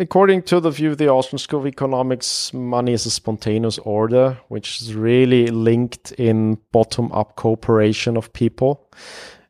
According 0.00 0.42
to 0.42 0.60
the 0.60 0.70
view 0.70 0.92
of 0.92 0.98
the 0.98 1.08
Austrian 1.08 1.40
School 1.40 1.58
of 1.58 1.66
Economics, 1.66 2.54
money 2.54 2.92
is 2.92 3.04
a 3.04 3.10
spontaneous 3.10 3.78
order, 3.78 4.38
which 4.46 4.80
is 4.80 4.94
really 4.94 5.48
linked 5.48 6.12
in 6.12 6.56
bottom 6.70 7.10
up 7.10 7.34
cooperation 7.34 8.16
of 8.16 8.32
people. 8.32 8.88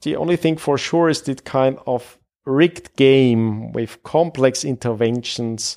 The 0.00 0.16
only 0.16 0.37
thing 0.37 0.56
for 0.56 0.79
sure 0.79 1.11
is 1.11 1.21
that 1.22 1.45
kind 1.45 1.79
of 1.87 2.16
rigged 2.46 2.96
game 2.96 3.72
with 3.72 4.03
complex 4.04 4.64
interventions 4.64 5.76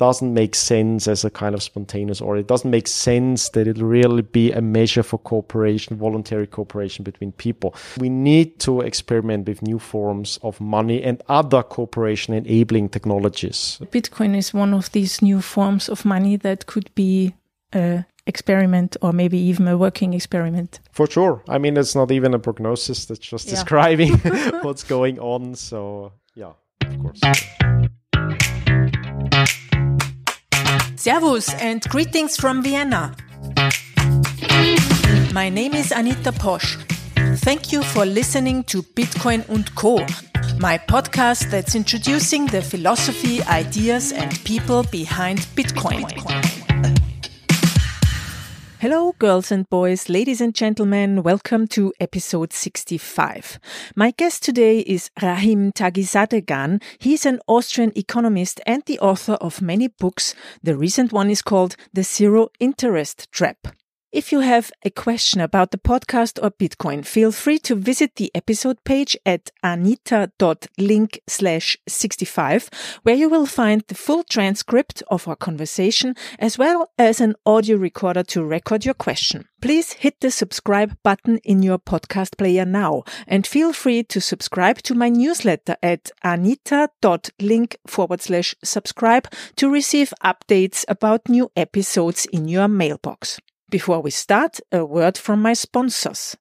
doesn't 0.00 0.32
make 0.32 0.54
sense 0.54 1.06
as 1.06 1.26
a 1.26 1.30
kind 1.30 1.54
of 1.54 1.62
spontaneous 1.62 2.22
or 2.22 2.38
it 2.38 2.46
doesn't 2.46 2.70
make 2.70 2.88
sense 2.88 3.50
that 3.50 3.68
it'll 3.68 3.86
really 3.86 4.22
be 4.22 4.50
a 4.50 4.62
measure 4.62 5.02
for 5.02 5.18
cooperation, 5.18 5.94
voluntary 5.98 6.46
cooperation 6.46 7.04
between 7.04 7.32
people. 7.32 7.74
We 7.98 8.08
need 8.08 8.58
to 8.60 8.80
experiment 8.80 9.46
with 9.46 9.60
new 9.60 9.78
forms 9.78 10.38
of 10.42 10.58
money 10.58 11.02
and 11.02 11.22
other 11.28 11.62
cooperation 11.62 12.32
enabling 12.32 12.88
technologies. 12.88 13.78
Bitcoin 13.92 14.34
is 14.34 14.54
one 14.54 14.72
of 14.72 14.90
these 14.92 15.20
new 15.20 15.42
forms 15.42 15.90
of 15.90 16.06
money 16.06 16.36
that 16.36 16.64
could 16.64 16.90
be 16.94 17.34
a 17.74 18.06
experiment 18.26 18.96
or 19.02 19.12
maybe 19.12 19.36
even 19.36 19.68
a 19.68 19.76
working 19.76 20.14
experiment. 20.14 20.80
For 20.92 21.10
sure. 21.10 21.42
I 21.46 21.58
mean, 21.58 21.76
it's 21.76 21.94
not 21.94 22.10
even 22.10 22.32
a 22.32 22.38
prognosis, 22.38 23.04
that's 23.04 23.20
just 23.20 23.46
yeah. 23.46 23.54
describing 23.54 24.12
what's 24.62 24.84
going 24.84 25.18
on. 25.18 25.56
So, 25.56 26.12
yeah, 26.34 26.52
of 26.80 26.98
course. 27.00 27.20
Servus 31.00 31.54
and 31.54 31.80
greetings 31.88 32.36
from 32.36 32.62
Vienna. 32.62 33.16
My 35.32 35.48
name 35.48 35.72
is 35.72 35.92
Anita 35.92 36.30
Posch. 36.30 36.76
Thank 37.38 37.72
you 37.72 37.82
for 37.82 38.04
listening 38.04 38.64
to 38.64 38.82
Bitcoin 38.82 39.48
und 39.48 39.74
Co., 39.74 40.04
my 40.58 40.76
podcast 40.76 41.50
that's 41.50 41.74
introducing 41.74 42.44
the 42.44 42.60
philosophy, 42.60 43.42
ideas, 43.44 44.12
and 44.12 44.38
people 44.44 44.82
behind 44.92 45.38
Bitcoin. 45.56 46.04
Hello, 48.80 49.12
girls 49.18 49.52
and 49.52 49.68
boys, 49.68 50.08
ladies 50.08 50.40
and 50.40 50.54
gentlemen. 50.54 51.22
Welcome 51.22 51.66
to 51.66 51.92
episode 52.00 52.54
65. 52.54 53.60
My 53.94 54.10
guest 54.12 54.42
today 54.42 54.78
is 54.78 55.10
Rahim 55.20 55.70
Taghizadegan. 55.70 56.82
He's 56.98 57.26
an 57.26 57.40
Austrian 57.46 57.92
economist 57.94 58.58
and 58.64 58.82
the 58.86 58.98
author 59.00 59.34
of 59.34 59.60
many 59.60 59.88
books. 59.88 60.34
The 60.62 60.78
recent 60.78 61.12
one 61.12 61.28
is 61.28 61.42
called 61.42 61.76
The 61.92 62.04
Zero 62.04 62.48
Interest 62.58 63.30
Trap. 63.30 63.68
If 64.12 64.32
you 64.32 64.40
have 64.40 64.72
a 64.84 64.90
question 64.90 65.40
about 65.40 65.70
the 65.70 65.78
podcast 65.78 66.42
or 66.42 66.50
Bitcoin, 66.50 67.06
feel 67.06 67.30
free 67.30 67.60
to 67.60 67.76
visit 67.76 68.16
the 68.16 68.32
episode 68.34 68.82
page 68.82 69.16
at 69.24 69.52
anita.link 69.62 71.20
slash 71.28 71.76
65, 71.86 72.70
where 73.04 73.14
you 73.14 73.28
will 73.28 73.46
find 73.46 73.84
the 73.86 73.94
full 73.94 74.24
transcript 74.24 75.04
of 75.12 75.28
our 75.28 75.36
conversation 75.36 76.16
as 76.40 76.58
well 76.58 76.90
as 76.98 77.20
an 77.20 77.36
audio 77.46 77.76
recorder 77.76 78.24
to 78.24 78.42
record 78.44 78.84
your 78.84 78.94
question. 78.94 79.44
Please 79.62 79.92
hit 79.92 80.18
the 80.20 80.32
subscribe 80.32 80.96
button 81.04 81.38
in 81.44 81.62
your 81.62 81.78
podcast 81.78 82.36
player 82.36 82.64
now 82.64 83.04
and 83.28 83.46
feel 83.46 83.72
free 83.72 84.02
to 84.02 84.20
subscribe 84.20 84.78
to 84.78 84.96
my 84.96 85.08
newsletter 85.08 85.76
at 85.84 86.10
anita.link 86.24 87.76
forward 87.86 88.20
slash 88.20 88.56
subscribe 88.64 89.28
to 89.54 89.70
receive 89.70 90.12
updates 90.24 90.84
about 90.88 91.28
new 91.28 91.48
episodes 91.54 92.26
in 92.32 92.48
your 92.48 92.66
mailbox. 92.66 93.38
Before 93.70 94.00
we 94.00 94.10
start, 94.10 94.58
a 94.72 94.84
word 94.84 95.16
from 95.16 95.40
my 95.40 95.52
sponsors. 95.52 96.36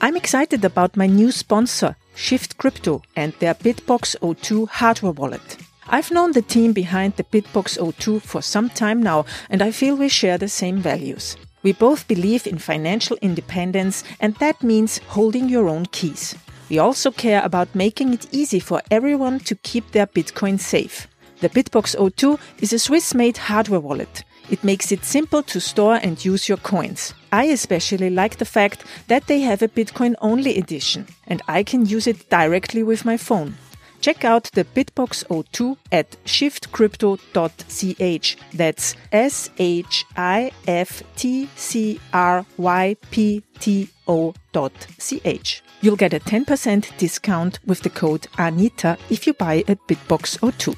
I'm 0.00 0.16
excited 0.16 0.64
about 0.64 0.96
my 0.96 1.06
new 1.06 1.30
sponsor, 1.30 1.96
Shift 2.14 2.56
Crypto, 2.56 3.02
and 3.14 3.34
their 3.34 3.52
BitBox02 3.52 4.68
hardware 4.68 5.12
wallet. 5.12 5.58
I've 5.88 6.10
known 6.10 6.32
the 6.32 6.40
team 6.40 6.72
behind 6.72 7.16
the 7.16 7.24
BitBox02 7.24 8.22
for 8.22 8.40
some 8.40 8.70
time 8.70 9.02
now, 9.02 9.26
and 9.50 9.60
I 9.60 9.70
feel 9.70 9.96
we 9.96 10.08
share 10.08 10.38
the 10.38 10.48
same 10.48 10.78
values. 10.78 11.36
We 11.62 11.74
both 11.74 12.08
believe 12.08 12.46
in 12.46 12.56
financial 12.56 13.18
independence, 13.20 14.02
and 14.18 14.34
that 14.36 14.62
means 14.62 14.96
holding 15.08 15.50
your 15.50 15.68
own 15.68 15.84
keys. 15.86 16.34
We 16.70 16.78
also 16.78 17.10
care 17.10 17.42
about 17.44 17.74
making 17.74 18.14
it 18.14 18.32
easy 18.32 18.60
for 18.60 18.80
everyone 18.90 19.40
to 19.40 19.56
keep 19.56 19.90
their 19.90 20.06
Bitcoin 20.06 20.58
safe. 20.58 21.06
The 21.40 21.50
BitBox02 21.50 22.40
is 22.60 22.72
a 22.72 22.78
Swiss 22.78 23.14
made 23.14 23.36
hardware 23.36 23.80
wallet. 23.80 24.24
It 24.50 24.64
makes 24.64 24.92
it 24.92 25.04
simple 25.04 25.42
to 25.44 25.60
store 25.60 25.98
and 26.02 26.24
use 26.24 26.48
your 26.48 26.58
coins. 26.58 27.14
I 27.30 27.44
especially 27.44 28.10
like 28.10 28.38
the 28.38 28.44
fact 28.44 28.84
that 29.08 29.26
they 29.26 29.40
have 29.40 29.62
a 29.62 29.68
Bitcoin 29.68 30.14
only 30.20 30.58
edition 30.58 31.06
and 31.26 31.40
I 31.48 31.62
can 31.62 31.86
use 31.86 32.06
it 32.06 32.28
directly 32.28 32.82
with 32.82 33.04
my 33.04 33.16
phone. 33.16 33.54
Check 34.02 34.24
out 34.24 34.50
the 34.52 34.64
BitBox02 34.64 35.76
at 35.92 36.10
shiftcrypto.ch. 36.24 38.36
That's 38.52 38.96
S 39.12 39.50
H 39.58 40.04
I 40.16 40.50
F 40.66 41.04
T 41.14 41.48
C 41.54 42.00
R 42.12 42.44
Y 42.58 42.96
P 43.12 43.44
T 43.60 43.88
O 44.08 44.34
dot 44.50 44.72
ch. 44.98 45.62
You'll 45.80 45.96
get 45.96 46.14
a 46.14 46.20
10% 46.20 46.96
discount 46.98 47.60
with 47.64 47.82
the 47.82 47.90
code 47.90 48.26
ANITA 48.38 48.98
if 49.08 49.24
you 49.26 49.34
buy 49.34 49.62
a 49.68 49.76
BitBox02. 49.76 50.74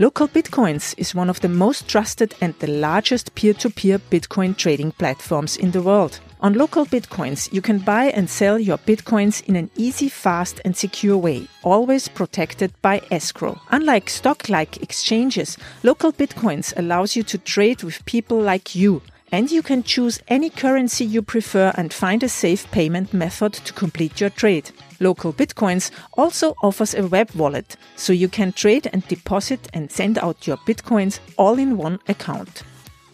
Local 0.00 0.28
Bitcoins 0.28 0.94
is 0.96 1.12
one 1.12 1.28
of 1.28 1.40
the 1.40 1.48
most 1.48 1.88
trusted 1.88 2.32
and 2.40 2.54
the 2.60 2.68
largest 2.68 3.34
peer 3.34 3.52
to 3.54 3.68
peer 3.68 3.98
Bitcoin 3.98 4.56
trading 4.56 4.92
platforms 4.92 5.56
in 5.56 5.72
the 5.72 5.82
world. 5.82 6.20
On 6.40 6.54
Local 6.54 6.86
Bitcoins, 6.86 7.52
you 7.52 7.60
can 7.60 7.80
buy 7.80 8.04
and 8.04 8.30
sell 8.30 8.60
your 8.60 8.78
Bitcoins 8.78 9.42
in 9.48 9.56
an 9.56 9.68
easy, 9.74 10.08
fast, 10.08 10.60
and 10.64 10.76
secure 10.76 11.16
way, 11.16 11.48
always 11.64 12.06
protected 12.06 12.72
by 12.80 13.02
escrow. 13.10 13.60
Unlike 13.72 14.08
stock 14.08 14.48
like 14.48 14.80
exchanges, 14.80 15.58
Local 15.82 16.12
Bitcoins 16.12 16.72
allows 16.76 17.16
you 17.16 17.24
to 17.24 17.38
trade 17.38 17.82
with 17.82 18.04
people 18.04 18.40
like 18.40 18.76
you 18.76 19.02
and 19.32 19.50
you 19.50 19.62
can 19.62 19.82
choose 19.82 20.20
any 20.28 20.50
currency 20.50 21.04
you 21.04 21.20
prefer 21.22 21.72
and 21.76 21.92
find 21.92 22.22
a 22.22 22.28
safe 22.28 22.70
payment 22.70 23.12
method 23.12 23.52
to 23.52 23.72
complete 23.72 24.20
your 24.20 24.30
trade. 24.30 24.70
Local 25.00 25.32
Bitcoins 25.32 25.90
also 26.14 26.54
offers 26.62 26.94
a 26.94 27.04
web 27.06 27.30
wallet, 27.34 27.76
so 27.96 28.12
you 28.12 28.28
can 28.28 28.52
trade 28.52 28.88
and 28.92 29.04
deposit 29.08 29.68
and 29.72 29.90
send 29.90 30.18
out 30.18 30.46
your 30.46 30.58
Bitcoins 30.58 31.18
all 31.36 31.58
in 31.58 31.76
one 31.76 31.98
account. 32.08 32.62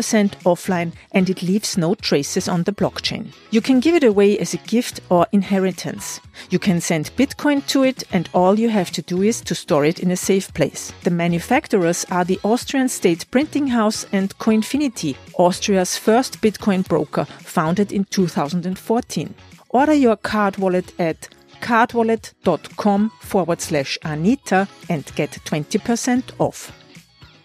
offline 0.45 0.93
and 1.11 1.29
it 1.29 1.43
leaves 1.43 1.77
no 1.77 1.97
traces 1.97 2.47
on 2.47 2.63
the 2.63 2.71
blockchain. 2.71 3.33
You 3.51 3.61
can 3.61 3.81
give 3.81 3.97
it 3.97 4.05
away 4.05 4.39
as 4.39 4.55
a 4.55 4.59
gift 4.69 5.01
or 5.09 5.27
inheritance. 5.33 6.21
You 6.51 6.61
can 6.61 6.81
send 6.81 7.11
Bitcoin 7.17 7.67
to 7.67 7.83
it 7.83 8.05
and 8.13 8.29
all 8.35 8.61
you 8.61 8.69
have 8.69 8.93
to 8.93 9.03
do 9.03 9.23
is 9.23 9.41
to 9.41 9.57
store 9.57 9.85
it 9.85 9.99
in 9.99 10.13
a 10.13 10.17
safe 10.17 10.55
place. 10.55 10.93
The 11.03 11.11
manufacturers 11.11 12.07
are 12.09 12.25
the 12.25 12.39
Austrian 12.45 12.89
State 12.89 13.29
Printing 13.33 13.67
House 13.67 14.07
and 14.13 14.39
Coinfinity, 14.39 15.17
Austria's 15.35 15.97
first 15.97 16.41
Bitcoin 16.41 16.87
broker, 16.87 17.25
founded 17.25 17.91
in 17.91 18.05
2014. 18.05 19.35
Order 19.71 19.95
your 19.95 20.17
card 20.17 20.57
wallet 20.59 20.93
at 21.01 21.29
cardwallet.com 21.61 23.11
forward 23.21 23.61
slash 23.61 23.99
Anita 24.05 24.69
and 24.89 25.05
get 25.17 25.33
20% 25.33 26.31
off. 26.39 26.80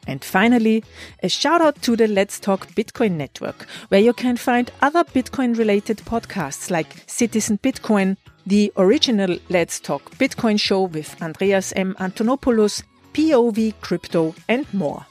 And 0.08 0.24
finally, 0.24 0.84
a 1.24 1.30
shout 1.30 1.62
out 1.62 1.82
to 1.82 1.96
the 1.96 2.08
Let's 2.08 2.40
Talk 2.40 2.68
Bitcoin 2.76 3.14
network, 3.14 3.66
where 3.90 4.02
you 4.02 4.14
can 4.14 4.38
find 4.38 4.72
other 4.82 5.04
Bitcoin 5.04 5.58
related 5.58 5.98
podcasts 5.98 6.70
like 6.70 7.04
Citizen 7.08 7.58
Bitcoin, 7.58 8.18
the 8.46 8.72
original 8.78 9.38
Let's 9.50 9.80
Talk 9.80 10.12
Bitcoin 10.18 10.60
show 10.60 10.84
with 10.84 11.20
Andreas 11.22 11.74
M. 11.76 11.96
Antonopoulos, 12.00 12.84
POV 13.14 13.74
Crypto, 13.82 14.36
and 14.48 14.72
more. 14.74 15.06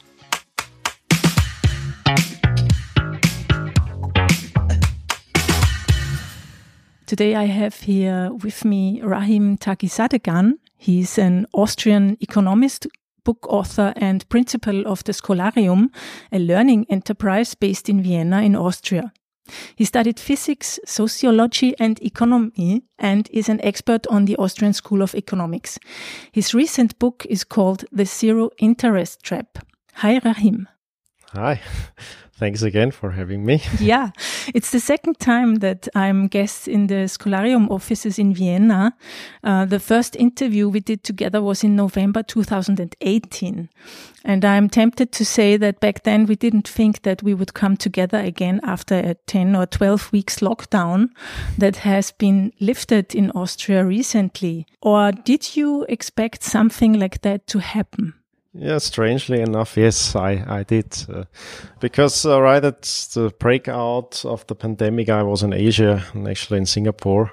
Today 7.07 7.35
I 7.35 7.45
have 7.45 7.81
here 7.81 8.33
with 8.33 8.65
me 8.65 9.01
Rahim 9.03 9.59
Taghizadegan. 9.59 10.55
He's 10.77 11.19
an 11.19 11.47
Austrian 11.53 12.17
economist 12.21 12.87
book 13.25 13.47
author 13.49 13.93
and 13.97 14.29
principal 14.29 14.87
of 14.87 15.03
the 15.05 15.13
Scholarium, 15.13 15.89
a 16.33 16.39
learning 16.39 16.87
enterprise 16.89 17.55
based 17.55 17.89
in 17.89 18.03
Vienna 18.03 18.43
in 18.43 18.55
Austria. 18.55 19.13
He 19.77 19.85
studied 19.85 20.19
physics, 20.19 20.79
sociology, 20.87 21.75
and 21.79 22.01
economy 22.01 22.85
and 22.99 23.29
is 23.31 23.49
an 23.49 23.61
expert 23.63 24.07
on 24.07 24.25
the 24.25 24.37
Austrian 24.37 24.73
School 24.73 25.03
of 25.03 25.15
Economics. 25.15 25.79
His 26.33 26.55
recent 26.55 26.99
book 26.99 27.27
is 27.29 27.45
called 27.45 27.85
The 27.93 28.07
Zero 28.07 28.51
Interest 28.59 29.23
Trap. 29.23 29.59
Hi, 29.97 30.21
Rahim. 30.25 30.69
Hi. 31.33 31.61
Thanks 32.37 32.63
again 32.63 32.91
for 32.91 33.13
having 33.13 33.47
me. 33.47 33.63
yeah, 33.81 34.11
it's 34.53 34.73
the 34.73 34.81
second 34.81 35.21
time 35.21 35.57
that 35.57 35.87
I'm 35.95 36.27
guest 36.27 36.67
in 36.67 36.89
the 36.89 37.07
Scholarium 37.07 37.71
offices 37.71 38.19
in 38.19 38.35
Vienna. 38.35 38.97
Uh, 39.45 39.65
the 39.67 39.79
first 39.79 40.17
interview 40.17 40.69
we 40.69 40.81
did 40.81 41.05
together 41.05 41.41
was 41.41 41.63
in 41.63 41.77
November 41.77 42.25
2018. 42.25 43.69
And 44.25 44.45
I'm 44.45 44.69
tempted 44.69 45.13
to 45.13 45.25
say 45.25 45.57
that 45.59 45.79
back 45.79 46.03
then 46.03 46.27
we 46.27 46.35
didn't 46.35 46.67
think 46.67 47.03
that 47.03 47.23
we 47.23 47.35
would 47.35 47.55
come 47.55 47.77
together 47.77 48.19
again 48.19 48.59
after 48.65 48.97
a 48.97 49.15
10 49.15 49.55
or 49.55 49.67
12 49.67 50.11
weeks 50.11 50.41
lockdown 50.41 51.11
that 51.57 51.77
has 51.77 52.11
been 52.11 52.53
lifted 52.59 53.15
in 53.15 53.31
Austria 53.31 53.85
recently. 53.85 54.67
Or 54.83 55.13
did 55.13 55.55
you 55.55 55.87
expect 55.89 56.43
something 56.43 56.95
like 56.99 57.23
that 57.23 57.47
to 57.49 57.61
happen? 57.61 58.15
Yeah, 58.57 58.79
strangely 58.79 59.41
enough, 59.41 59.77
yes, 59.77 60.15
I, 60.15 60.45
I 60.47 60.63
did. 60.63 60.97
Uh, 61.13 61.25
because 61.81 62.25
uh, 62.25 62.41
right 62.41 62.65
at 62.65 62.83
the 63.13 63.33
breakout 63.37 64.25
of 64.25 64.47
the 64.47 64.55
pandemic, 64.55 65.09
I 65.09 65.25
was 65.25 65.43
in 65.43 65.53
Asia 65.53 66.05
and 66.13 66.29
actually 66.29 66.59
in 66.59 66.67
Singapore. 66.67 67.33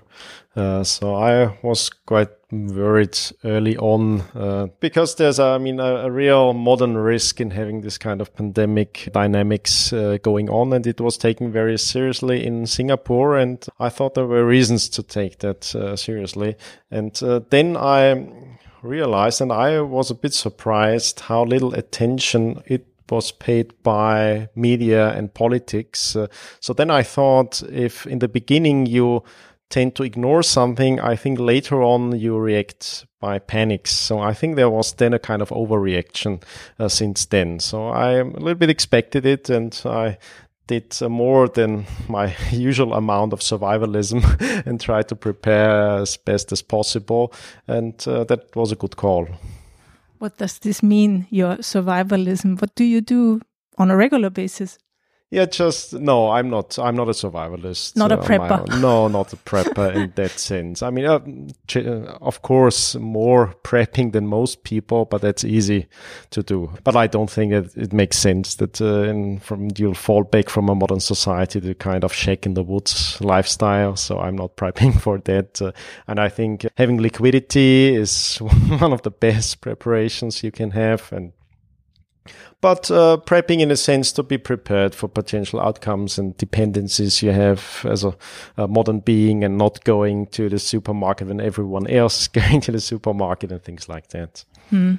Uh, 0.56 0.83
so 0.83 1.13
I 1.13 1.59
was 1.62 1.91
quite 2.07 2.29
worried 2.51 3.18
early 3.44 3.77
on 3.77 4.21
uh, 4.35 4.68
because 4.79 5.15
there's, 5.15 5.39
I 5.39 5.59
mean, 5.59 5.79
a, 5.79 6.07
a, 6.07 6.12
real 6.12 6.53
modern 6.53 6.97
risk 6.97 7.39
in 7.39 7.51
having 7.51 7.81
this 7.81 7.97
kind 8.00 8.19
of 8.19 8.35
pandemic 8.35 9.07
dynamics 9.13 9.94
uh, 9.94 10.17
going 10.24 10.50
on, 10.50 10.74
and 10.74 10.85
it 10.88 11.00
was 11.00 11.17
taken 11.17 11.51
very 11.51 11.77
seriously 11.77 12.45
in 12.45 12.65
Singapore. 12.65 13.38
And 13.38 13.63
I 13.79 13.89
thought 13.89 14.15
there 14.15 14.25
were 14.25 14.45
reasons 14.45 14.89
to 14.89 15.03
take 15.03 15.38
that 15.39 15.74
uh, 15.75 15.95
seriously. 15.95 16.56
And 16.89 17.13
then 17.51 17.77
I 17.77 18.50
realized, 18.81 19.41
and 19.41 19.51
I 19.51 19.81
was 19.81 20.11
a 20.11 20.15
bit 20.15 20.33
surprised 20.33 21.21
how 21.21 21.43
little 21.43 21.73
attention 21.73 22.63
it 22.65 22.87
was 23.09 23.31
paid 23.31 23.73
by 23.83 24.49
media 24.55 25.09
and 25.09 25.33
politics. 25.33 26.15
Uh, 26.15 26.27
so 26.59 26.73
then 26.73 26.89
I 26.89 27.03
thought 27.03 27.61
if 27.63 28.07
in 28.07 28.19
the 28.19 28.29
beginning 28.29 28.85
you 28.85 29.23
tend 29.69 29.95
to 29.95 30.03
ignore 30.03 30.43
something, 30.43 30.99
I 30.99 31.15
think 31.15 31.39
later 31.39 31.81
on 31.81 32.17
you 32.17 32.37
react 32.37 33.05
by 33.19 33.39
panics. 33.39 33.91
So 33.91 34.19
I 34.19 34.33
think 34.33 34.55
there 34.55 34.69
was 34.69 34.93
then 34.93 35.13
a 35.13 35.19
kind 35.19 35.41
of 35.41 35.49
overreaction 35.49 36.43
uh, 36.79 36.89
since 36.89 37.25
then. 37.25 37.59
So 37.59 37.89
I 37.89 38.13
a 38.13 38.23
little 38.23 38.55
bit 38.55 38.69
expected 38.69 39.25
it 39.25 39.49
and 39.49 39.79
I 39.85 40.17
did 40.71 41.01
uh, 41.01 41.09
more 41.09 41.50
than 41.50 41.85
my 42.07 42.35
usual 42.51 42.94
amount 42.94 43.33
of 43.33 43.39
survivalism 43.39 44.21
and 44.65 44.79
tried 44.79 45.07
to 45.09 45.15
prepare 45.15 46.01
as 46.01 46.18
best 46.18 46.51
as 46.51 46.62
possible. 46.62 47.33
And 47.68 47.95
uh, 48.07 48.23
that 48.25 48.56
was 48.56 48.71
a 48.71 48.75
good 48.75 48.95
call. 48.95 49.27
What 50.19 50.38
does 50.38 50.59
this 50.59 50.81
mean, 50.83 51.27
your 51.29 51.57
survivalism? 51.57 52.62
What 52.62 52.75
do 52.75 52.83
you 52.83 53.01
do 53.01 53.41
on 53.77 53.91
a 53.91 53.95
regular 53.95 54.29
basis? 54.29 54.77
Yeah, 55.31 55.45
just 55.45 55.93
no. 55.93 56.29
I'm 56.29 56.49
not. 56.49 56.77
I'm 56.77 56.97
not 56.97 57.07
a 57.07 57.13
survivalist. 57.13 57.95
Not 57.95 58.11
a 58.11 58.19
uh, 58.19 58.25
prepper. 58.25 58.81
No, 58.81 59.07
not 59.07 59.31
a 59.31 59.37
prepper 59.37 59.95
in 59.95 60.11
that 60.15 60.31
sense. 60.31 60.83
I 60.83 60.89
mean, 60.89 61.05
uh, 61.05 61.19
uh, 61.73 62.17
of 62.21 62.41
course, 62.41 62.95
more 62.95 63.55
prepping 63.63 64.11
than 64.11 64.27
most 64.27 64.65
people, 64.65 65.05
but 65.05 65.21
that's 65.21 65.45
easy 65.45 65.87
to 66.31 66.43
do. 66.43 66.69
But 66.83 66.97
I 66.97 67.07
don't 67.07 67.31
think 67.31 67.53
it, 67.53 67.77
it 67.77 67.93
makes 67.93 68.17
sense 68.17 68.55
that 68.55 68.81
uh, 68.81 69.03
in, 69.03 69.39
from 69.39 69.69
you'll 69.77 69.93
fall 69.93 70.25
back 70.25 70.49
from 70.49 70.67
a 70.67 70.75
modern 70.75 70.99
society 70.99 71.61
to 71.61 71.75
kind 71.75 72.03
of 72.03 72.11
shack 72.11 72.45
in 72.45 72.53
the 72.53 72.63
woods 72.63 73.17
lifestyle. 73.21 73.95
So 73.95 74.19
I'm 74.19 74.35
not 74.35 74.57
prepping 74.57 74.99
for 74.99 75.19
that. 75.19 75.61
Uh, 75.61 75.71
and 76.07 76.19
I 76.19 76.27
think 76.27 76.67
having 76.75 77.01
liquidity 77.01 77.95
is 77.95 78.35
one 78.79 78.91
of 78.91 79.03
the 79.03 79.11
best 79.11 79.61
preparations 79.61 80.43
you 80.43 80.51
can 80.51 80.71
have, 80.71 81.09
and 81.13 81.31
but 82.62 82.91
uh, 82.91 83.18
prepping 83.25 83.59
in 83.59 83.71
a 83.71 83.75
sense 83.75 84.12
to 84.13 84.23
be 84.23 84.38
prepared 84.38 84.94
for 84.94 85.07
potential 85.07 85.59
outcomes 85.59 86.18
and 86.18 86.38
dependencies 86.38 87.23
you 87.23 87.31
have 87.31 87.85
as 87.89 88.03
a, 88.03 88.15
a, 88.57 88.68
modern 88.68 89.00
being 89.00 89.44
and 89.44 89.57
not 89.57 89.83
going 89.83 90.27
to 90.27 90.47
the 90.47 90.59
supermarket 90.59 91.27
when 91.27 91.41
everyone 91.41 91.88
else 91.88 92.21
is 92.21 92.27
going 92.41 92.62
to 92.62 92.71
the 92.71 92.79
supermarket 92.79 93.51
and 93.51 93.63
things 93.63 93.89
like 93.89 94.09
that. 94.09 94.45
Hmm. 94.69 94.95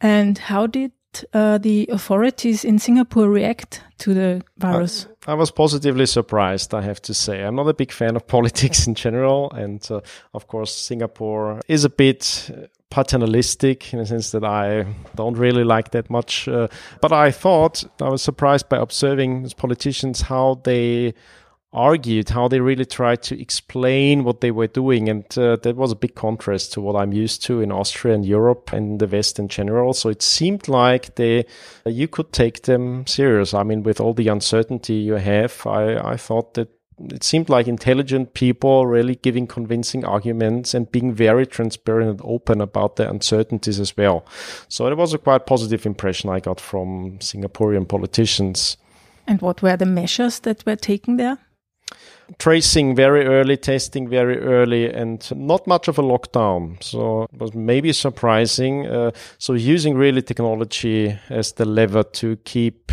And 0.00 0.38
how 0.38 0.66
did 0.66 0.92
uh, 1.34 1.58
the 1.58 1.88
authorities 1.90 2.64
in 2.64 2.78
Singapore 2.78 3.28
react 3.28 3.82
to 3.98 4.14
the 4.14 4.42
virus? 4.56 5.06
I, 5.26 5.32
I, 5.32 5.34
was 5.34 5.50
positively 5.50 6.06
surprised, 6.06 6.72
I 6.72 6.82
have 6.82 7.02
to 7.02 7.14
say. 7.14 7.42
I'm 7.42 7.56
not 7.56 7.68
a 7.68 7.74
big 7.74 7.92
fan 7.92 8.16
of 8.16 8.26
politics 8.26 8.86
in 8.86 8.94
general. 8.94 9.50
And 9.50 9.86
uh, 9.90 10.00
of 10.32 10.46
course, 10.46 10.74
Singapore 10.74 11.60
is 11.68 11.84
a 11.84 11.90
bit 11.90 12.50
paternalistic 12.90 13.92
in 13.92 14.00
the 14.00 14.06
sense 14.06 14.32
that 14.32 14.44
I 14.44 14.84
don't 15.14 15.36
really 15.36 15.64
like 15.64 15.92
that 15.92 16.10
much. 16.10 16.48
Uh, 16.48 16.68
but 17.00 17.12
I 17.12 17.30
thought 17.30 17.84
I 18.00 18.08
was 18.08 18.22
surprised 18.22 18.68
by 18.68 18.78
observing 18.78 19.48
politicians 19.56 20.22
how 20.22 20.60
they 20.64 21.14
argued, 21.72 22.30
how 22.30 22.48
they 22.48 22.58
really 22.58 22.84
tried 22.84 23.22
to 23.22 23.40
explain 23.40 24.24
what 24.24 24.40
they 24.40 24.50
were 24.50 24.66
doing. 24.66 25.08
And 25.08 25.24
uh, 25.38 25.56
that 25.62 25.76
was 25.76 25.92
a 25.92 25.96
big 25.96 26.16
contrast 26.16 26.72
to 26.72 26.80
what 26.80 26.96
I'm 26.96 27.12
used 27.12 27.44
to 27.44 27.60
in 27.60 27.70
Austria 27.70 28.14
and 28.14 28.26
Europe 28.26 28.72
and 28.72 28.98
the 28.98 29.06
West 29.06 29.38
in 29.38 29.46
general. 29.46 29.92
So 29.92 30.08
it 30.08 30.20
seemed 30.20 30.66
like 30.66 31.14
they, 31.14 31.46
you 31.86 32.08
could 32.08 32.32
take 32.32 32.62
them 32.62 33.06
serious. 33.06 33.54
I 33.54 33.62
mean, 33.62 33.84
with 33.84 34.00
all 34.00 34.14
the 34.14 34.28
uncertainty 34.28 34.94
you 34.94 35.14
have, 35.14 35.64
I, 35.64 35.96
I 35.96 36.16
thought 36.16 36.54
that 36.54 36.70
it 37.08 37.24
seemed 37.24 37.48
like 37.48 37.66
intelligent 37.66 38.34
people 38.34 38.86
really 38.86 39.16
giving 39.16 39.46
convincing 39.46 40.04
arguments 40.04 40.74
and 40.74 40.90
being 40.90 41.12
very 41.14 41.46
transparent 41.46 42.10
and 42.10 42.20
open 42.24 42.60
about 42.60 42.96
their 42.96 43.08
uncertainties 43.08 43.80
as 43.80 43.96
well. 43.96 44.24
So 44.68 44.86
it 44.86 44.96
was 44.96 45.14
a 45.14 45.18
quite 45.18 45.46
positive 45.46 45.86
impression 45.86 46.30
I 46.30 46.40
got 46.40 46.60
from 46.60 47.18
Singaporean 47.18 47.88
politicians. 47.88 48.76
And 49.26 49.40
what 49.40 49.62
were 49.62 49.76
the 49.76 49.86
measures 49.86 50.40
that 50.40 50.64
were 50.66 50.76
taken 50.76 51.16
there? 51.16 51.38
Tracing 52.38 52.94
very 52.94 53.26
early, 53.26 53.56
testing 53.56 54.08
very 54.08 54.38
early, 54.38 54.92
and 54.92 55.28
not 55.34 55.66
much 55.66 55.88
of 55.88 55.98
a 55.98 56.02
lockdown. 56.02 56.80
So 56.82 57.24
it 57.24 57.40
was 57.40 57.54
maybe 57.54 57.92
surprising. 57.92 58.86
Uh, 58.86 59.10
so 59.38 59.54
using 59.54 59.96
really 59.96 60.22
technology 60.22 61.18
as 61.28 61.52
the 61.52 61.64
lever 61.64 62.04
to 62.04 62.36
keep 62.44 62.92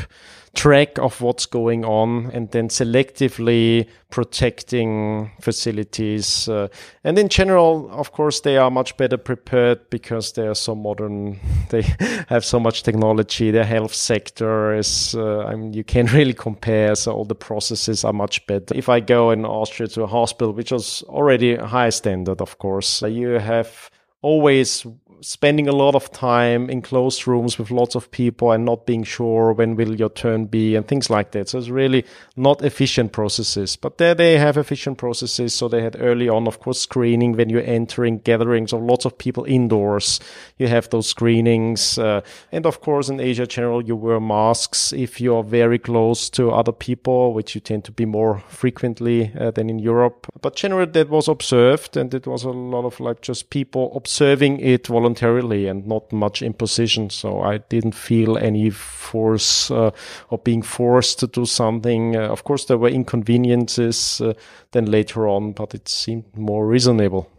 track 0.57 0.97
of 0.97 1.21
what's 1.21 1.45
going 1.45 1.85
on 1.85 2.31
and 2.33 2.49
then 2.49 2.67
selectively 2.67 3.87
protecting 4.09 5.31
facilities. 5.39 6.49
Uh, 6.49 6.67
and 7.03 7.19
in 7.19 7.29
general, 7.29 7.87
of 7.91 8.11
course, 8.11 8.39
they 8.41 8.57
are 8.57 8.71
much 8.71 8.97
better 8.97 9.17
prepared 9.17 9.87
because 9.91 10.33
they 10.33 10.47
are 10.47 10.55
so 10.55 10.75
modern. 10.75 11.39
They 11.69 11.83
have 12.29 12.43
so 12.45 12.59
much 12.59 12.83
technology. 12.83 13.51
Their 13.51 13.65
health 13.65 13.93
sector 13.93 14.73
is, 14.73 15.13
uh, 15.15 15.45
I 15.45 15.55
mean, 15.55 15.73
you 15.73 15.83
can't 15.83 16.11
really 16.19 16.33
compare. 16.33 16.95
So 16.95 17.11
all 17.13 17.25
the 17.25 17.35
processes 17.35 18.03
are 18.03 18.13
much 18.13 18.45
better. 18.47 18.73
If 18.73 18.89
I 18.89 18.99
go 18.99 19.31
in 19.31 19.45
Austria 19.45 19.87
to 19.89 20.03
a 20.03 20.07
hospital, 20.07 20.53
which 20.53 20.71
is 20.71 21.03
already 21.07 21.55
high 21.55 21.89
standard, 21.89 22.41
of 22.41 22.57
course, 22.57 23.01
you 23.03 23.39
have 23.39 23.91
always 24.21 24.85
spending 25.21 25.67
a 25.67 25.71
lot 25.71 25.95
of 25.95 26.11
time 26.11 26.69
in 26.69 26.81
closed 26.81 27.27
rooms 27.27 27.57
with 27.57 27.71
lots 27.71 27.95
of 27.95 28.11
people 28.11 28.51
and 28.51 28.65
not 28.65 28.85
being 28.85 29.03
sure 29.03 29.53
when 29.53 29.75
will 29.75 29.95
your 29.95 30.09
turn 30.09 30.45
be 30.45 30.75
and 30.75 30.87
things 30.87 31.09
like 31.09 31.31
that. 31.31 31.49
So 31.49 31.57
it's 31.57 31.69
really 31.69 32.05
not 32.35 32.63
efficient 32.63 33.11
processes. 33.11 33.75
But 33.75 33.97
there 33.97 34.15
they 34.15 34.37
have 34.37 34.57
efficient 34.57 34.97
processes. 34.97 35.53
So 35.53 35.67
they 35.67 35.81
had 35.81 35.97
early 35.99 36.29
on, 36.29 36.47
of 36.47 36.59
course, 36.59 36.81
screening 36.81 37.33
when 37.33 37.49
you're 37.49 37.61
entering 37.63 38.19
gatherings 38.19 38.73
of 38.73 38.81
lots 38.81 39.05
of 39.05 39.17
people 39.17 39.45
indoors. 39.45 40.19
You 40.57 40.67
have 40.67 40.89
those 40.89 41.07
screenings. 41.07 41.97
Uh, 41.97 42.21
and 42.51 42.65
of 42.65 42.81
course, 42.81 43.09
in 43.09 43.19
Asia 43.19 43.47
general, 43.47 43.83
you 43.83 43.95
wear 43.95 44.19
masks 44.19 44.93
if 44.93 45.19
you're 45.19 45.43
very 45.43 45.79
close 45.79 46.29
to 46.31 46.51
other 46.51 46.71
people, 46.71 47.33
which 47.33 47.55
you 47.55 47.61
tend 47.61 47.83
to 47.85 47.91
be 47.91 48.05
more 48.05 48.39
frequently 48.47 49.31
uh, 49.39 49.51
than 49.51 49.69
in 49.69 49.79
Europe. 49.79 50.27
But 50.41 50.55
generally 50.55 50.91
that 50.91 51.09
was 51.09 51.27
observed 51.27 51.97
and 51.97 52.13
it 52.13 52.27
was 52.27 52.43
a 52.43 52.49
lot 52.49 52.85
of 52.85 52.99
like 52.99 53.21
just 53.21 53.49
people 53.49 53.91
observing 53.95 54.59
it 54.59 54.87
voluntarily 54.87 55.06
voluntarily 55.07 55.67
and 55.67 55.87
not 55.87 56.11
much 56.11 56.41
imposition. 56.41 57.09
So 57.09 57.41
I 57.41 57.59
didn't 57.69 57.95
feel 57.95 58.37
any 58.37 58.69
force 58.71 59.71
uh, 59.71 59.91
or 60.29 60.37
being 60.43 60.63
forced 60.63 61.19
to 61.19 61.27
do 61.27 61.45
something. 61.45 62.15
Uh, 62.15 62.31
of 62.31 62.43
course, 62.43 62.65
there 62.65 62.77
were 62.77 62.89
inconveniences 62.89 64.21
uh, 64.21 64.33
then 64.71 64.85
later 64.85 65.27
on, 65.27 65.53
but 65.53 65.73
it 65.73 65.89
seemed 65.89 66.25
more 66.35 66.67
reasonable. 66.67 67.29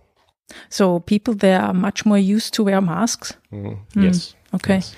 So 0.71 1.01
people 1.01 1.35
there 1.35 1.61
are 1.61 1.75
much 1.75 2.07
more 2.07 2.19
used 2.19 2.55
to 2.55 2.65
wear 2.65 2.81
masks. 2.81 3.37
Mm, 3.53 3.79
mm. 3.95 4.03
Yes. 4.03 4.35
Okay. 4.55 4.77
Yes. 4.77 4.97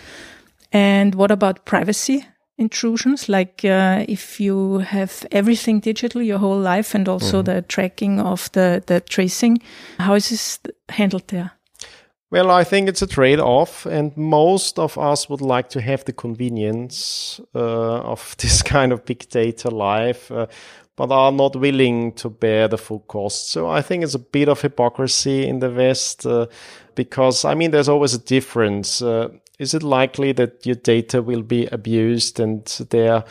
And 0.73 1.15
what 1.15 1.31
about 1.31 1.65
privacy? 1.65 2.25
intrusions 2.59 3.27
like 3.27 3.65
uh, 3.65 4.05
if 4.07 4.39
you 4.39 4.81
have 4.81 5.27
everything 5.31 5.81
digital 5.81 6.21
your 6.21 6.39
whole 6.39 6.61
life 6.77 6.99
and 6.99 7.09
also 7.09 7.39
mm 7.39 7.45
-hmm. 7.45 7.55
the 7.55 7.63
tracking 7.63 8.21
of 8.21 8.51
the 8.51 8.83
the 8.87 9.01
tracing 9.01 9.63
how 9.99 10.15
is 10.15 10.29
this 10.29 10.61
handled 10.89 11.27
there 11.27 11.51
well, 12.31 12.51
I 12.51 12.65
think 12.65 12.89
it's 12.89 13.03
a 13.03 13.07
trade 13.07 13.41
off, 13.41 13.87
and 13.87 14.17
most 14.17 14.79
of 14.79 14.97
us 14.97 15.29
would 15.29 15.41
like 15.41 15.69
to 15.71 15.81
have 15.81 16.05
the 16.05 16.13
convenience 16.13 17.41
uh, 17.55 18.01
of 18.03 18.37
this 18.39 18.63
kind 18.63 18.93
of 18.93 19.05
big 19.05 19.29
data 19.29 19.71
life. 19.71 20.31
Uh, 20.31 20.47
but 20.97 21.13
are 21.13 21.33
not 21.33 21.57
willing 21.57 22.13
to 22.13 22.29
bear 22.29 22.69
the 22.69 22.77
full 22.77 23.01
cost. 23.01 23.49
So 23.49 23.71
I 23.71 23.81
think 23.81 24.05
it's 24.05 24.15
a 24.15 24.19
bit 24.19 24.51
of 24.51 24.61
hypocrisy 24.61 25.49
in 25.49 25.61
the 25.61 25.71
West 25.71 26.27
uh, 26.27 26.47
because, 26.95 27.43
I 27.47 27.55
mean, 27.55 27.71
there's 27.71 27.89
always 27.89 28.13
a 28.13 28.19
difference. 28.19 29.01
Uh, 29.01 29.29
is 29.59 29.73
it 29.73 29.83
likely 29.83 30.33
that 30.33 30.67
your 30.67 30.75
data 30.75 31.23
will 31.23 31.41
be 31.41 31.65
abused 31.67 32.39
and 32.39 32.67
there 32.91 33.25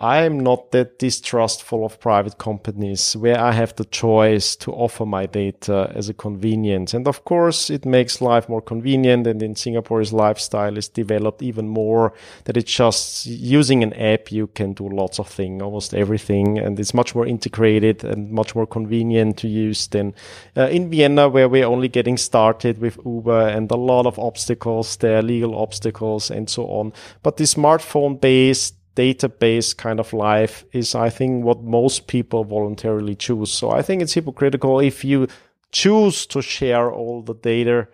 I'm 0.00 0.38
not 0.38 0.70
that 0.70 1.00
distrustful 1.00 1.84
of 1.84 1.98
private 1.98 2.38
companies 2.38 3.16
where 3.16 3.36
I 3.36 3.50
have 3.50 3.74
the 3.74 3.84
choice 3.84 4.54
to 4.56 4.70
offer 4.70 5.04
my 5.04 5.26
data 5.26 5.90
as 5.92 6.08
a 6.08 6.14
convenience. 6.14 6.94
And 6.94 7.08
of 7.08 7.24
course, 7.24 7.68
it 7.68 7.84
makes 7.84 8.20
life 8.20 8.48
more 8.48 8.62
convenient. 8.62 9.26
And 9.26 9.42
in 9.42 9.56
Singapore's 9.56 10.12
lifestyle 10.12 10.76
is 10.76 10.88
developed 10.88 11.42
even 11.42 11.66
more 11.66 12.12
that 12.44 12.56
it's 12.56 12.72
just 12.72 13.26
using 13.26 13.82
an 13.82 13.92
app, 13.94 14.30
you 14.30 14.46
can 14.46 14.72
do 14.72 14.88
lots 14.88 15.18
of 15.18 15.26
things, 15.26 15.60
almost 15.60 15.92
everything. 15.92 16.58
And 16.58 16.78
it's 16.78 16.94
much 16.94 17.16
more 17.16 17.26
integrated 17.26 18.04
and 18.04 18.30
much 18.30 18.54
more 18.54 18.68
convenient 18.68 19.36
to 19.38 19.48
use 19.48 19.88
than 19.88 20.14
uh, 20.56 20.68
in 20.68 20.90
Vienna, 20.90 21.28
where 21.28 21.48
we're 21.48 21.66
only 21.66 21.88
getting 21.88 22.18
started 22.18 22.78
with 22.78 23.00
Uber 23.04 23.48
and 23.48 23.68
a 23.72 23.76
lot 23.76 24.06
of 24.06 24.16
obstacles 24.20 24.96
there, 24.98 25.22
legal 25.22 25.56
obstacles 25.56 26.30
and 26.30 26.48
so 26.48 26.66
on. 26.66 26.92
But 27.24 27.36
the 27.36 27.44
smartphone 27.44 28.20
based 28.20 28.77
database 28.98 29.76
kind 29.76 30.00
of 30.00 30.12
life 30.12 30.64
is, 30.72 30.94
I 30.94 31.10
think, 31.10 31.44
what 31.44 31.62
most 31.62 32.08
people 32.08 32.42
voluntarily 32.44 33.14
choose. 33.14 33.52
So 33.52 33.70
I 33.70 33.82
think 33.82 34.02
it's 34.02 34.14
hypocritical 34.14 34.80
if 34.80 35.04
you 35.04 35.28
choose 35.70 36.26
to 36.26 36.42
share 36.42 36.90
all 36.90 37.22
the 37.22 37.34
data 37.34 37.86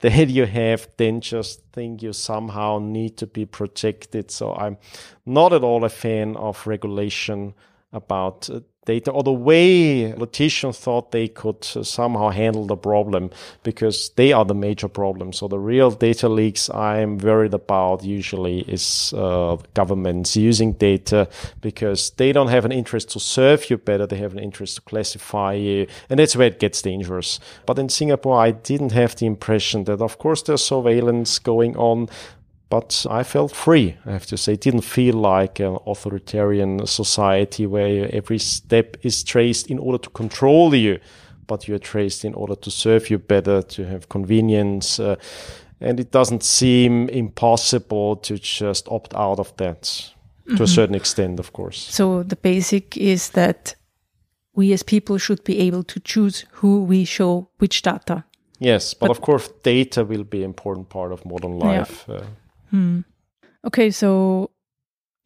that 0.00 0.28
you 0.28 0.46
have, 0.46 0.88
then 0.96 1.20
just 1.20 1.62
think 1.72 2.02
you 2.02 2.12
somehow 2.12 2.78
need 2.80 3.16
to 3.18 3.26
be 3.26 3.46
protected. 3.46 4.30
So 4.30 4.54
I'm 4.54 4.76
not 5.24 5.52
at 5.52 5.62
all 5.62 5.84
a 5.84 5.88
fan 5.88 6.36
of 6.36 6.66
regulation 6.66 7.54
about 7.92 8.50
uh, 8.50 8.60
data 8.88 9.10
or 9.10 9.22
the 9.22 9.38
way 9.50 10.12
politicians 10.12 10.78
thought 10.78 11.12
they 11.12 11.28
could 11.28 11.62
uh, 11.76 11.82
somehow 11.82 12.30
handle 12.30 12.66
the 12.66 12.76
problem 12.76 13.30
because 13.62 14.10
they 14.16 14.32
are 14.32 14.46
the 14.46 14.54
major 14.54 14.88
problem. 14.88 15.32
So 15.32 15.46
the 15.46 15.58
real 15.58 15.90
data 15.90 16.28
leaks 16.28 16.70
I'm 16.70 17.18
worried 17.18 17.54
about 17.54 18.02
usually 18.02 18.60
is 18.60 19.12
uh, 19.12 19.56
governments 19.74 20.36
using 20.36 20.72
data 20.72 21.28
because 21.60 22.10
they 22.16 22.32
don't 22.32 22.48
have 22.48 22.64
an 22.64 22.72
interest 22.72 23.10
to 23.10 23.20
serve 23.20 23.68
you 23.68 23.76
better. 23.76 24.06
They 24.06 24.16
have 24.16 24.32
an 24.32 24.42
interest 24.48 24.76
to 24.76 24.82
classify 24.82 25.52
you. 25.52 25.86
And 26.08 26.18
that's 26.18 26.34
where 26.34 26.48
it 26.48 26.58
gets 26.58 26.80
dangerous. 26.80 27.40
But 27.66 27.78
in 27.78 27.88
Singapore, 27.90 28.38
I 28.46 28.52
didn't 28.52 28.92
have 28.92 29.14
the 29.16 29.26
impression 29.26 29.84
that 29.84 30.00
of 30.00 30.16
course 30.18 30.42
there's 30.42 30.64
surveillance 30.64 31.38
going 31.38 31.76
on, 31.76 32.08
but 32.70 33.06
I 33.08 33.22
felt 33.22 33.52
free. 33.52 33.96
I 34.04 34.12
have 34.12 34.26
to 34.26 34.36
say, 34.36 34.52
it 34.52 34.60
didn't 34.60 34.82
feel 34.82 35.14
like 35.14 35.58
an 35.60 35.78
authoritarian 35.86 36.86
society 36.86 37.66
where 37.66 38.10
every 38.12 38.38
step 38.38 38.96
is 39.02 39.24
traced 39.24 39.70
in 39.70 39.78
order 39.78 39.98
to 39.98 40.10
control 40.10 40.74
you, 40.74 40.98
but 41.46 41.66
you're 41.66 41.78
traced 41.78 42.24
in 42.24 42.34
order 42.34 42.54
to 42.54 42.70
serve 42.70 43.08
you 43.08 43.18
better, 43.18 43.62
to 43.62 43.86
have 43.86 44.08
convenience. 44.08 45.00
Uh, 45.00 45.16
and 45.80 45.98
it 45.98 46.10
doesn't 46.10 46.42
seem 46.42 47.08
impossible 47.08 48.16
to 48.16 48.38
just 48.38 48.88
opt 48.88 49.14
out 49.14 49.38
of 49.38 49.56
that 49.56 49.82
mm-hmm. 49.82 50.56
to 50.56 50.62
a 50.62 50.66
mm-hmm. 50.66 50.74
certain 50.74 50.94
extent, 50.94 51.40
of 51.40 51.52
course. 51.52 51.78
So 51.78 52.22
the 52.22 52.36
basic 52.36 52.96
is 52.98 53.30
that 53.30 53.74
we 54.54 54.72
as 54.72 54.82
people 54.82 55.16
should 55.18 55.42
be 55.44 55.58
able 55.60 55.84
to 55.84 56.00
choose 56.00 56.44
who 56.50 56.82
we 56.82 57.04
show 57.04 57.48
which 57.58 57.80
data. 57.82 58.24
Yes, 58.58 58.92
but, 58.92 59.06
but 59.06 59.10
of 59.12 59.20
course, 59.22 59.48
data 59.62 60.04
will 60.04 60.24
be 60.24 60.38
an 60.38 60.44
important 60.44 60.88
part 60.88 61.12
of 61.12 61.24
modern 61.24 61.58
life. 61.58 62.04
Yeah. 62.08 62.16
Uh, 62.16 62.24
Hmm. 62.70 63.00
Okay, 63.64 63.90
so 63.90 64.50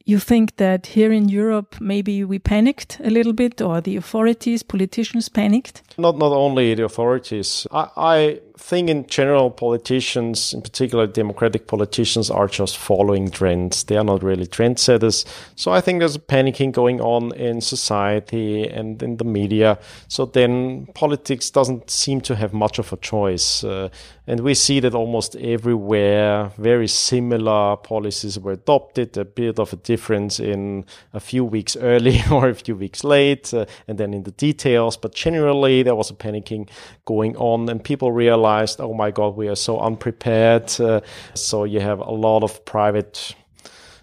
you 0.04 0.18
think 0.18 0.56
that 0.56 0.86
here 0.86 1.12
in 1.12 1.28
Europe 1.28 1.80
maybe 1.80 2.24
we 2.24 2.38
panicked 2.38 3.00
a 3.04 3.10
little 3.10 3.32
bit, 3.32 3.60
or 3.60 3.80
the 3.80 3.96
authorities, 3.96 4.62
politicians 4.62 5.28
panicked? 5.28 5.82
Not 5.98 6.18
not 6.18 6.32
only 6.32 6.74
the 6.74 6.84
authorities. 6.84 7.66
I, 7.70 7.88
I 7.96 8.40
think 8.58 8.90
in 8.90 9.06
general 9.06 9.50
politicians, 9.50 10.52
in 10.52 10.62
particular 10.62 11.06
democratic 11.06 11.66
politicians, 11.66 12.30
are 12.30 12.46
just 12.46 12.76
following 12.76 13.30
trends. 13.30 13.84
They 13.84 13.96
are 13.96 14.04
not 14.04 14.22
really 14.22 14.46
trendsetters. 14.46 15.24
So 15.56 15.72
I 15.72 15.80
think 15.80 16.00
there's 16.00 16.16
a 16.16 16.20
panicking 16.20 16.72
going 16.72 17.00
on 17.00 17.32
in 17.34 17.60
society 17.60 18.68
and 18.68 19.02
in 19.02 19.16
the 19.16 19.24
media. 19.24 19.78
So 20.08 20.26
then 20.26 20.86
politics 20.94 21.50
doesn't 21.50 21.90
seem 21.90 22.20
to 22.22 22.36
have 22.36 22.52
much 22.52 22.78
of 22.78 22.92
a 22.92 22.96
choice. 22.96 23.64
Uh, 23.64 23.88
and 24.26 24.40
we 24.40 24.54
see 24.54 24.78
that 24.80 24.94
almost 24.94 25.34
everywhere, 25.36 26.52
very 26.56 26.86
similar 26.86 27.76
policies 27.76 28.38
were 28.38 28.52
adopted, 28.52 29.16
a 29.16 29.24
bit 29.24 29.58
of 29.58 29.72
a 29.72 29.76
difference 29.76 30.38
in 30.38 30.84
a 31.12 31.20
few 31.20 31.44
weeks 31.44 31.76
early 31.80 32.20
or 32.30 32.48
a 32.48 32.54
few 32.54 32.76
weeks 32.76 33.02
late, 33.02 33.52
uh, 33.52 33.66
and 33.88 33.98
then 33.98 34.14
in 34.14 34.22
the 34.22 34.30
details. 34.32 34.96
But 34.96 35.14
generally, 35.14 35.82
there 35.82 35.96
was 35.96 36.10
a 36.10 36.14
panicking 36.14 36.68
going 37.04 37.36
on, 37.36 37.68
and 37.68 37.82
people 37.82 38.12
realized 38.12 38.41
realized, 38.42 38.80
oh 38.80 38.94
my 38.94 39.10
God, 39.10 39.36
we 39.36 39.48
are 39.48 39.56
so 39.56 39.78
unprepared. 39.78 40.80
Uh, 40.80 41.00
so 41.34 41.64
you 41.64 41.80
have 41.80 42.00
a 42.00 42.10
lot 42.10 42.42
of 42.42 42.64
private 42.64 43.34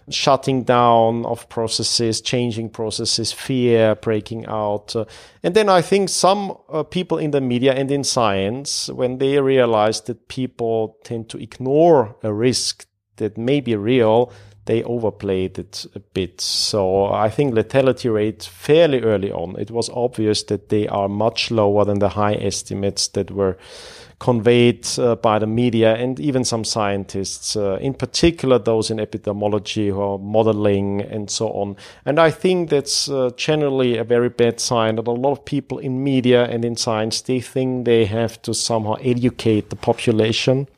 shutting 0.08 0.64
down 0.64 1.24
of 1.26 1.48
processes, 1.48 2.20
changing 2.20 2.70
processes, 2.70 3.32
fear 3.32 3.94
breaking 3.94 4.46
out. 4.46 4.96
Uh, 4.96 5.04
and 5.42 5.54
then 5.54 5.68
I 5.68 5.82
think 5.82 6.08
some 6.08 6.56
uh, 6.68 6.82
people 6.82 7.18
in 7.18 7.30
the 7.30 7.40
media 7.40 7.74
and 7.74 7.90
in 7.90 8.02
science, 8.04 8.88
when 8.88 9.18
they 9.18 9.40
realize 9.40 10.00
that 10.02 10.28
people 10.28 10.96
tend 11.04 11.28
to 11.28 11.38
ignore 11.38 12.16
a 12.22 12.32
risk 12.32 12.86
that 13.16 13.36
may 13.36 13.60
be 13.60 13.76
real, 13.76 14.32
they 14.64 14.82
overplayed 14.84 15.58
it 15.58 15.86
a 15.94 16.00
bit. 16.00 16.40
So 16.40 17.06
I 17.06 17.30
think 17.30 17.54
lethality 17.54 18.12
rate 18.12 18.42
fairly 18.42 19.00
early 19.00 19.32
on, 19.32 19.56
it 19.58 19.70
was 19.70 19.90
obvious 19.90 20.44
that 20.44 20.68
they 20.68 20.86
are 20.88 21.08
much 21.08 21.50
lower 21.50 21.84
than 21.84 21.98
the 21.98 22.10
high 22.10 22.34
estimates 22.34 23.08
that 23.08 23.30
were 23.30 23.56
conveyed 24.20 24.86
uh, 24.98 25.16
by 25.16 25.38
the 25.38 25.46
media 25.46 25.96
and 25.96 26.20
even 26.20 26.44
some 26.44 26.62
scientists, 26.62 27.56
uh, 27.56 27.78
in 27.80 27.94
particular 27.94 28.58
those 28.58 28.90
in 28.90 28.98
epidemiology 28.98 29.88
who 29.88 30.00
are 30.00 30.18
modeling 30.18 31.00
and 31.00 31.30
so 31.30 31.48
on. 31.48 31.74
And 32.04 32.20
I 32.20 32.30
think 32.30 32.68
that's 32.68 33.08
uh, 33.08 33.30
generally 33.36 33.96
a 33.96 34.04
very 34.04 34.28
bad 34.28 34.60
sign 34.60 34.96
that 34.96 35.08
a 35.08 35.10
lot 35.10 35.32
of 35.32 35.44
people 35.46 35.78
in 35.78 36.04
media 36.04 36.44
and 36.44 36.64
in 36.64 36.76
science, 36.76 37.22
they 37.22 37.40
think 37.40 37.86
they 37.86 38.04
have 38.04 38.40
to 38.42 38.52
somehow 38.52 38.94
educate 39.00 39.70
the 39.70 39.76
population. 39.76 40.68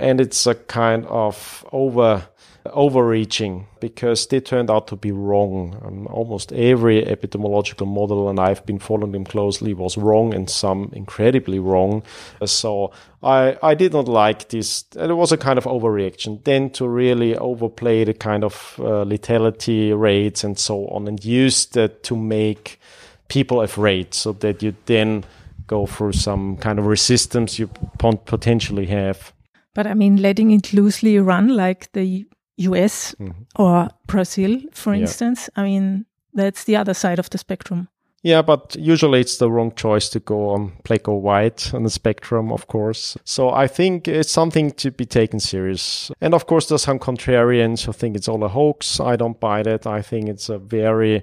And 0.00 0.20
it's 0.20 0.44
a 0.44 0.56
kind 0.56 1.06
of 1.06 1.64
over 1.70 2.24
overreaching 2.66 3.66
because 3.80 4.26
they 4.26 4.40
turned 4.40 4.70
out 4.70 4.86
to 4.88 4.96
be 4.96 5.12
wrong. 5.12 5.78
Um, 5.84 6.06
almost 6.06 6.52
every 6.52 7.02
epidemiological 7.02 7.86
model, 7.86 8.28
and 8.28 8.40
I've 8.40 8.64
been 8.64 8.78
following 8.78 9.12
them 9.12 9.24
closely, 9.24 9.74
was 9.74 9.98
wrong 9.98 10.32
and 10.32 10.48
some 10.48 10.90
incredibly 10.94 11.58
wrong. 11.58 12.02
So 12.44 12.92
I, 13.22 13.58
I 13.62 13.74
did 13.74 13.92
not 13.92 14.08
like 14.08 14.48
this. 14.48 14.84
It 14.96 15.12
was 15.12 15.32
a 15.32 15.36
kind 15.36 15.58
of 15.58 15.64
overreaction. 15.64 16.42
Then 16.44 16.70
to 16.70 16.88
really 16.88 17.36
overplay 17.36 18.04
the 18.04 18.14
kind 18.14 18.44
of 18.44 18.76
uh, 18.78 19.04
lethality 19.04 19.98
rates 19.98 20.42
and 20.42 20.58
so 20.58 20.86
on 20.88 21.06
and 21.06 21.22
use 21.24 21.66
that 21.66 22.02
to 22.04 22.16
make 22.16 22.80
people 23.28 23.60
afraid 23.60 24.14
so 24.14 24.32
that 24.32 24.62
you 24.62 24.74
then 24.86 25.24
go 25.66 25.86
through 25.86 26.12
some 26.12 26.56
kind 26.58 26.78
of 26.78 26.86
resistance 26.86 27.58
you 27.58 27.68
potentially 27.98 28.86
have. 28.86 29.32
But 29.74 29.86
I 29.86 29.94
mean, 29.94 30.22
letting 30.22 30.50
it 30.52 30.72
loosely 30.72 31.18
run 31.18 31.48
like 31.48 31.90
the 31.92 32.26
US 32.56 33.14
mm-hmm. 33.14 33.42
or 33.56 33.88
Brazil, 34.06 34.60
for 34.72 34.94
yeah. 34.94 35.02
instance. 35.02 35.50
I 35.56 35.64
mean, 35.64 36.06
that's 36.32 36.64
the 36.64 36.76
other 36.76 36.94
side 36.94 37.18
of 37.18 37.30
the 37.30 37.38
spectrum. 37.38 37.88
Yeah, 38.24 38.40
but 38.40 38.74
usually 38.78 39.20
it's 39.20 39.36
the 39.36 39.50
wrong 39.50 39.74
choice 39.74 40.08
to 40.08 40.18
go 40.18 40.48
on 40.48 40.72
black 40.84 41.06
or 41.08 41.20
white 41.20 41.74
on 41.74 41.82
the 41.82 41.90
spectrum, 41.90 42.52
of 42.52 42.68
course. 42.68 43.18
So 43.24 43.50
I 43.50 43.66
think 43.66 44.08
it's 44.08 44.32
something 44.32 44.70
to 44.72 44.90
be 44.90 45.04
taken 45.04 45.40
serious. 45.40 46.10
And 46.22 46.32
of 46.32 46.46
course, 46.46 46.68
there's 46.68 46.80
some 46.82 46.98
contrarians 46.98 47.84
who 47.84 47.92
think 47.92 48.16
it's 48.16 48.26
all 48.26 48.42
a 48.42 48.48
hoax. 48.48 48.98
I 48.98 49.16
don't 49.16 49.38
buy 49.38 49.62
that. 49.64 49.86
I 49.86 50.00
think 50.00 50.30
it's 50.30 50.48
a 50.48 50.56
very 50.56 51.22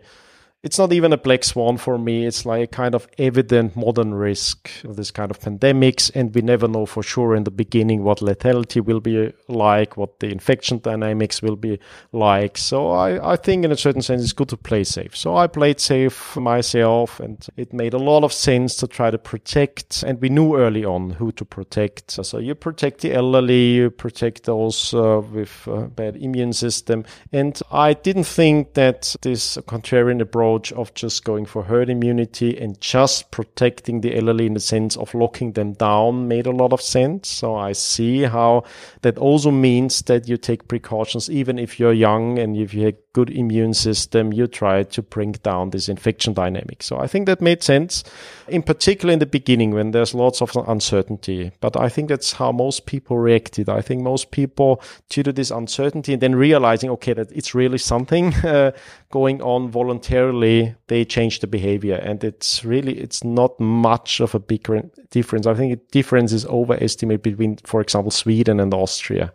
it's 0.64 0.78
not 0.78 0.94
even 0.94 1.12
a 1.12 1.18
black 1.18 1.44
swan 1.44 1.78
for 1.78 1.98
me. 1.98 2.26
It's 2.26 2.46
like 2.46 2.64
a 2.64 2.68
kind 2.68 2.94
of 2.94 3.08
evident 3.18 3.76
modern 3.76 4.14
risk 4.14 4.70
of 4.84 4.96
this 4.96 5.10
kind 5.10 5.32
of 5.32 5.40
pandemics. 5.40 6.12
And 6.14 6.34
we 6.36 6.42
never 6.42 6.68
know 6.68 6.86
for 6.86 7.02
sure 7.02 7.36
in 7.36 7.46
the 7.46 7.52
beginning 7.52 8.04
what 8.04 8.20
lethality 8.20 8.80
will 8.80 9.00
be 9.00 9.34
like, 9.48 9.98
what 9.98 10.20
the 10.20 10.28
infection 10.28 10.78
dynamics 10.78 11.42
will 11.42 11.56
be 11.56 11.80
like. 12.12 12.60
So 12.60 12.92
I, 12.92 13.34
I 13.34 13.36
think 13.38 13.66
in 13.66 13.72
a 13.72 13.78
certain 13.78 14.04
sense 14.04 14.22
it's 14.22 14.34
good 14.34 14.50
to 14.50 14.58
play 14.58 14.84
safe. 14.84 15.18
So 15.18 15.36
I 15.36 15.48
played 15.48 15.80
safe 15.80 16.38
myself 16.38 17.20
and 17.20 17.44
it 17.58 17.74
made 17.74 17.96
a 17.96 18.00
lot 18.00 18.24
of 18.24 18.32
sense 18.32 18.76
to 18.78 18.88
try 18.88 19.10
to 19.10 19.18
protect. 19.18 20.04
And 20.04 20.22
we 20.22 20.30
knew 20.30 20.56
early 20.56 20.86
on 20.86 21.10
who 21.12 21.32
to 21.34 21.46
protect. 21.46 22.12
So 22.12 22.38
you 22.38 22.54
protect 22.54 23.02
the 23.02 23.14
elderly, 23.14 23.72
you 23.72 23.90
protect 23.90 24.44
those 24.44 24.94
uh, 24.94 25.24
with 25.32 25.68
bad 25.96 26.18
immune 26.18 26.54
system. 26.54 27.04
And 27.32 27.60
I 27.72 27.94
didn't 27.94 28.26
think 28.26 28.76
that 28.76 29.16
this 29.24 29.58
contrarian 29.58 30.22
approach 30.22 30.51
approach 30.52 30.74
of 30.74 30.94
just 30.94 31.24
going 31.24 31.46
for 31.46 31.64
herd 31.64 31.90
immunity 31.90 32.58
and 32.58 32.80
just 32.82 33.32
protecting 33.32 34.02
the 34.02 34.16
elderly 34.18 34.46
in 34.46 34.54
the 34.54 34.60
sense 34.60 34.98
of 34.98 35.14
locking 35.14 35.54
them 35.54 35.74
down 35.74 36.28
made 36.28 36.46
a 36.46 36.52
lot 36.52 36.74
of 36.74 36.82
sense. 36.82 37.30
So 37.30 37.56
I 37.56 37.72
see 37.74 38.24
how 38.24 38.64
that 39.02 39.18
also 39.18 39.52
means 39.52 40.02
that 40.04 40.28
you 40.28 40.38
take 40.38 40.68
precautions, 40.68 41.30
even 41.30 41.58
if 41.58 41.80
you're 41.80 41.94
young 41.94 42.38
and 42.38 42.58
if 42.58 42.74
you 42.74 42.86
have 42.86 42.94
a 42.94 42.98
good 43.14 43.30
immune 43.30 43.74
system, 43.74 44.32
you 44.34 44.48
try 44.48 44.84
to 44.84 45.02
bring 45.02 45.34
down 45.44 45.70
this 45.70 45.90
infection 45.90 46.34
dynamic. 46.34 46.84
So 46.84 46.98
I 46.98 47.08
think 47.08 47.26
that 47.26 47.42
made 47.42 47.64
sense, 47.64 48.04
in 48.48 48.64
particular 48.64 49.14
in 49.14 49.20
the 49.20 49.26
beginning 49.26 49.72
when 49.72 49.92
there's 49.92 50.14
lots 50.14 50.42
of 50.42 50.56
uncertainty. 50.68 51.52
But 51.60 51.78
I 51.78 51.90
think 51.90 52.10
that's 52.10 52.34
how 52.34 52.52
most 52.52 52.86
people 52.86 53.18
reacted. 53.18 53.70
I 53.70 53.82
think 53.82 54.02
most 54.02 54.32
people, 54.32 54.82
due 55.10 55.24
to 55.24 55.34
this 55.34 55.52
uncertainty 55.52 56.14
and 56.14 56.22
then 56.22 56.36
realizing, 56.36 56.90
okay, 56.92 57.14
that 57.14 57.32
it's 57.32 57.54
really 57.54 57.78
something 57.78 58.34
uh, 58.46 58.72
going 59.12 59.42
on 59.42 59.70
voluntarily, 59.70 60.41
they 60.88 61.06
change 61.06 61.40
the 61.40 61.48
behavior. 61.48 61.96
And 61.96 62.24
it's 62.24 62.66
really, 62.66 63.00
it's 63.00 63.24
not 63.24 63.60
much 63.60 64.20
of 64.20 64.36
a 64.36 64.40
big 64.40 64.68
difference. 65.10 65.48
I 65.48 65.54
think 65.54 65.72
the 65.72 65.86
difference 65.92 66.34
is 66.34 66.46
overestimated 66.46 67.22
between, 67.22 67.58
for 67.64 67.82
example, 67.82 68.12
Sweden 68.12 68.60
and 68.60 68.74
Austria. 68.74 69.32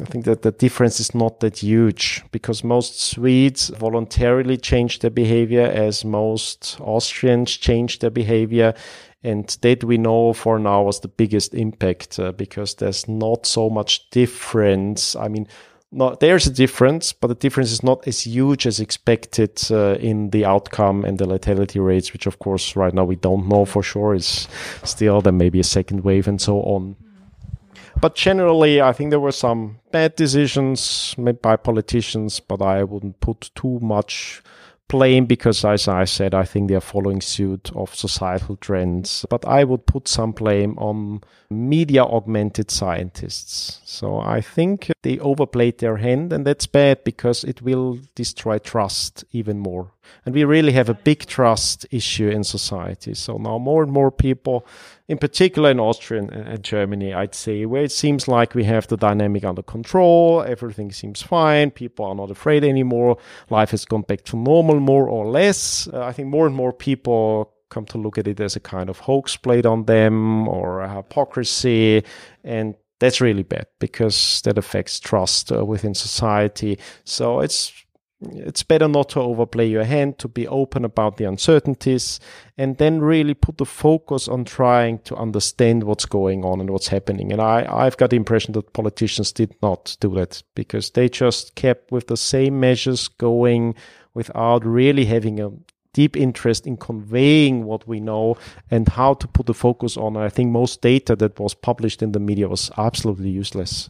I 0.00 0.04
think 0.04 0.26
that 0.26 0.42
the 0.42 0.52
difference 0.52 1.00
is 1.00 1.14
not 1.14 1.40
that 1.40 1.58
huge 1.58 2.22
because 2.30 2.62
most 2.62 3.00
Swedes 3.00 3.70
voluntarily 3.70 4.58
change 4.58 4.98
their 4.98 5.10
behavior 5.10 5.64
as 5.64 6.04
most 6.04 6.76
Austrians 6.80 7.56
change 7.56 8.00
their 8.00 8.10
behavior. 8.10 8.74
And 9.22 9.48
that 9.62 9.82
we 9.82 9.96
know 9.96 10.34
for 10.34 10.58
now 10.58 10.82
was 10.82 11.00
the 11.00 11.08
biggest 11.08 11.54
impact 11.54 12.18
uh, 12.18 12.32
because 12.32 12.74
there's 12.74 13.08
not 13.08 13.46
so 13.46 13.70
much 13.70 14.10
difference. 14.10 15.16
I 15.16 15.28
mean, 15.28 15.48
not, 15.96 16.20
there's 16.20 16.46
a 16.46 16.52
difference, 16.52 17.12
but 17.12 17.28
the 17.28 17.34
difference 17.34 17.72
is 17.72 17.82
not 17.82 18.06
as 18.06 18.26
huge 18.26 18.66
as 18.66 18.80
expected 18.80 19.60
uh, 19.70 19.94
in 19.94 20.30
the 20.30 20.44
outcome 20.44 21.04
and 21.04 21.18
the 21.18 21.24
lethality 21.24 21.84
rates, 21.84 22.12
which 22.12 22.26
of 22.26 22.38
course 22.38 22.76
right 22.76 22.92
now 22.92 23.04
we 23.04 23.16
don't 23.16 23.48
know 23.48 23.64
for 23.64 23.82
sure. 23.82 24.14
Is 24.14 24.46
still 24.84 25.20
there 25.20 25.32
may 25.32 25.48
be 25.48 25.60
a 25.60 25.64
second 25.64 26.04
wave 26.04 26.28
and 26.28 26.40
so 26.40 26.60
on. 26.62 26.96
But 28.00 28.14
generally, 28.14 28.82
I 28.82 28.92
think 28.92 29.10
there 29.10 29.20
were 29.20 29.32
some 29.32 29.78
bad 29.90 30.16
decisions 30.16 31.14
made 31.16 31.40
by 31.40 31.56
politicians, 31.56 32.40
but 32.40 32.60
I 32.60 32.84
wouldn't 32.84 33.20
put 33.20 33.50
too 33.54 33.80
much 33.80 34.42
blame 34.88 35.26
because, 35.26 35.64
as 35.64 35.88
I 35.88 36.04
said, 36.04 36.34
I 36.34 36.44
think 36.44 36.68
they're 36.68 36.80
following 36.80 37.20
suit 37.20 37.70
of 37.74 37.94
societal 37.94 38.56
trends. 38.56 39.24
But 39.30 39.46
I 39.46 39.64
would 39.64 39.86
put 39.86 40.08
some 40.08 40.32
blame 40.32 40.78
on 40.78 41.22
media 41.50 42.04
augmented 42.04 42.70
scientists. 42.70 43.80
So 43.84 44.20
I 44.20 44.40
think 44.40 44.90
they 45.06 45.20
overplayed 45.20 45.78
their 45.78 45.98
hand, 45.98 46.32
and 46.32 46.44
that's 46.44 46.66
bad 46.66 47.04
because 47.04 47.44
it 47.44 47.62
will 47.62 48.00
destroy 48.16 48.58
trust 48.58 49.24
even 49.30 49.60
more. 49.60 49.92
And 50.24 50.34
we 50.34 50.42
really 50.42 50.72
have 50.72 50.88
a 50.88 50.94
big 50.94 51.26
trust 51.26 51.86
issue 51.92 52.28
in 52.28 52.42
society. 52.42 53.14
So 53.14 53.36
now 53.36 53.58
more 53.58 53.84
and 53.84 53.92
more 53.92 54.10
people, 54.10 54.66
in 55.06 55.18
particular 55.18 55.70
in 55.70 55.78
Austria 55.78 56.24
and 56.24 56.64
Germany, 56.64 57.14
I'd 57.14 57.36
say, 57.36 57.66
where 57.66 57.84
it 57.84 57.92
seems 57.92 58.26
like 58.26 58.56
we 58.56 58.64
have 58.64 58.88
the 58.88 58.96
dynamic 58.96 59.44
under 59.44 59.62
control, 59.62 60.42
everything 60.42 60.90
seems 60.90 61.22
fine, 61.22 61.70
people 61.70 62.04
are 62.04 62.16
not 62.16 62.32
afraid 62.32 62.64
anymore, 62.64 63.16
life 63.48 63.70
has 63.70 63.84
gone 63.84 64.02
back 64.02 64.24
to 64.24 64.36
normal 64.36 64.80
more 64.80 65.08
or 65.08 65.26
less. 65.30 65.86
Uh, 65.92 66.02
I 66.02 66.12
think 66.12 66.28
more 66.28 66.48
and 66.48 66.56
more 66.56 66.72
people 66.72 67.52
come 67.68 67.84
to 67.84 67.98
look 67.98 68.18
at 68.18 68.26
it 68.26 68.40
as 68.40 68.56
a 68.56 68.60
kind 68.60 68.90
of 68.90 68.98
hoax 68.98 69.36
played 69.36 69.66
on 69.66 69.84
them 69.84 70.48
or 70.48 70.88
hypocrisy. 70.88 72.02
And 72.42 72.74
that's 72.98 73.20
really 73.20 73.42
bad 73.42 73.66
because 73.78 74.40
that 74.44 74.58
affects 74.58 75.00
trust 75.00 75.52
uh, 75.52 75.64
within 75.64 75.94
society. 75.94 76.78
So 77.04 77.40
it's 77.40 77.72
it's 78.20 78.62
better 78.62 78.88
not 78.88 79.10
to 79.10 79.20
overplay 79.20 79.68
your 79.68 79.84
hand, 79.84 80.18
to 80.18 80.28
be 80.28 80.48
open 80.48 80.86
about 80.86 81.18
the 81.18 81.24
uncertainties, 81.24 82.18
and 82.56 82.78
then 82.78 83.02
really 83.02 83.34
put 83.34 83.58
the 83.58 83.66
focus 83.66 84.26
on 84.26 84.46
trying 84.46 85.00
to 85.00 85.14
understand 85.16 85.84
what's 85.84 86.06
going 86.06 86.42
on 86.42 86.60
and 86.60 86.70
what's 86.70 86.88
happening. 86.88 87.30
And 87.30 87.42
I, 87.42 87.66
I've 87.70 87.98
got 87.98 88.10
the 88.10 88.16
impression 88.16 88.52
that 88.52 88.72
politicians 88.72 89.32
did 89.32 89.54
not 89.62 89.98
do 90.00 90.14
that 90.14 90.42
because 90.54 90.90
they 90.90 91.10
just 91.10 91.54
kept 91.56 91.92
with 91.92 92.06
the 92.06 92.16
same 92.16 92.58
measures 92.58 93.08
going 93.08 93.74
without 94.14 94.64
really 94.64 95.04
having 95.04 95.38
a 95.38 95.50
deep 95.96 96.14
interest 96.14 96.66
in 96.66 96.76
conveying 96.76 97.64
what 97.64 97.88
we 97.88 97.98
know 98.00 98.36
and 98.70 98.86
how 98.86 99.14
to 99.14 99.26
put 99.26 99.46
the 99.46 99.54
focus 99.54 99.96
on. 99.96 100.14
I 100.14 100.28
think 100.28 100.50
most 100.50 100.82
data 100.82 101.16
that 101.16 101.40
was 101.40 101.54
published 101.54 102.02
in 102.02 102.12
the 102.12 102.20
media 102.20 102.48
was 102.48 102.70
absolutely 102.76 103.30
useless 103.30 103.88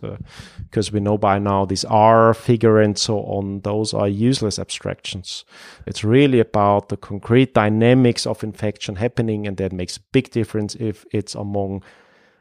because 0.70 0.88
uh, 0.88 0.92
we 0.94 1.00
know 1.00 1.18
by 1.18 1.40
now 1.40 1.64
this 1.64 1.84
R 1.84 2.32
figure 2.32 2.80
and 2.80 2.96
so 2.96 3.18
on, 3.24 3.60
those 3.62 3.92
are 3.92 4.06
useless 4.06 4.56
abstractions. 4.56 5.44
It's 5.84 6.04
really 6.04 6.38
about 6.38 6.90
the 6.90 6.96
concrete 6.96 7.54
dynamics 7.54 8.24
of 8.24 8.44
infection 8.44 8.96
happening, 8.96 9.48
and 9.48 9.56
that 9.56 9.72
makes 9.72 9.96
a 9.96 10.00
big 10.12 10.30
difference 10.30 10.76
if 10.76 11.04
it's 11.10 11.34
among 11.34 11.82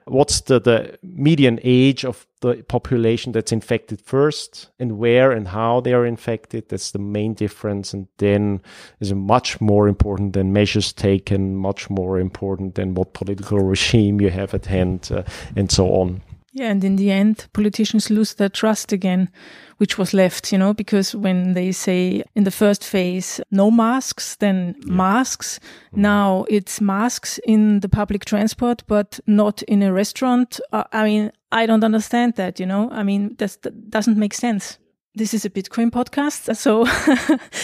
what's 0.06 0.41
the, 0.41 0.60
the 0.60 0.98
median 1.02 1.60
age 1.63 2.06
of 2.06 2.28
the 2.41 2.63
population 2.68 3.32
that's 3.32 3.52
infected 3.52 4.00
first 4.02 4.70
and 4.80 4.98
where 5.00 5.32
and 5.32 5.48
how 5.48 5.82
they 5.82 5.94
are 5.94 6.06
infected. 6.06 6.70
That's 6.70 6.91
the 6.91 7.00
main 7.00 7.34
difference. 7.34 7.94
And 7.94 8.08
then 8.18 8.62
is 9.00 9.13
much 9.13 9.60
more 9.60 9.88
important 9.88 10.34
than 10.34 10.54
measures 10.54 10.94
taken, 10.94 11.56
much 11.56 11.89
more 11.89 12.20
important 12.20 12.76
than 12.76 12.94
what 12.94 13.13
political 13.13 13.60
regime 13.60 14.22
you 14.22 14.30
have 14.30 14.54
at 14.54 14.68
hand 14.68 15.10
uh, 15.12 15.24
and 15.56 15.72
so 15.72 15.88
on. 15.88 16.22
Yeah, 16.56 16.72
and 16.72 16.86
in 16.86 16.96
the 16.96 17.12
end, 17.12 17.48
politicians 17.52 18.10
lose 18.10 18.36
their 18.36 18.48
trust 18.48 18.94
again, 18.94 19.30
which 19.76 19.98
was 19.98 20.13
left, 20.13 20.54
you 20.54 20.58
know, 20.58 20.74
because 20.74 21.13
when 21.13 21.52
they 21.52 21.74
say 21.74 22.24
in 22.34 22.46
the 22.46 22.52
first 22.52 22.82
phase, 22.82 23.41
no 23.52 23.70
masks, 23.70 24.38
then 24.38 24.74
yeah. 24.80 24.94
masks. 24.94 25.60
Mm. 25.94 25.98
Now 25.98 26.46
it's 26.48 26.80
masks 26.80 27.41
in 27.46 27.82
the 27.82 27.89
public 27.89 28.24
transport, 28.24 28.84
but 28.88 29.20
not 29.28 29.63
in 29.63 29.84
a 29.84 29.91
restaurant. 29.91 30.62
Uh, 30.72 30.86
I 30.94 31.04
mean, 31.04 31.34
I 31.52 31.65
don't 31.65 31.84
understand 31.84 32.36
that, 32.36 32.58
you 32.58 32.65
know, 32.65 32.89
I 32.89 33.04
mean, 33.04 33.36
that 33.36 33.58
doesn't 33.89 34.18
make 34.18 34.34
sense. 34.34 34.80
This 35.17 35.34
is 35.34 35.45
a 35.45 35.49
Bitcoin 35.49 35.91
podcast, 35.91 36.54
so 36.58 36.86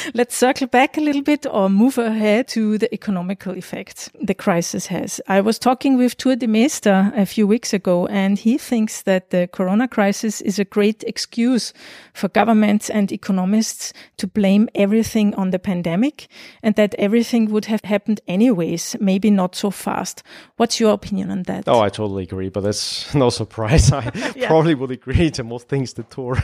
let's 0.13 0.37
circle 0.37 0.67
back 0.67 0.97
a 0.97 1.01
little 1.01 1.21
bit 1.21 1.45
or 1.45 1.69
move 1.69 1.97
ahead 1.97 2.47
to 2.47 2.77
the 2.77 2.87
economical 2.93 3.57
effects 3.57 4.09
the 4.21 4.33
crisis 4.33 4.85
has. 4.85 5.19
I 5.27 5.41
was 5.41 5.59
talking 5.59 5.97
with 5.97 6.15
Tuur 6.15 6.37
Demeester 6.37 7.11
a 7.13 7.25
few 7.25 7.45
weeks 7.45 7.73
ago, 7.73 8.07
and 8.07 8.39
he 8.39 8.57
thinks 8.57 9.01
that 9.01 9.31
the 9.31 9.49
corona 9.51 9.89
crisis 9.89 10.39
is 10.39 10.59
a 10.59 10.63
great 10.63 11.03
excuse 11.05 11.73
for 12.13 12.29
governments 12.29 12.89
and 12.89 13.11
economists 13.11 13.91
to 14.15 14.27
blame 14.27 14.69
everything 14.73 15.35
on 15.35 15.49
the 15.49 15.59
pandemic 15.59 16.29
and 16.63 16.75
that 16.75 16.95
everything 16.97 17.51
would 17.51 17.65
have 17.65 17.83
happened 17.83 18.21
anyways, 18.29 18.95
maybe 19.01 19.29
not 19.29 19.57
so 19.57 19.71
fast. 19.71 20.23
What's 20.55 20.79
your 20.79 20.93
opinion 20.93 21.29
on 21.29 21.43
that? 21.43 21.65
Oh, 21.67 21.81
I 21.81 21.89
totally 21.89 22.23
agree, 22.23 22.47
but 22.47 22.61
that's 22.61 23.13
no 23.23 23.29
surprise. 23.29 23.91
I 23.91 24.09
yeah. 24.37 24.47
probably 24.47 24.73
would 24.73 24.91
agree 24.91 25.29
to 25.31 25.43
most 25.43 25.67
things 25.67 25.91
the 25.95 26.03
Tuur 26.03 26.37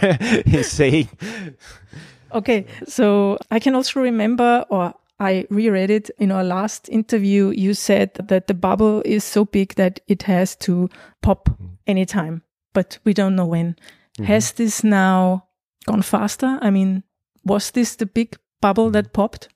is 0.53 0.69
saying 0.69 0.96
okay, 2.33 2.65
so 2.87 3.37
I 3.51 3.59
can 3.59 3.75
also 3.75 4.01
remember, 4.01 4.65
or 4.69 4.93
I 5.19 5.45
reread 5.49 5.89
it 5.89 6.09
in 6.17 6.31
our 6.31 6.43
last 6.43 6.89
interview. 6.89 7.49
You 7.49 7.73
said 7.73 8.13
that 8.15 8.47
the 8.47 8.53
bubble 8.53 9.01
is 9.05 9.23
so 9.23 9.45
big 9.45 9.75
that 9.75 9.99
it 10.07 10.23
has 10.23 10.55
to 10.57 10.89
pop 11.21 11.49
mm-hmm. 11.49 11.65
anytime, 11.87 12.43
but 12.73 12.99
we 13.03 13.13
don't 13.13 13.35
know 13.35 13.45
when. 13.45 13.75
Mm-hmm. 14.17 14.25
Has 14.25 14.51
this 14.53 14.83
now 14.83 15.45
gone 15.85 16.03
faster? 16.03 16.59
I 16.61 16.69
mean, 16.69 17.03
was 17.43 17.71
this 17.71 17.95
the 17.95 18.05
big 18.05 18.37
bubble 18.61 18.91
that 18.91 19.13
popped? 19.13 19.49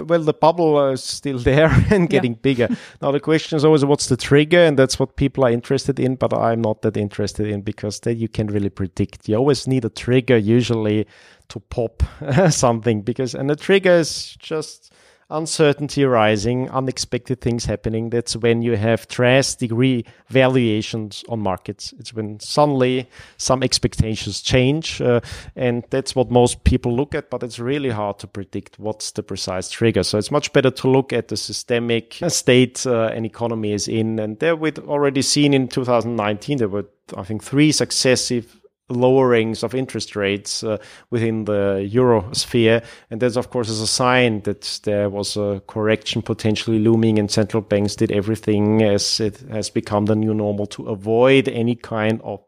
Well, 0.00 0.22
the 0.22 0.32
bubble 0.32 0.90
is 0.90 1.02
still 1.02 1.38
there 1.50 1.70
and 1.90 2.08
getting 2.08 2.32
yeah. 2.32 2.40
bigger. 2.42 2.68
now, 3.00 3.10
the 3.12 3.20
question 3.20 3.56
is 3.56 3.64
always 3.64 3.84
what's 3.84 4.08
the 4.08 4.16
trigger, 4.16 4.58
and 4.58 4.78
that's 4.78 4.98
what 4.98 5.16
people 5.16 5.44
are 5.44 5.50
interested 5.50 5.98
in, 6.00 6.16
but 6.16 6.32
I'm 6.32 6.60
not 6.60 6.82
that 6.82 6.96
interested 6.96 7.46
in 7.48 7.62
because 7.62 8.00
that 8.00 8.14
you 8.14 8.28
can 8.28 8.48
really 8.48 8.70
predict. 8.70 9.28
You 9.28 9.36
always 9.36 9.66
need 9.66 9.84
a 9.84 9.90
trigger 9.90 10.36
usually 10.36 11.06
to 11.48 11.60
pop 11.60 12.02
something 12.50 13.02
because, 13.02 13.34
and 13.34 13.50
the 13.50 13.56
trigger 13.56 13.92
is 13.92 14.36
just 14.38 14.92
uncertainty 15.34 16.04
rising, 16.04 16.70
unexpected 16.70 17.40
things 17.40 17.64
happening. 17.64 18.10
That's 18.10 18.36
when 18.36 18.62
you 18.62 18.76
have 18.76 19.06
drastic 19.08 19.70
revaluations 19.70 21.24
on 21.28 21.40
markets. 21.40 21.92
It's 21.98 22.14
when 22.14 22.40
suddenly 22.40 23.08
some 23.36 23.62
expectations 23.62 24.40
change, 24.40 25.00
uh, 25.00 25.20
and 25.56 25.84
that's 25.90 26.14
what 26.14 26.30
most 26.30 26.64
people 26.64 26.94
look 26.94 27.14
at. 27.14 27.30
But 27.30 27.42
it's 27.42 27.58
really 27.58 27.90
hard 27.90 28.18
to 28.20 28.26
predict 28.26 28.78
what's 28.78 29.10
the 29.12 29.22
precise 29.22 29.68
trigger. 29.68 30.02
So 30.02 30.18
it's 30.18 30.30
much 30.30 30.52
better 30.52 30.70
to 30.70 30.88
look 30.88 31.12
at 31.12 31.28
the 31.28 31.36
systemic 31.36 32.18
state 32.28 32.86
uh, 32.86 33.10
an 33.12 33.24
economy 33.24 33.72
is 33.72 33.88
in, 33.88 34.18
and 34.18 34.38
there 34.38 34.56
we've 34.56 34.78
already 34.78 35.22
seen 35.22 35.52
in 35.52 35.68
2019 35.68 36.58
there 36.58 36.68
were 36.68 36.86
I 37.16 37.22
think 37.22 37.42
three 37.42 37.70
successive 37.70 38.60
lowerings 38.90 39.62
of 39.62 39.74
interest 39.74 40.14
rates 40.14 40.62
uh, 40.62 40.76
within 41.10 41.44
the 41.44 41.86
euro 41.90 42.32
sphere. 42.32 42.82
And 43.10 43.20
that's, 43.20 43.36
of 43.36 43.50
course, 43.50 43.68
is 43.68 43.80
a 43.80 43.86
sign 43.86 44.42
that 44.42 44.80
there 44.84 45.08
was 45.08 45.36
a 45.36 45.62
correction 45.66 46.20
potentially 46.22 46.78
looming 46.78 47.18
and 47.18 47.30
central 47.30 47.62
banks 47.62 47.96
did 47.96 48.12
everything 48.12 48.82
as 48.82 49.20
it 49.20 49.40
has 49.50 49.70
become 49.70 50.06
the 50.06 50.16
new 50.16 50.34
normal 50.34 50.66
to 50.66 50.88
avoid 50.88 51.48
any 51.48 51.74
kind 51.74 52.20
of 52.22 52.40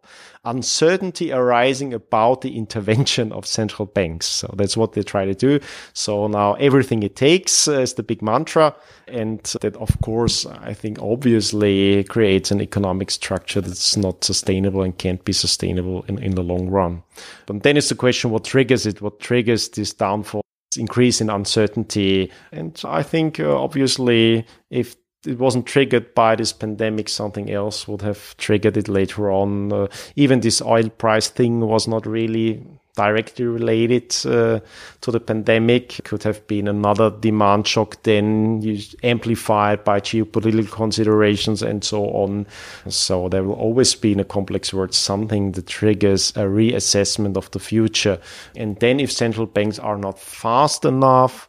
uncertainty 0.46 1.32
arising 1.32 1.92
about 1.92 2.40
the 2.40 2.56
intervention 2.56 3.32
of 3.32 3.44
central 3.44 3.86
banks. 3.86 4.26
So 4.26 4.54
that's 4.56 4.76
what 4.76 4.92
they 4.92 5.02
try 5.02 5.24
to 5.24 5.34
do. 5.34 5.60
So 5.92 6.28
now 6.28 6.54
everything 6.54 7.02
it 7.02 7.16
takes 7.16 7.68
is 7.68 7.94
the 7.94 8.02
big 8.02 8.22
mantra. 8.22 8.74
And 9.08 9.42
that, 9.60 9.76
of 9.76 10.00
course, 10.00 10.46
I 10.46 10.72
think 10.72 11.00
obviously 11.00 12.04
creates 12.04 12.50
an 12.50 12.60
economic 12.60 13.10
structure 13.10 13.60
that's 13.60 13.96
not 13.96 14.24
sustainable 14.24 14.82
and 14.82 14.96
can't 14.96 15.24
be 15.24 15.32
sustainable 15.32 16.04
in, 16.08 16.18
in 16.26 16.34
the 16.34 16.42
long 16.42 16.68
run. 16.68 17.02
But 17.46 17.62
then 17.62 17.76
it's 17.76 17.88
the 17.88 17.94
question 17.94 18.30
what 18.30 18.44
triggers 18.44 18.84
it? 18.84 19.00
What 19.00 19.20
triggers 19.20 19.68
this 19.70 19.94
downfall? 19.94 20.42
Increase 20.76 21.20
in 21.20 21.30
uncertainty. 21.30 22.30
And 22.52 22.78
I 22.84 23.02
think 23.02 23.40
uh, 23.40 23.62
obviously 23.62 24.44
if 24.68 24.96
it 25.24 25.38
wasn't 25.38 25.66
triggered 25.66 26.14
by 26.14 26.36
this 26.36 26.52
pandemic, 26.52 27.08
something 27.08 27.50
else 27.50 27.88
would 27.88 28.02
have 28.02 28.36
triggered 28.36 28.76
it 28.76 28.88
later 28.88 29.30
on. 29.30 29.72
Uh, 29.72 29.86
even 30.16 30.40
this 30.40 30.60
oil 30.60 30.88
price 30.90 31.28
thing 31.28 31.60
was 31.60 31.88
not 31.88 32.06
really 32.06 32.62
directly 32.96 33.44
related 33.44 34.16
uh, 34.26 34.60
to 35.02 35.10
the 35.12 35.20
pandemic. 35.20 36.00
Could 36.04 36.24
have 36.24 36.44
been 36.48 36.66
another 36.66 37.10
demand 37.10 37.68
shock 37.68 38.02
then 38.02 38.62
amplified 39.04 39.84
by 39.84 40.00
geopolitical 40.00 40.72
considerations 40.72 41.62
and 41.62 41.84
so 41.84 42.06
on. 42.06 42.46
So 42.88 43.28
there 43.28 43.44
will 43.44 43.54
always 43.54 43.94
be 43.94 44.12
in 44.12 44.20
a 44.20 44.24
complex 44.24 44.74
world 44.74 44.94
something 44.94 45.52
that 45.52 45.66
triggers 45.66 46.30
a 46.30 46.44
reassessment 46.44 47.36
of 47.36 47.50
the 47.52 47.60
future. 47.60 48.18
And 48.56 48.76
then 48.80 48.98
if 48.98 49.12
central 49.12 49.46
banks 49.46 49.78
are 49.78 49.98
not 49.98 50.18
fast 50.18 50.84
enough, 50.84 51.48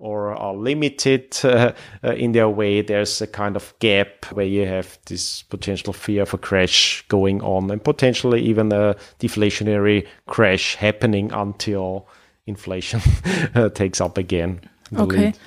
or 0.00 0.34
are 0.34 0.54
limited 0.54 1.36
uh, 1.44 1.72
uh, 2.04 2.12
in 2.12 2.32
their 2.32 2.48
way, 2.48 2.82
there's 2.82 3.20
a 3.20 3.26
kind 3.26 3.56
of 3.56 3.74
gap 3.78 4.26
where 4.32 4.46
you 4.46 4.66
have 4.66 4.98
this 5.06 5.42
potential 5.42 5.92
fear 5.92 6.22
of 6.22 6.34
a 6.34 6.38
crash 6.38 7.04
going 7.08 7.42
on 7.42 7.70
and 7.70 7.82
potentially 7.82 8.40
even 8.40 8.72
a 8.72 8.96
deflationary 9.18 10.06
crash 10.26 10.76
happening 10.76 11.32
until 11.32 12.08
inflation 12.46 13.00
uh, 13.54 13.68
takes 13.68 14.00
up 14.00 14.18
again. 14.18 14.60
Okay. 14.96 15.16
Lead. 15.16 15.38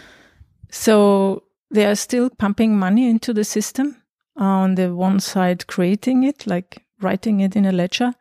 So 0.70 1.44
they 1.70 1.86
are 1.86 1.96
still 1.96 2.30
pumping 2.30 2.78
money 2.78 3.10
into 3.10 3.34
the 3.34 3.44
system. 3.44 3.98
On 4.38 4.76
the 4.76 4.96
one 4.96 5.20
side, 5.20 5.68
creating 5.68 6.24
it, 6.24 6.48
like 6.48 6.84
writing 7.02 7.42
it 7.42 7.56
in 7.56 7.66
a 7.66 7.72
ledger. 7.72 8.14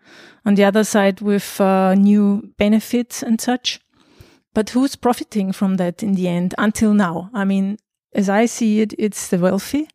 On 0.45 0.55
the 0.55 0.65
other 0.65 0.85
side, 0.85 1.21
with 1.21 1.61
uh, 1.61 1.95
new 1.95 2.53
benefits 2.59 3.23
and 3.23 3.41
such. 3.41 3.81
But 4.55 4.71
who's 4.71 4.97
profiting 4.97 5.53
from 5.53 5.77
that 5.77 6.03
in 6.03 6.15
the 6.15 6.29
end 6.29 6.55
until 6.59 6.93
now? 6.93 7.31
I 7.33 7.45
mean, 7.45 7.79
as 8.15 8.29
I 8.29 8.47
see 8.47 8.81
it, 8.81 8.95
it's 8.99 9.29
the 9.29 9.39
wealthy. 9.39 9.89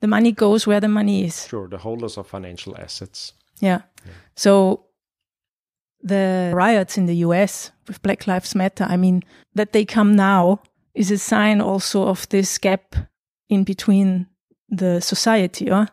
The 0.00 0.06
money 0.06 0.32
goes 0.32 0.66
where 0.66 0.80
the 0.80 0.88
money 0.88 1.24
is. 1.24 1.46
Sure, 1.46 1.68
the 1.68 1.78
holders 1.78 2.16
of 2.16 2.26
financial 2.26 2.76
assets. 2.76 3.32
Yeah. 3.60 3.82
yeah. 4.04 4.12
So 4.36 4.84
the 6.02 6.52
riots 6.54 6.96
in 6.96 7.06
the 7.06 7.16
US 7.16 7.72
with 7.88 8.02
Black 8.02 8.26
Lives 8.26 8.54
Matter, 8.54 8.84
I 8.84 8.96
mean, 8.96 9.22
that 9.54 9.72
they 9.72 9.84
come 9.84 10.14
now 10.14 10.60
is 10.94 11.10
a 11.10 11.18
sign 11.18 11.60
also 11.60 12.06
of 12.06 12.28
this 12.28 12.58
gap 12.58 12.94
in 13.48 13.64
between 13.64 14.26
the 14.68 15.00
society, 15.00 15.70
or 15.70 15.88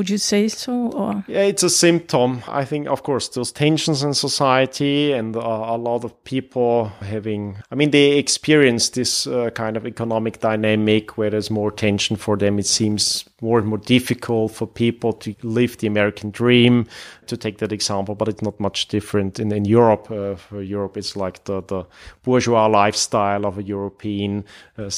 would 0.00 0.08
you 0.08 0.16
say 0.16 0.48
so? 0.48 0.72
Or? 0.92 1.22
Yeah, 1.28 1.42
it's 1.42 1.62
a 1.62 1.68
symptom. 1.68 2.42
I 2.48 2.64
think, 2.64 2.88
of 2.88 3.02
course, 3.02 3.28
those 3.28 3.52
tensions 3.52 4.02
in 4.02 4.14
society 4.14 5.12
and 5.12 5.36
uh, 5.36 5.40
a 5.40 5.76
lot 5.76 6.04
of 6.04 6.24
people 6.24 6.86
having, 7.00 7.58
I 7.70 7.74
mean, 7.74 7.90
they 7.90 8.16
experience 8.16 8.88
this 8.88 9.26
uh, 9.26 9.50
kind 9.50 9.76
of 9.76 9.86
economic 9.86 10.40
dynamic 10.40 11.18
where 11.18 11.28
there's 11.28 11.50
more 11.50 11.70
tension 11.70 12.16
for 12.16 12.38
them. 12.38 12.58
It 12.58 12.64
seems 12.64 13.26
more 13.40 13.58
and 13.58 13.68
more 13.68 13.78
difficult 13.78 14.52
for 14.52 14.66
people 14.66 15.12
to 15.12 15.34
live 15.42 15.78
the 15.78 15.86
American 15.86 16.30
dream, 16.30 16.86
to 17.26 17.36
take 17.36 17.58
that 17.58 17.72
example, 17.72 18.14
but 18.14 18.28
it's 18.28 18.42
not 18.42 18.58
much 18.60 18.88
different 18.88 19.38
in, 19.38 19.52
in 19.52 19.64
Europe. 19.64 20.10
Uh, 20.10 20.34
for 20.34 20.62
Europe, 20.62 20.96
it's 20.96 21.16
like 21.16 21.44
the, 21.44 21.62
the 21.62 21.84
bourgeois 22.22 22.66
lifestyle 22.66 23.46
of 23.46 23.58
a 23.58 23.62
European. 23.62 24.44
Uh, 24.76 24.90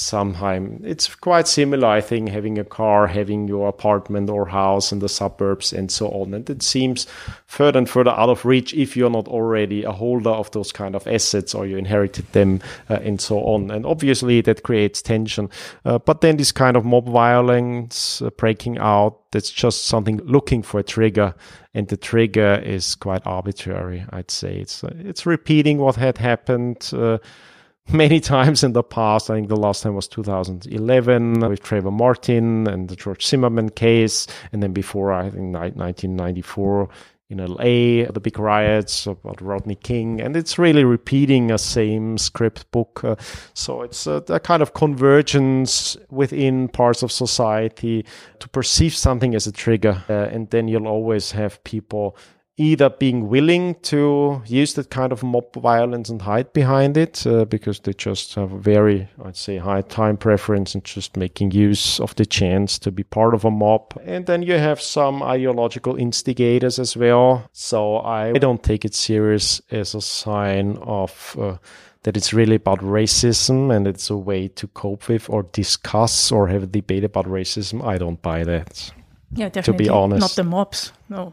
it's 0.84 1.14
quite 1.14 1.46
similar, 1.46 1.88
I 1.88 2.00
think, 2.00 2.30
having 2.30 2.58
a 2.58 2.64
car, 2.64 3.06
having 3.06 3.48
your 3.48 3.68
apartment 3.68 4.30
or 4.30 4.46
house 4.46 4.92
in 4.92 4.98
the 4.98 5.08
suburbs, 5.08 5.72
and 5.72 5.90
so 5.90 6.08
on. 6.08 6.34
And 6.34 6.48
it 6.48 6.62
seems 6.62 7.06
further 7.46 7.78
and 7.78 7.88
further 7.88 8.10
out 8.10 8.28
of 8.28 8.44
reach 8.44 8.74
if 8.74 8.96
you're 8.96 9.10
not 9.10 9.28
already 9.28 9.84
a 9.84 9.92
holder 9.92 10.30
of 10.30 10.50
those 10.50 10.72
kind 10.72 10.94
of 10.94 11.06
assets 11.06 11.54
or 11.54 11.66
you 11.66 11.76
inherited 11.76 12.30
them, 12.32 12.60
uh, 12.88 12.94
and 12.94 13.20
so 13.20 13.38
on. 13.40 13.70
And 13.70 13.86
obviously, 13.86 14.40
that 14.42 14.62
creates 14.62 15.02
tension. 15.02 15.50
Uh, 15.84 15.98
but 15.98 16.20
then 16.20 16.36
this 16.36 16.52
kind 16.52 16.76
of 16.76 16.84
mob 16.84 17.08
violence 17.08 18.22
uh, 18.22 18.30
breaking 18.36 18.78
out, 18.78 19.30
that's 19.32 19.50
just 19.50 19.86
something 19.86 20.18
looking 20.24 20.62
for 20.62 20.80
a 20.80 20.82
trigger 20.82 21.34
and 21.74 21.88
the 21.88 21.96
trigger 21.96 22.60
is 22.64 22.94
quite 22.94 23.22
arbitrary. 23.24 24.04
I'd 24.10 24.30
say 24.30 24.56
it's 24.56 24.84
it's 24.84 25.26
repeating 25.26 25.78
what 25.78 25.96
had 25.96 26.18
happened 26.18 26.90
uh, 26.92 27.18
many 27.92 28.20
times 28.20 28.62
in 28.62 28.72
the 28.72 28.82
past. 28.82 29.30
I 29.30 29.34
think 29.34 29.48
the 29.48 29.56
last 29.56 29.82
time 29.82 29.94
was 29.94 30.08
2011 30.08 31.40
with 31.48 31.62
Trayvon 31.62 31.94
Martin 31.94 32.68
and 32.68 32.88
the 32.88 32.96
George 32.96 33.26
Zimmerman 33.26 33.70
case, 33.70 34.26
and 34.52 34.62
then 34.62 34.72
before 34.72 35.12
I 35.12 35.30
think 35.30 35.54
1994 35.54 36.88
in 37.32 37.38
LA, 37.38 38.10
the 38.12 38.20
big 38.22 38.38
riots 38.38 39.06
about 39.06 39.40
Rodney 39.40 39.74
King, 39.74 40.20
and 40.20 40.36
it's 40.36 40.58
really 40.58 40.84
repeating 40.84 41.50
a 41.50 41.58
same 41.58 42.18
script 42.18 42.70
book. 42.70 43.02
Uh, 43.02 43.16
so 43.54 43.82
it's 43.82 44.06
a, 44.06 44.22
a, 44.28 44.38
kind 44.38 44.62
of 44.62 44.74
convergence 44.74 45.96
within 46.10 46.68
parts 46.68 47.02
of 47.02 47.10
society 47.10 48.04
to 48.38 48.48
perceive 48.48 48.94
something 48.94 49.34
as 49.34 49.46
a 49.46 49.52
trigger, 49.52 50.04
uh, 50.08 50.28
and 50.30 50.50
then 50.50 50.68
you'll 50.68 50.88
always 50.88 51.32
have 51.32 51.62
people 51.64 52.16
either 52.62 52.88
being 52.88 53.28
willing 53.28 53.74
to 53.82 54.40
use 54.46 54.74
that 54.74 54.88
kind 54.90 55.12
of 55.12 55.22
mob 55.22 55.52
violence 55.54 56.08
and 56.08 56.22
hide 56.22 56.52
behind 56.52 56.96
it 56.96 57.26
uh, 57.26 57.44
because 57.44 57.80
they 57.80 57.92
just 57.92 58.34
have 58.34 58.52
a 58.52 58.58
very, 58.58 59.08
I'd 59.24 59.36
say, 59.36 59.58
high 59.58 59.82
time 59.82 60.16
preference 60.16 60.74
and 60.74 60.84
just 60.84 61.16
making 61.16 61.50
use 61.50 61.98
of 61.98 62.14
the 62.14 62.24
chance 62.24 62.78
to 62.80 62.92
be 62.92 63.02
part 63.02 63.34
of 63.34 63.44
a 63.44 63.50
mob. 63.50 64.00
And 64.04 64.26
then 64.26 64.42
you 64.42 64.54
have 64.54 64.80
some 64.80 65.22
ideological 65.22 65.96
instigators 65.96 66.78
as 66.78 66.96
well. 66.96 67.48
So 67.52 67.98
I 67.98 68.32
don't 68.32 68.62
take 68.62 68.84
it 68.84 68.94
serious 68.94 69.60
as 69.70 69.94
a 69.94 70.00
sign 70.00 70.78
of. 70.82 71.36
Uh, 71.38 71.56
that 72.04 72.16
it's 72.16 72.32
really 72.32 72.56
about 72.56 72.80
racism 72.80 73.72
and 73.72 73.86
it's 73.86 74.10
a 74.10 74.16
way 74.16 74.48
to 74.48 74.66
cope 74.66 75.06
with 75.06 75.30
or 75.30 75.44
discuss 75.52 76.32
or 76.32 76.48
have 76.48 76.64
a 76.64 76.66
debate 76.66 77.04
about 77.04 77.26
racism. 77.26 77.80
I 77.86 77.96
don't 77.96 78.20
buy 78.20 78.42
that. 78.42 78.92
Yeah, 79.32 79.48
definitely. 79.48 79.84
To 79.84 79.84
be 79.84 79.88
honest, 79.88 80.20
not 80.20 80.30
the 80.32 80.42
mobs. 80.42 80.92
No. 81.08 81.32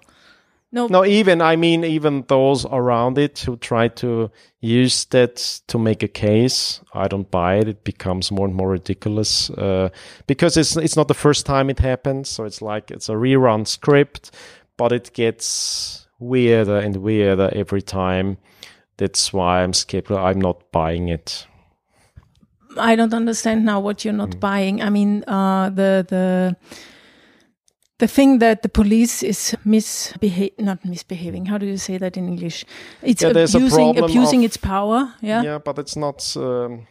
No, 0.71 0.85
no. 0.87 1.03
Even 1.03 1.41
I 1.41 1.55
mean, 1.55 1.83
even 1.83 2.25
those 2.27 2.65
around 2.65 3.17
it 3.17 3.39
who 3.39 3.57
try 3.57 3.87
to 3.87 4.29
use 4.59 5.05
that 5.05 5.37
to 5.67 5.79
make 5.79 6.03
a 6.03 6.07
case, 6.07 6.79
I 6.93 7.07
don't 7.07 7.29
buy 7.31 7.55
it. 7.55 7.67
It 7.67 7.83
becomes 7.83 8.31
more 8.31 8.45
and 8.45 8.55
more 8.55 8.69
ridiculous 8.69 9.49
uh, 9.49 9.89
because 10.27 10.57
it's 10.57 10.77
it's 10.77 10.95
not 10.95 11.07
the 11.07 11.15
first 11.15 11.47
time 11.47 11.71
it 11.71 11.79
happens. 11.79 12.29
So 12.29 12.43
it's 12.43 12.61
like 12.61 12.91
it's 12.91 13.09
a 13.09 13.13
rerun 13.13 13.67
script, 13.67 14.31
but 14.77 14.91
it 14.91 15.11
gets 15.13 16.07
weirder 16.19 16.77
and 16.77 16.97
weirder 16.97 17.49
every 17.53 17.81
time. 17.81 18.37
That's 18.97 19.33
why 19.33 19.63
I'm 19.63 19.73
skeptical. 19.73 20.17
I'm 20.17 20.41
not 20.41 20.71
buying 20.71 21.09
it. 21.09 21.47
I 22.77 22.95
don't 22.95 23.13
understand 23.13 23.65
now 23.65 23.79
what 23.79 24.05
you're 24.05 24.13
not 24.13 24.31
mm. 24.31 24.39
buying. 24.39 24.83
I 24.83 24.89
mean, 24.91 25.23
uh, 25.27 25.69
the 25.69 26.05
the 26.07 26.57
the 27.99 28.07
thing 28.07 28.39
that 28.39 28.61
the 28.61 28.69
police 28.69 29.21
is 29.23 29.55
misbehaving, 29.63 30.65
not 30.65 30.83
misbehaving. 30.83 31.45
How 31.45 31.57
do 31.57 31.65
you 31.65 31.77
say 31.77 31.97
that 31.97 32.17
in 32.17 32.27
English? 32.27 32.65
It's 33.01 33.21
yeah, 33.21 33.29
abusing, 33.29 33.97
abusing 33.97 34.39
of, 34.39 34.45
its 34.45 34.57
power. 34.57 35.13
Yeah. 35.21 35.43
Yeah, 35.43 35.57
but 35.59 35.77
it's 35.77 35.95
not. 35.95 36.35
Um, 36.35 36.87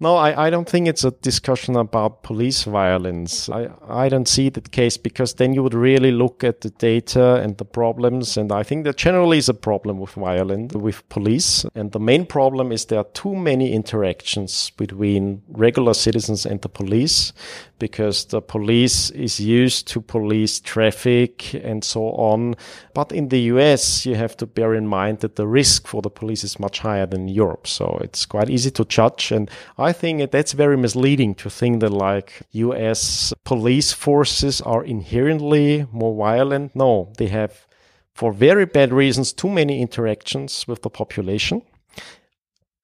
no, 0.00 0.16
I, 0.16 0.46
I 0.46 0.50
don't 0.50 0.68
think 0.68 0.88
it's 0.88 1.04
a 1.04 1.12
discussion 1.12 1.76
about 1.76 2.24
police 2.24 2.64
violence. 2.64 3.48
I, 3.48 3.70
I 3.88 4.08
don't 4.08 4.28
see 4.28 4.48
that 4.50 4.72
case 4.72 4.96
because 4.96 5.34
then 5.34 5.54
you 5.54 5.62
would 5.62 5.72
really 5.72 6.10
look 6.10 6.42
at 6.42 6.62
the 6.62 6.70
data 6.70 7.36
and 7.36 7.56
the 7.58 7.64
problems. 7.64 8.36
And 8.36 8.50
I 8.50 8.64
think 8.64 8.84
there 8.84 8.92
generally 8.92 9.38
is 9.38 9.48
a 9.48 9.54
problem 9.54 10.00
with 10.00 10.10
violence, 10.10 10.74
with 10.74 11.08
police. 11.08 11.64
And 11.76 11.92
the 11.92 12.00
main 12.00 12.26
problem 12.26 12.72
is 12.72 12.86
there 12.86 12.98
are 12.98 13.10
too 13.14 13.36
many 13.36 13.72
interactions 13.72 14.70
between 14.70 15.42
regular 15.48 15.94
citizens 15.94 16.44
and 16.44 16.60
the 16.60 16.68
police 16.68 17.32
because 17.88 18.24
the 18.24 18.40
police 18.40 19.10
is 19.10 19.38
used 19.38 19.86
to 19.86 20.00
police 20.00 20.58
traffic 20.58 21.52
and 21.52 21.84
so 21.84 22.00
on. 22.32 22.54
But 22.94 23.12
in 23.12 23.28
the 23.28 23.40
US, 23.52 24.06
you 24.06 24.14
have 24.14 24.34
to 24.38 24.46
bear 24.46 24.72
in 24.74 24.86
mind 24.86 25.18
that 25.20 25.36
the 25.36 25.46
risk 25.46 25.86
for 25.86 26.00
the 26.00 26.08
police 26.08 26.44
is 26.44 26.58
much 26.58 26.78
higher 26.78 27.04
than 27.04 27.28
Europe. 27.28 27.66
So 27.66 27.98
it's 28.00 28.24
quite 28.24 28.48
easy 28.48 28.70
to 28.70 28.86
judge. 28.86 29.32
And 29.32 29.50
I 29.76 29.92
think 29.92 30.30
that's 30.30 30.54
very 30.54 30.78
misleading 30.78 31.34
to 31.34 31.50
think 31.50 31.80
that 31.80 31.92
like 31.92 32.40
US 32.52 33.34
police 33.44 33.92
forces 33.92 34.62
are 34.62 34.82
inherently 34.82 35.86
more 35.92 36.14
violent. 36.16 36.74
No, 36.74 37.12
they 37.18 37.28
have 37.28 37.66
for 38.14 38.32
very 38.32 38.64
bad 38.64 38.92
reasons, 38.94 39.32
too 39.32 39.50
many 39.50 39.82
interactions 39.82 40.66
with 40.66 40.80
the 40.80 40.90
population. 40.90 41.60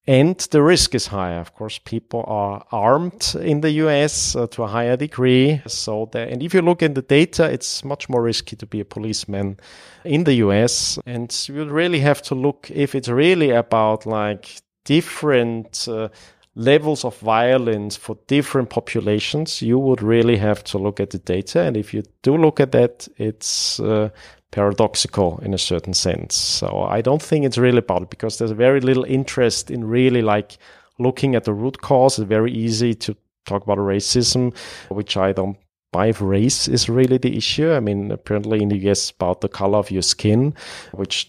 And 0.06 0.38
the 0.50 0.62
risk 0.62 0.94
is 0.94 1.06
higher. 1.08 1.40
Of 1.40 1.54
course, 1.54 1.78
people 1.78 2.24
are 2.26 2.64
armed 2.72 3.34
in 3.40 3.60
the 3.60 3.70
US 3.84 4.34
uh, 4.34 4.46
to 4.48 4.62
a 4.62 4.66
higher 4.66 4.96
degree. 4.96 5.60
So, 5.66 6.08
and 6.14 6.42
if 6.42 6.54
you 6.54 6.62
look 6.62 6.82
in 6.82 6.94
the 6.94 7.02
data, 7.02 7.44
it's 7.44 7.84
much 7.84 8.08
more 8.08 8.22
risky 8.22 8.56
to 8.56 8.66
be 8.66 8.80
a 8.80 8.84
policeman 8.84 9.58
in 10.04 10.24
the 10.24 10.34
US. 10.34 10.98
And 11.06 11.30
you 11.48 11.64
really 11.64 12.00
have 12.00 12.22
to 12.22 12.34
look 12.34 12.70
if 12.70 12.94
it's 12.94 13.08
really 13.08 13.50
about 13.50 14.06
like 14.06 14.62
different 14.84 15.86
uh, 15.88 16.08
levels 16.54 17.04
of 17.04 17.16
violence 17.18 17.96
for 17.96 18.18
different 18.26 18.70
populations, 18.70 19.62
you 19.62 19.78
would 19.78 20.02
really 20.02 20.36
have 20.36 20.64
to 20.64 20.78
look 20.78 21.00
at 21.00 21.10
the 21.10 21.18
data. 21.18 21.60
And 21.60 21.76
if 21.76 21.94
you 21.94 22.02
do 22.22 22.36
look 22.36 22.60
at 22.60 22.72
that, 22.72 23.06
it's 23.16 23.78
uh, 23.80 24.10
paradoxical 24.50 25.38
in 25.42 25.54
a 25.54 25.58
certain 25.58 25.94
sense. 25.94 26.34
So 26.34 26.82
I 26.82 27.00
don't 27.00 27.22
think 27.22 27.44
it's 27.44 27.58
really 27.58 27.78
about 27.78 28.02
it 28.02 28.10
because 28.10 28.38
there's 28.38 28.50
very 28.50 28.80
little 28.80 29.04
interest 29.04 29.70
in 29.70 29.84
really 29.84 30.22
like 30.22 30.58
looking 30.98 31.34
at 31.34 31.44
the 31.44 31.52
root 31.52 31.80
cause. 31.80 32.18
It's 32.18 32.28
very 32.28 32.52
easy 32.52 32.94
to 32.94 33.16
talk 33.46 33.62
about 33.62 33.78
racism, 33.78 34.54
which 34.88 35.16
I 35.16 35.32
don't 35.32 35.56
buy 35.92 36.06
if 36.06 36.20
race 36.20 36.68
is 36.68 36.88
really 36.88 37.18
the 37.18 37.36
issue. 37.36 37.72
I 37.72 37.80
mean, 37.80 38.10
apparently 38.10 38.62
in 38.62 38.68
the 38.68 38.90
US 38.90 39.10
about 39.10 39.40
the 39.40 39.48
color 39.48 39.78
of 39.78 39.90
your 39.90 40.02
skin, 40.02 40.54
which 40.92 41.28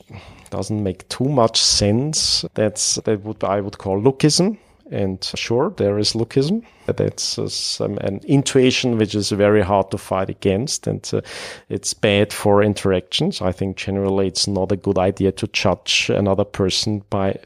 doesn't 0.49 0.83
make 0.83 1.07
too 1.09 1.29
much 1.29 1.61
sense. 1.61 2.45
That's 2.53 2.95
that 2.95 3.21
would 3.23 3.43
I 3.43 3.61
would 3.61 3.77
call 3.77 3.99
lookism. 4.01 4.57
And 4.91 5.23
sure, 5.35 5.73
there 5.77 5.97
is 5.97 6.11
lookism. 6.11 6.65
That's 6.85 7.39
uh, 7.39 7.47
some, 7.47 7.97
an 7.99 8.19
intuition 8.25 8.97
which 8.97 9.15
is 9.15 9.31
very 9.31 9.61
hard 9.61 9.89
to 9.91 9.97
fight 9.97 10.29
against, 10.29 10.85
and 10.85 11.09
uh, 11.13 11.21
it's 11.69 11.93
bad 11.93 12.33
for 12.33 12.61
interactions. 12.61 13.41
I 13.41 13.53
think 13.53 13.77
generally 13.77 14.27
it's 14.27 14.47
not 14.47 14.73
a 14.73 14.75
good 14.75 14.97
idea 14.97 15.31
to 15.31 15.47
judge 15.47 16.11
another 16.13 16.43
person 16.43 17.03
by 17.09 17.39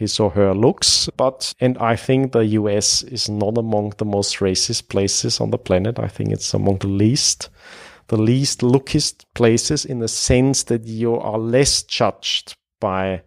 his 0.00 0.18
or 0.18 0.30
her 0.30 0.54
looks. 0.54 1.08
But, 1.16 1.54
and 1.60 1.78
I 1.78 1.94
think 1.94 2.32
the 2.32 2.44
US 2.60 3.02
is 3.02 3.28
not 3.28 3.56
among 3.56 3.92
the 3.98 4.06
most 4.06 4.36
racist 4.36 4.88
places 4.88 5.40
on 5.40 5.50
the 5.50 5.58
planet. 5.58 5.98
I 5.98 6.08
think 6.08 6.30
it's 6.30 6.54
among 6.54 6.78
the 6.78 6.88
least, 6.88 7.50
the 8.08 8.16
least 8.16 8.60
lookist 8.60 9.24
places 9.34 9.84
in 9.84 10.00
the 10.00 10.08
sense 10.08 10.64
that 10.64 10.86
you 10.86 11.16
are 11.16 11.38
less 11.38 11.82
judged 11.82 12.54
by 12.80 13.22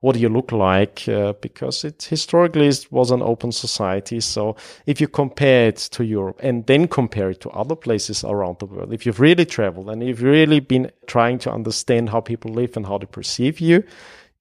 what 0.00 0.14
do 0.14 0.20
you 0.20 0.28
look 0.28 0.52
like 0.52 1.08
uh, 1.08 1.32
because 1.40 1.84
it 1.84 2.04
historically 2.04 2.70
was 2.90 3.10
an 3.10 3.20
open 3.20 3.50
society. 3.50 4.20
So 4.20 4.56
if 4.86 5.00
you 5.00 5.08
compare 5.08 5.68
it 5.68 5.76
to 5.76 6.04
europe 6.04 6.38
and 6.42 6.66
then 6.66 6.86
compare 6.88 7.30
it 7.30 7.40
to 7.40 7.50
other 7.50 7.74
places 7.74 8.24
around 8.24 8.58
the 8.58 8.66
world 8.66 8.92
if 8.92 9.04
you've 9.04 9.20
really 9.20 9.44
traveled 9.44 9.88
and 9.90 10.02
you've 10.02 10.22
really 10.22 10.60
been 10.60 10.90
trying 11.06 11.38
to 11.38 11.50
understand 11.50 12.10
how 12.10 12.20
people 12.20 12.52
live 12.52 12.76
and 12.76 12.86
how 12.86 12.98
they 12.98 13.06
perceive 13.06 13.60
you 13.60 13.82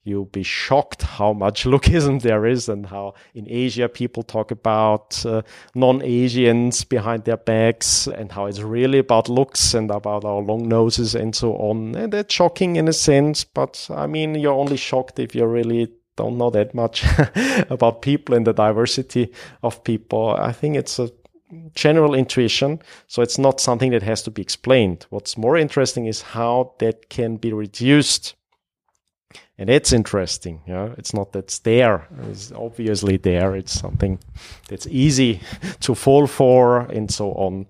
you'll 0.08 0.26
be 0.26 0.44
shocked 0.44 1.02
how 1.02 1.34
much 1.34 1.64
lookism 1.72 2.22
there 2.22 2.46
is 2.46 2.70
and 2.70 2.86
how 2.86 3.14
in 3.34 3.46
Asia 3.50 3.90
people 3.90 4.24
talk 4.24 4.52
about 4.52 5.24
uh, 5.26 5.42
non-Asians 5.76 6.84
behind 6.86 7.26
their 7.26 7.38
backs 7.38 8.08
and 8.08 8.32
how 8.32 8.46
it's 8.46 8.62
really 8.62 9.00
about 9.00 9.30
looks 9.30 9.74
and 9.74 9.92
about 9.92 10.24
our 10.24 10.42
long 10.42 10.68
noses 10.68 11.14
and 11.14 11.36
so 11.36 11.54
on. 11.56 11.96
And 11.96 12.14
that's 12.14 12.34
shocking 12.34 12.78
in 12.78 12.88
a 12.88 12.94
sense, 12.94 13.44
but 13.44 13.88
I 13.94 14.08
mean, 14.08 14.36
you're 14.36 14.54
only 14.54 14.78
shocked 14.78 15.20
if 15.20 15.36
you 15.36 15.46
really 15.46 15.92
don't 16.16 16.38
know 16.38 16.50
that 16.50 16.74
much 16.74 17.06
about 17.70 18.02
people 18.02 18.34
and 18.34 18.48
the 18.48 18.54
diversity 18.54 19.32
of 19.62 19.84
people. 19.84 20.30
I 20.30 20.52
think 20.52 20.76
it's 20.76 20.98
a 20.98 21.12
general 21.76 22.14
intuition. 22.14 22.82
So 23.08 23.22
it's 23.22 23.38
not 23.38 23.60
something 23.60 23.92
that 23.92 24.04
has 24.04 24.22
to 24.24 24.32
be 24.32 24.42
explained. 24.42 25.06
What's 25.10 25.38
more 25.38 25.58
interesting 25.58 26.08
is 26.08 26.22
how 26.22 26.74
that 26.80 27.10
can 27.10 27.38
be 27.38 27.54
reduced 27.54 28.36
and 29.58 29.70
it's 29.70 29.92
interesting. 29.92 30.62
Yeah, 30.68 30.94
it's 30.98 31.14
not 31.14 31.32
that's 31.34 31.60
there. 31.60 32.08
It's 32.30 32.52
obviously 32.52 33.18
there. 33.18 33.56
It's 33.56 33.80
something 33.80 34.20
that's 34.70 34.88
easy 34.88 35.42
to 35.82 35.96
fall 35.96 36.28
for, 36.28 36.82
and 36.82 37.12
so 37.12 37.32
on. 37.34 37.66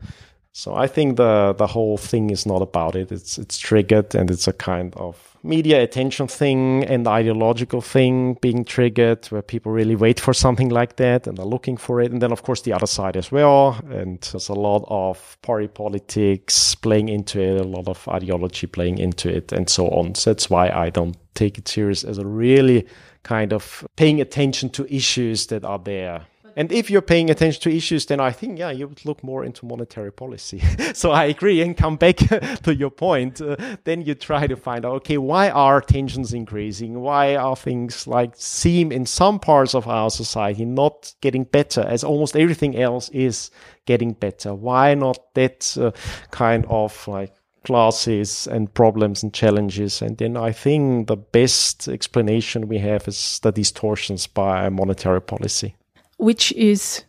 So 0.57 0.73
I 0.73 0.87
think 0.87 1.17
the 1.17 1.53
the 1.55 1.67
whole 1.67 1.97
thing 1.97 2.31
is 2.31 2.47
not 2.47 2.63
about 2.63 2.95
it. 2.95 3.11
It's 3.11 3.37
it's 3.37 3.59
triggered, 3.59 4.15
and 4.15 4.31
it's 4.31 4.47
a 4.47 4.53
kind 4.53 4.91
of 4.95 5.37
media 5.43 5.83
attention 5.83 6.27
thing 6.27 6.83
and 6.83 7.07
ideological 7.07 7.79
thing 7.79 8.39
being 8.41 8.65
triggered 8.65 9.27
where 9.27 9.43
people 9.43 9.71
really 9.71 9.95
wait 9.95 10.19
for 10.19 10.33
something 10.33 10.69
like 10.69 10.95
that 10.95 11.27
and 11.27 11.37
are 11.39 11.45
looking 11.45 11.77
for 11.77 12.01
it. 12.01 12.11
And 12.11 12.23
then, 12.23 12.31
of 12.31 12.41
course, 12.41 12.61
the 12.61 12.73
other 12.73 12.87
side 12.87 13.15
as 13.15 13.31
well. 13.31 13.77
And 13.91 14.19
there's 14.31 14.49
a 14.49 14.55
lot 14.55 14.83
of 14.87 15.37
party 15.43 15.67
politics 15.67 16.73
playing 16.73 17.09
into 17.09 17.39
it, 17.39 17.61
a 17.61 17.63
lot 17.63 17.87
of 17.87 18.07
ideology 18.07 18.65
playing 18.65 18.97
into 18.97 19.29
it, 19.29 19.51
and 19.51 19.69
so 19.69 19.87
on. 19.89 20.15
So 20.15 20.31
that's 20.31 20.49
why 20.49 20.71
I 20.71 20.89
don't 20.89 21.15
take 21.35 21.59
it 21.59 21.67
serious 21.67 22.03
as 22.03 22.17
a 22.17 22.25
really 22.25 22.87
kind 23.21 23.53
of 23.53 23.85
paying 23.95 24.21
attention 24.21 24.69
to 24.69 24.91
issues 24.91 25.47
that 25.47 25.63
are 25.63 25.79
there. 25.79 26.25
And 26.57 26.71
if 26.71 26.89
you're 26.89 27.03
paying 27.03 27.29
attention 27.29 27.61
to 27.61 27.69
issues, 27.69 28.07
then 28.07 28.19
I 28.19 28.31
think, 28.31 28.57
yeah, 28.57 28.71
you 28.71 28.87
would 28.87 29.05
look 29.05 29.23
more 29.23 29.45
into 29.45 29.63
monetary 29.63 30.11
policy. 30.11 30.59
so 30.93 31.11
I 31.11 31.25
agree 31.25 31.61
and 31.61 31.77
come 31.77 31.97
back 31.97 32.15
to 32.63 32.75
your 32.75 32.89
point. 32.89 33.39
Uh, 33.39 33.55
then 33.83 34.01
you 34.01 34.15
try 34.15 34.47
to 34.47 34.55
find 34.55 34.83
out, 34.83 34.93
okay, 34.95 35.19
why 35.19 35.51
are 35.51 35.79
tensions 35.81 36.33
increasing? 36.33 36.99
Why 36.99 37.35
are 37.35 37.55
things 37.55 38.07
like 38.07 38.33
seem 38.37 38.91
in 38.91 39.05
some 39.05 39.39
parts 39.39 39.75
of 39.75 39.87
our 39.87 40.09
society 40.09 40.65
not 40.65 41.13
getting 41.21 41.43
better 41.43 41.81
as 41.81 42.03
almost 42.03 42.35
everything 42.35 42.75
else 42.75 43.09
is 43.09 43.51
getting 43.85 44.13
better? 44.13 44.55
Why 44.55 44.95
not 44.95 45.35
that 45.35 45.77
uh, 45.79 45.91
kind 46.31 46.65
of 46.69 47.07
like 47.07 47.35
classes 47.65 48.47
and 48.47 48.73
problems 48.73 49.21
and 49.23 49.33
challenges. 49.33 50.01
And 50.01 50.17
then 50.17 50.37
I 50.37 50.53
think 50.53 51.07
the 51.07 51.17
best 51.17 51.89
explanation 51.89 52.69
we 52.69 52.77
have 52.77 53.09
is 53.09 53.39
the 53.43 53.51
distortions 53.51 54.25
by 54.25 54.69
monetary 54.69 55.21
policy 55.21 55.75
which 56.17 56.51
is 56.53 57.05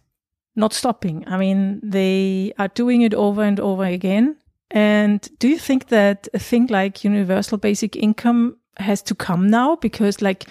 not 0.57 0.73
stopping. 0.73 1.25
I 1.27 1.39
mean, 1.39 1.81
they 1.83 2.53
are 2.59 2.69
doing 2.69 3.03
it 3.03 3.15
over 3.15 3.43
and 3.43 3.59
over 3.61 3.85
again. 3.85 4.37
And 4.71 5.27
do 5.39 5.49
you 5.49 5.59
think 5.59 5.89
that 5.89 6.29
a 6.35 6.39
thing 6.39 6.67
like 6.67 7.05
universal 7.05 7.57
basic 7.57 7.97
income 7.97 8.57
has 8.77 9.01
to 9.03 9.15
come 9.15 9.49
now? 9.49 9.77
Because 9.77 10.21
like 10.21 10.45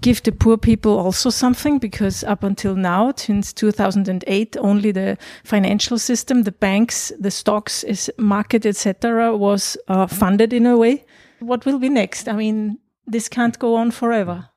give 0.00 0.22
the 0.22 0.32
poor 0.32 0.56
people 0.56 0.96
also 0.96 1.30
something? 1.30 1.78
Because 1.78 2.22
up 2.24 2.44
until 2.44 2.76
now 2.76 3.12
since 3.16 3.52
2008 3.52 4.56
only 4.58 4.92
the 4.92 5.18
financial 5.42 5.98
system 5.98 6.42
the 6.42 6.52
banks 6.52 7.12
the 7.18 7.30
stocks 7.30 7.82
is 7.84 8.10
market 8.16 8.64
etc 8.64 9.36
was 9.36 9.76
uh, 9.88 10.06
funded 10.06 10.52
in 10.52 10.66
a 10.66 10.76
way. 10.76 11.04
What 11.40 11.66
will 11.66 11.78
be 11.78 11.88
next? 11.88 12.28
I 12.28 12.32
mean 12.34 12.78
this 13.06 13.28
can't 13.28 13.58
go 13.58 13.74
on 13.74 13.90
forever 13.90 14.48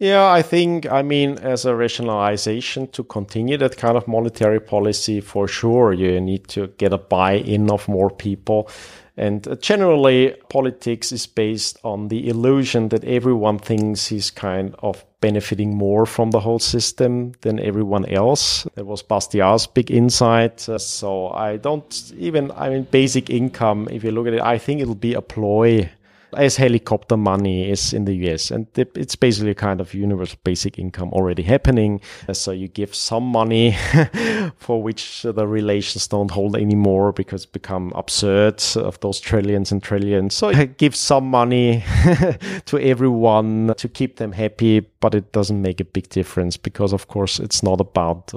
yeah, 0.00 0.32
I 0.32 0.40
think, 0.40 0.90
I 0.90 1.02
mean, 1.02 1.36
as 1.42 1.66
a 1.66 1.76
rationalization 1.76 2.88
to 2.88 3.04
continue 3.04 3.58
that 3.58 3.76
kind 3.76 3.98
of 3.98 4.08
monetary 4.08 4.58
policy, 4.58 5.20
for 5.20 5.46
sure, 5.46 5.92
you 5.92 6.18
need 6.22 6.48
to 6.48 6.68
get 6.78 6.94
a 6.94 6.98
buy 6.98 7.34
in 7.34 7.70
of 7.70 7.86
more 7.86 8.08
people. 8.08 8.70
And 9.18 9.46
uh, 9.46 9.56
generally, 9.56 10.34
politics 10.48 11.12
is 11.12 11.26
based 11.26 11.78
on 11.84 12.08
the 12.08 12.30
illusion 12.30 12.88
that 12.88 13.04
everyone 13.04 13.58
thinks 13.58 14.06
he's 14.06 14.30
kind 14.30 14.74
of 14.78 15.04
benefiting 15.20 15.76
more 15.76 16.06
from 16.06 16.30
the 16.30 16.40
whole 16.40 16.58
system 16.58 17.32
than 17.42 17.60
everyone 17.60 18.06
else. 18.06 18.66
That 18.76 18.86
was 18.86 19.02
Bastiat's 19.02 19.66
big 19.66 19.90
insight. 19.90 20.66
Uh, 20.66 20.78
so 20.78 21.28
I 21.28 21.58
don't 21.58 22.12
even, 22.16 22.50
I 22.52 22.70
mean, 22.70 22.84
basic 22.84 23.28
income, 23.28 23.86
if 23.90 24.02
you 24.02 24.12
look 24.12 24.28
at 24.28 24.32
it, 24.32 24.40
I 24.40 24.56
think 24.56 24.80
it'll 24.80 24.94
be 24.94 25.12
a 25.12 25.20
ploy 25.20 25.90
as 26.36 26.56
helicopter 26.56 27.16
money 27.16 27.70
is 27.70 27.92
in 27.92 28.04
the 28.04 28.14
US. 28.26 28.50
And 28.50 28.66
it's 28.76 29.16
basically 29.16 29.50
a 29.50 29.54
kind 29.54 29.80
of 29.80 29.94
universal 29.94 30.38
basic 30.44 30.78
income 30.78 31.12
already 31.12 31.42
happening. 31.42 32.00
So 32.32 32.52
you 32.52 32.68
give 32.68 32.94
some 32.94 33.24
money 33.24 33.76
for 34.56 34.82
which 34.82 35.22
the 35.22 35.46
relations 35.46 36.08
don't 36.08 36.30
hold 36.30 36.56
anymore 36.56 37.12
because 37.12 37.46
become 37.46 37.92
absurd 37.94 38.62
of 38.76 38.98
those 39.00 39.20
trillions 39.20 39.72
and 39.72 39.82
trillions. 39.82 40.34
So 40.34 40.52
give 40.66 40.94
some 40.94 41.24
money 41.30 41.84
to 42.66 42.78
everyone 42.78 43.74
to 43.76 43.88
keep 43.88 44.16
them 44.16 44.32
happy, 44.32 44.80
but 44.80 45.14
it 45.14 45.32
doesn't 45.32 45.60
make 45.60 45.80
a 45.80 45.84
big 45.84 46.08
difference 46.08 46.56
because 46.56 46.92
of 46.92 47.08
course 47.08 47.38
it's 47.38 47.62
not 47.62 47.80
about 47.80 48.32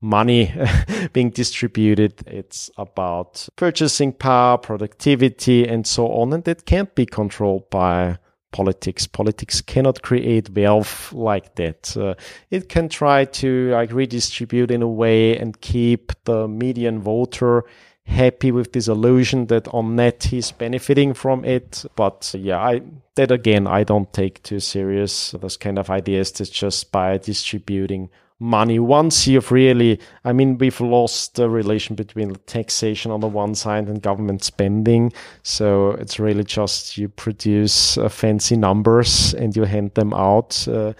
money 0.00 0.54
being 1.12 1.30
distributed. 1.30 2.22
It's 2.26 2.70
about 2.76 3.48
purchasing 3.56 4.12
power, 4.12 4.58
productivity, 4.58 5.66
and 5.66 5.86
so 5.86 6.08
on. 6.08 6.32
And 6.32 6.44
that 6.44 6.66
can't 6.66 6.94
be 6.94 7.06
controlled 7.06 7.68
by 7.70 8.18
politics. 8.52 9.06
Politics 9.06 9.60
cannot 9.60 10.02
create 10.02 10.50
wealth 10.50 11.12
like 11.12 11.54
that. 11.56 11.96
Uh, 11.96 12.14
it 12.50 12.68
can 12.68 12.88
try 12.88 13.24
to 13.24 13.70
like 13.70 13.92
redistribute 13.92 14.70
in 14.70 14.82
a 14.82 14.88
way 14.88 15.36
and 15.36 15.60
keep 15.60 16.12
the 16.24 16.48
median 16.48 17.00
voter 17.00 17.64
happy 18.04 18.50
with 18.50 18.72
this 18.72 18.88
illusion 18.88 19.46
that 19.46 19.68
on 19.68 19.94
net 19.94 20.24
he's 20.24 20.50
benefiting 20.50 21.12
from 21.12 21.44
it. 21.44 21.84
But 21.94 22.34
yeah, 22.36 22.58
I 22.58 22.82
that 23.16 23.30
again 23.30 23.66
I 23.66 23.84
don't 23.84 24.10
take 24.12 24.42
too 24.42 24.60
serious. 24.60 25.32
Those 25.32 25.56
kind 25.58 25.78
of 25.78 25.90
ideas 25.90 26.32
that 26.32 26.50
just 26.50 26.90
by 26.90 27.18
distributing 27.18 28.08
money. 28.40 28.78
Once 28.78 29.26
you've 29.26 29.50
really 29.50 29.98
i 30.24 30.32
mean 30.32 30.58
we've 30.58 30.80
lost 30.80 31.34
the 31.34 31.50
relation 31.50 31.96
between 31.96 32.34
taxation 32.46 33.10
on 33.10 33.20
the 33.20 33.26
one 33.26 33.54
side 33.54 33.88
and 33.88 34.02
government 34.02 34.44
spending. 34.44 35.12
So 35.42 35.90
it's 35.92 36.18
really 36.18 36.44
just 36.44 36.96
you 36.96 37.08
produce 37.08 37.98
uh, 37.98 38.08
fancy 38.08 38.56
numbers 38.56 39.34
and 39.34 39.56
you 39.56 39.64
hand 39.64 39.94
them 39.94 40.14
out 40.14 40.66
uh, 40.68 40.92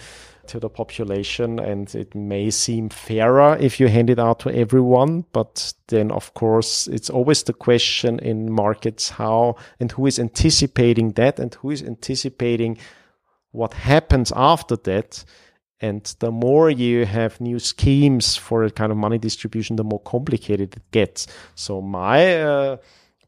to 0.48 0.58
the 0.58 0.68
population. 0.68 1.60
And 1.60 1.94
it 1.94 2.14
may 2.14 2.50
seem 2.50 2.88
fairer 2.88 3.56
if 3.60 3.78
you 3.78 3.88
hand 3.88 4.10
it 4.10 4.18
out 4.18 4.40
to 4.40 4.50
everyone 4.50 5.24
but 5.32 5.72
then 5.88 6.10
of 6.10 6.34
course 6.34 6.88
it's 6.88 7.10
always 7.10 7.42
the 7.44 7.52
question 7.52 8.18
in 8.18 8.50
markets 8.50 9.10
how 9.10 9.56
and 9.78 9.92
who 9.92 10.06
is 10.06 10.18
anticipating 10.18 11.12
that 11.12 11.38
and 11.38 11.54
who 11.54 11.70
is 11.70 11.82
anticipating 11.82 12.78
what 13.52 13.74
happens 13.74 14.32
after 14.36 14.76
that 14.76 15.24
and 15.80 16.02
the 16.18 16.30
more 16.30 16.70
you 16.70 17.06
have 17.06 17.40
new 17.40 17.58
schemes 17.58 18.36
for 18.36 18.64
a 18.64 18.70
kind 18.70 18.90
of 18.90 18.98
money 18.98 19.18
distribution, 19.18 19.76
the 19.76 19.84
more 19.84 20.00
complicated 20.00 20.76
it 20.76 20.90
gets. 20.90 21.26
So 21.54 21.80
my 21.80 22.40
uh, 22.42 22.76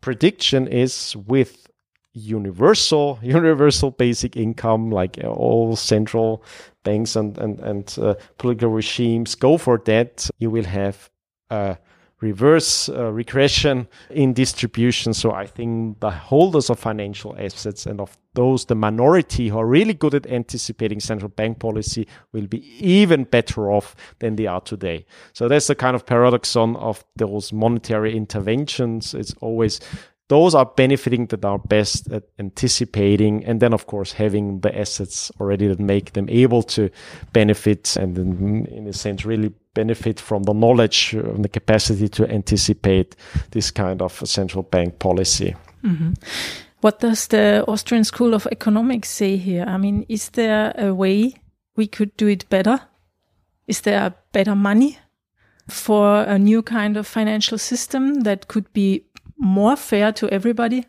prediction 0.01 0.67
is 0.67 1.17
with 1.17 1.67
universal 2.13 3.21
universal 3.23 3.93
basic 3.93 4.37
income 4.37 4.91
like 4.91 5.23
uh, 5.23 5.29
all 5.29 5.77
central 5.77 6.43
banks 6.83 7.15
and 7.15 7.39
and, 7.39 7.61
and 7.61 7.97
uh, 8.01 8.15
political 8.37 8.69
regimes 8.69 9.37
go 9.37 9.57
for 9.57 9.79
that 9.85 10.29
you 10.39 10.51
will 10.51 10.65
have 10.65 11.09
a 11.51 11.77
reverse 12.21 12.89
uh, 12.89 13.11
regression 13.11 13.89
in 14.11 14.33
distribution. 14.33 15.15
So 15.15 15.33
I 15.33 15.47
think 15.47 16.01
the 16.01 16.11
holders 16.11 16.71
of 16.71 16.79
financial 16.79 17.35
assets 17.39 17.87
and 17.87 18.01
of 18.01 18.17
those, 18.35 18.67
the 18.67 18.75
minority 18.75 19.49
who 19.49 19.59
are 19.59 19.67
really 19.67 19.95
good 19.95 20.15
at 20.15 20.27
anticipating 20.27 21.01
central 21.01 21.31
bank 21.31 21.59
policy 21.59 22.07
will 22.33 22.47
be 22.47 22.59
even 22.79 23.25
better 23.25 23.71
off 23.71 23.97
than 24.21 24.37
they 24.37 24.47
are 24.47 24.61
today. 24.61 25.05
So 25.33 25.49
that's 25.49 25.67
the 25.67 25.75
kind 25.75 25.97
of 25.97 26.07
paradoxon 26.07 26.77
of 26.77 27.05
those 27.17 27.53
monetary 27.53 28.17
interventions. 28.17 29.15
It's 29.15 29.35
always 29.41 29.81
those 30.31 30.55
are 30.55 30.65
benefiting 30.65 31.27
that 31.27 31.45
are 31.45 31.59
best 31.59 32.11
at 32.13 32.23
anticipating 32.39 33.45
and 33.45 33.61
then 33.61 33.75
of 33.75 33.89
course 33.89 34.13
having 34.13 34.61
the 34.61 34.79
assets 34.79 35.33
already 35.41 35.67
that 35.67 35.81
make 35.81 36.13
them 36.13 36.29
able 36.29 36.63
to 36.63 36.89
benefit 37.33 37.97
and 37.97 38.17
in, 38.17 38.65
in 38.67 38.87
a 38.87 38.93
sense 38.93 39.25
really 39.25 39.53
benefit 39.75 40.21
from 40.21 40.45
the 40.45 40.53
knowledge 40.53 41.15
and 41.15 41.45
the 41.45 41.49
capacity 41.49 42.09
to 42.09 42.31
anticipate 42.31 43.17
this 43.51 43.73
kind 43.73 44.01
of 44.01 44.13
central 44.25 44.63
bank 44.63 45.01
policy. 45.01 45.57
Mm-hmm. 45.85 46.13
What 46.81 47.01
does 47.01 47.27
the 47.27 47.65
Austrian 47.67 48.05
School 48.05 48.33
of 48.33 48.47
Economics 48.53 49.11
say 49.11 49.37
here? 49.37 49.65
I 49.67 49.79
mean, 49.79 50.07
is 50.09 50.31
there 50.31 50.73
a 50.79 50.95
way 50.95 51.35
we 51.77 51.89
could 51.89 52.17
do 52.17 52.29
it 52.29 52.49
better? 52.49 52.81
Is 53.67 53.81
there 53.81 54.15
better 54.33 54.55
money 54.55 54.99
for 55.69 56.23
a 56.23 56.39
new 56.39 56.63
kind 56.63 56.97
of 56.97 57.07
financial 57.07 57.59
system 57.59 58.21
that 58.21 58.49
could 58.49 58.73
be 58.73 59.05
more 59.41 59.77
fair 59.77 60.13
to 60.13 60.29
everybody? 60.29 60.87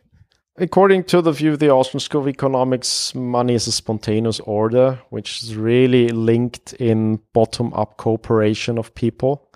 According 0.58 1.06
to 1.06 1.22
the 1.22 1.32
view 1.32 1.54
of 1.54 1.60
the 1.60 1.72
Austrian 1.72 2.02
School 2.02 2.22
of 2.22 2.28
Economics, 2.28 3.16
money 3.16 3.56
is 3.56 3.68
a 3.68 3.72
spontaneous 3.72 4.40
order, 4.42 5.00
which 5.10 5.42
is 5.42 5.56
really 5.56 6.10
linked 6.10 6.74
in 6.74 7.20
bottom 7.34 7.74
up 7.74 7.98
cooperation 7.98 8.78
of 8.78 8.94
people. 8.94 9.50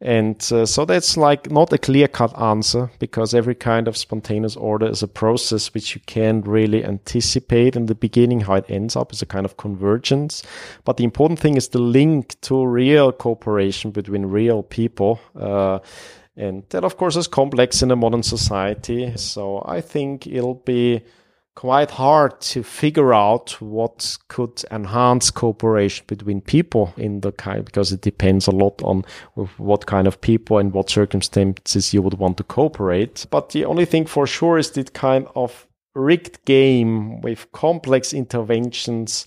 And 0.00 0.36
uh, 0.50 0.66
so 0.66 0.84
that's 0.84 1.16
like 1.16 1.48
not 1.48 1.72
a 1.72 1.78
clear 1.78 2.08
cut 2.08 2.36
answer 2.36 2.90
because 2.98 3.34
every 3.34 3.54
kind 3.54 3.86
of 3.86 3.96
spontaneous 3.96 4.56
order 4.56 4.88
is 4.88 5.04
a 5.04 5.08
process 5.08 5.72
which 5.72 5.94
you 5.94 6.00
can't 6.06 6.44
really 6.44 6.84
anticipate 6.84 7.76
in 7.76 7.86
the 7.86 7.94
beginning 7.94 8.40
how 8.40 8.54
it 8.54 8.64
ends 8.68 8.96
up 8.96 9.12
as 9.12 9.22
a 9.22 9.26
kind 9.26 9.44
of 9.44 9.58
convergence. 9.58 10.42
But 10.84 10.96
the 10.96 11.04
important 11.04 11.38
thing 11.38 11.56
is 11.56 11.68
the 11.68 11.78
link 11.78 12.40
to 12.40 12.66
real 12.66 13.12
cooperation 13.12 13.92
between 13.92 14.26
real 14.26 14.64
people. 14.64 15.20
Uh, 15.38 15.78
and 16.36 16.64
that, 16.70 16.84
of 16.84 16.96
course, 16.96 17.16
is 17.16 17.26
complex 17.26 17.82
in 17.82 17.90
a 17.90 17.96
modern 17.96 18.22
society. 18.22 19.12
So 19.16 19.62
I 19.66 19.80
think 19.80 20.26
it'll 20.26 20.54
be 20.54 21.02
quite 21.54 21.90
hard 21.90 22.40
to 22.40 22.62
figure 22.62 23.12
out 23.12 23.60
what 23.60 24.16
could 24.28 24.64
enhance 24.70 25.30
cooperation 25.30 26.04
between 26.06 26.40
people 26.40 26.94
in 26.96 27.20
the 27.20 27.32
kind 27.32 27.64
because 27.64 27.92
it 27.92 28.00
depends 28.00 28.46
a 28.46 28.50
lot 28.50 28.80
on 28.82 29.04
what 29.58 29.84
kind 29.84 30.06
of 30.06 30.20
people 30.20 30.58
and 30.58 30.72
what 30.72 30.88
circumstances 30.88 31.92
you 31.92 32.00
would 32.00 32.14
want 32.14 32.38
to 32.38 32.44
cooperate. 32.44 33.26
But 33.30 33.50
the 33.50 33.66
only 33.66 33.84
thing 33.84 34.06
for 34.06 34.26
sure 34.26 34.56
is 34.56 34.70
that 34.72 34.94
kind 34.94 35.26
of 35.34 35.66
rigged 35.94 36.42
game 36.46 37.20
with 37.20 37.52
complex 37.52 38.14
interventions 38.14 39.26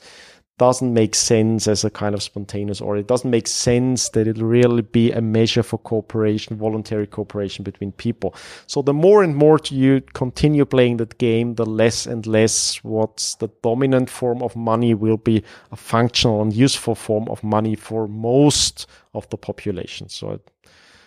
doesn't 0.58 0.94
make 0.94 1.16
sense 1.16 1.68
as 1.68 1.84
a 1.84 1.90
kind 1.90 2.16
of 2.16 2.24
spontaneous 2.24 2.80
or 2.80 2.96
it 2.96 3.08
doesn't 3.08 3.30
make 3.30 3.48
sense 3.48 4.10
that 4.10 4.26
it'll 4.26 4.48
really 4.48 4.82
be 4.82 5.12
a 5.12 5.22
measure 5.22 5.64
for 5.64 5.78
cooperation, 5.80 6.56
voluntary 6.56 7.06
cooperation 7.06 7.64
between 7.64 7.92
people. 7.92 8.34
So 8.66 8.82
the 8.82 8.94
more 8.94 9.22
and 9.22 9.36
more 9.36 9.60
you 9.70 10.02
continue 10.14 10.64
playing 10.64 10.98
that 10.98 11.18
game, 11.18 11.56
the 11.56 11.66
less 11.66 12.06
and 12.06 12.26
less 12.26 12.78
what's 12.84 13.36
the 13.36 13.50
dominant 13.62 14.10
form 14.10 14.42
of 14.42 14.56
money 14.56 14.94
will 14.94 15.18
be 15.18 15.44
a 15.72 15.76
functional 15.76 16.42
and 16.42 16.54
useful 16.54 16.96
form 16.96 17.28
of 17.28 17.44
money 17.44 17.76
for 17.76 18.08
most 18.08 18.88
of 19.14 19.30
the 19.30 19.38
population. 19.38 20.08
So 20.08 20.40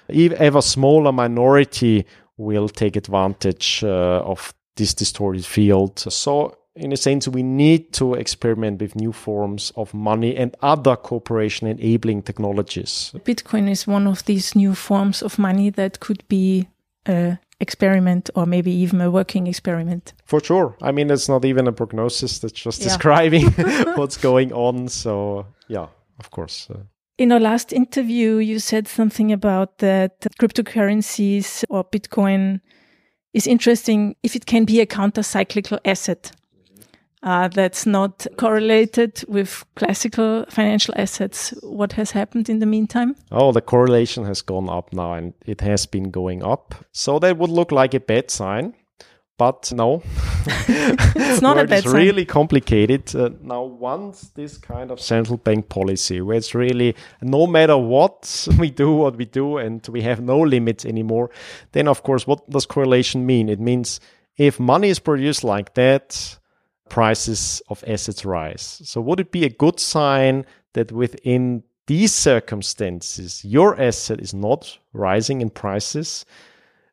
if 0.09 0.33
ever 0.33 0.61
smaller 0.61 1.13
minority 1.13 2.05
will 2.37 2.69
take 2.69 2.97
advantage 2.97 3.83
uh, 3.83 4.23
of 4.25 4.53
this 4.77 4.95
distorted 4.95 5.45
field. 5.45 5.99
So 5.99 6.58
in 6.79 6.93
a 6.93 6.97
sense, 6.97 7.29
we 7.29 7.43
need 7.43 7.93
to 7.95 8.14
experiment 8.14 8.81
with 8.81 8.97
new 8.97 9.12
forms 9.12 9.73
of 9.77 9.93
money 9.93 10.37
and 10.37 10.57
other 10.62 10.97
cooperation 10.97 11.67
enabling 11.67 12.23
technologies. 12.23 13.12
Bitcoin 13.25 13.69
is 13.71 13.87
one 13.87 14.07
of 14.07 14.25
these 14.25 14.55
new 14.55 14.75
forms 14.75 15.23
of 15.23 15.38
money 15.38 15.71
that 15.71 16.01
could 16.01 16.27
be 16.29 16.69
a 17.07 17.38
experiment 17.61 18.31
or 18.35 18.47
maybe 18.47 18.71
even 18.71 19.01
a 19.01 19.11
working 19.11 19.47
experiment. 19.47 20.12
For 20.25 20.41
sure. 20.41 20.77
I 20.81 20.93
mean, 20.93 21.11
it's 21.11 21.29
not 21.29 21.45
even 21.45 21.67
a 21.67 21.73
prognosis, 21.73 22.38
that's 22.38 22.53
just 22.53 22.81
yeah. 22.81 22.85
describing 22.85 23.47
what's 23.97 24.17
going 24.17 24.53
on. 24.53 24.88
So, 24.88 25.47
yeah, 25.67 25.88
of 26.19 26.31
course. 26.31 26.69
Uh, 26.71 26.83
in 27.19 27.33
our 27.33 27.41
last 27.41 27.73
interview, 27.73 28.37
you 28.37 28.61
said 28.61 28.87
something 28.87 29.33
about 29.33 29.79
that 29.79 30.21
cryptocurrencies 30.41 31.64
or 31.69 31.85
Bitcoin 31.85 32.61
is 33.35 33.47
interesting 33.47 34.14
if 34.23 34.37
it 34.37 34.47
can 34.47 34.64
be 34.64 34.81
a 34.81 34.87
counter 34.87 35.23
cyclical 35.23 35.81
asset 35.85 36.31
uh, 37.23 37.49
that's 37.49 37.87
not 37.87 38.27
correlated 38.37 39.25
with 39.29 39.65
classical 39.75 40.45
financial 40.49 40.95
assets. 40.97 41.53
What 41.63 41.93
has 41.93 42.13
happened 42.13 42.49
in 42.49 42.61
the 42.61 42.67
meantime? 42.67 43.17
Oh, 43.31 43.53
the 43.53 43.61
correlation 43.61 44.25
has 44.25 44.43
gone 44.43 44.69
up 44.69 44.93
now 44.93 45.15
and 45.15 45.35
it 45.47 45.61
has 45.61 45.87
been 45.87 46.11
going 46.11 46.43
up. 46.45 46.75
So 46.93 47.19
that 47.19 47.39
would 47.39 47.51
look 47.51 47.73
like 47.73 47.95
a 47.95 48.01
bad 48.01 48.31
sign. 48.31 48.75
But 49.37 49.73
no, 49.73 50.03
it's 50.47 51.41
not 51.41 51.59
a 51.59 51.65
bad 51.65 51.85
sign. 51.85 51.93
It's 51.93 51.95
really 51.95 52.25
complicated. 52.25 53.15
Uh, 53.15 53.31
now, 53.41 53.63
once 53.63 54.31
this 54.35 54.59
kind 54.59 54.91
of 54.91 55.01
central 55.01 55.37
bank 55.37 55.69
policy, 55.69 56.21
where 56.21 56.37
it's 56.37 56.57
really 56.57 56.97
no 57.23 57.47
matter 57.47 57.79
what 57.79 58.49
we 58.59 58.71
do, 58.71 58.93
what 58.93 59.15
we 59.15 59.27
do, 59.27 59.59
and 59.59 59.87
we 59.87 60.03
have 60.03 60.21
no 60.21 60.41
limits 60.41 60.85
anymore, 60.85 61.31
then 61.71 61.87
of 61.87 62.03
course, 62.03 62.27
what 62.27 62.51
does 62.51 62.67
correlation 62.67 63.27
mean? 63.27 63.49
It 63.49 63.61
means 63.61 64.01
if 64.37 64.59
money 64.59 64.89
is 64.89 64.99
produced 64.99 65.45
like 65.45 65.75
that, 65.75 66.38
prices 66.88 67.62
of 67.68 67.85
assets 67.87 68.24
rise. 68.24 68.81
So, 68.85 69.01
would 69.01 69.20
it 69.20 69.33
be 69.33 69.44
a 69.44 69.51
good 69.51 69.81
sign 69.81 70.44
that 70.74 70.92
within 70.92 71.62
these 71.87 72.12
circumstances, 72.12 73.44
your 73.44 73.81
asset 73.81 74.20
is 74.20 74.35
not 74.35 74.79
rising 74.92 75.40
in 75.40 75.51
prices 75.51 76.24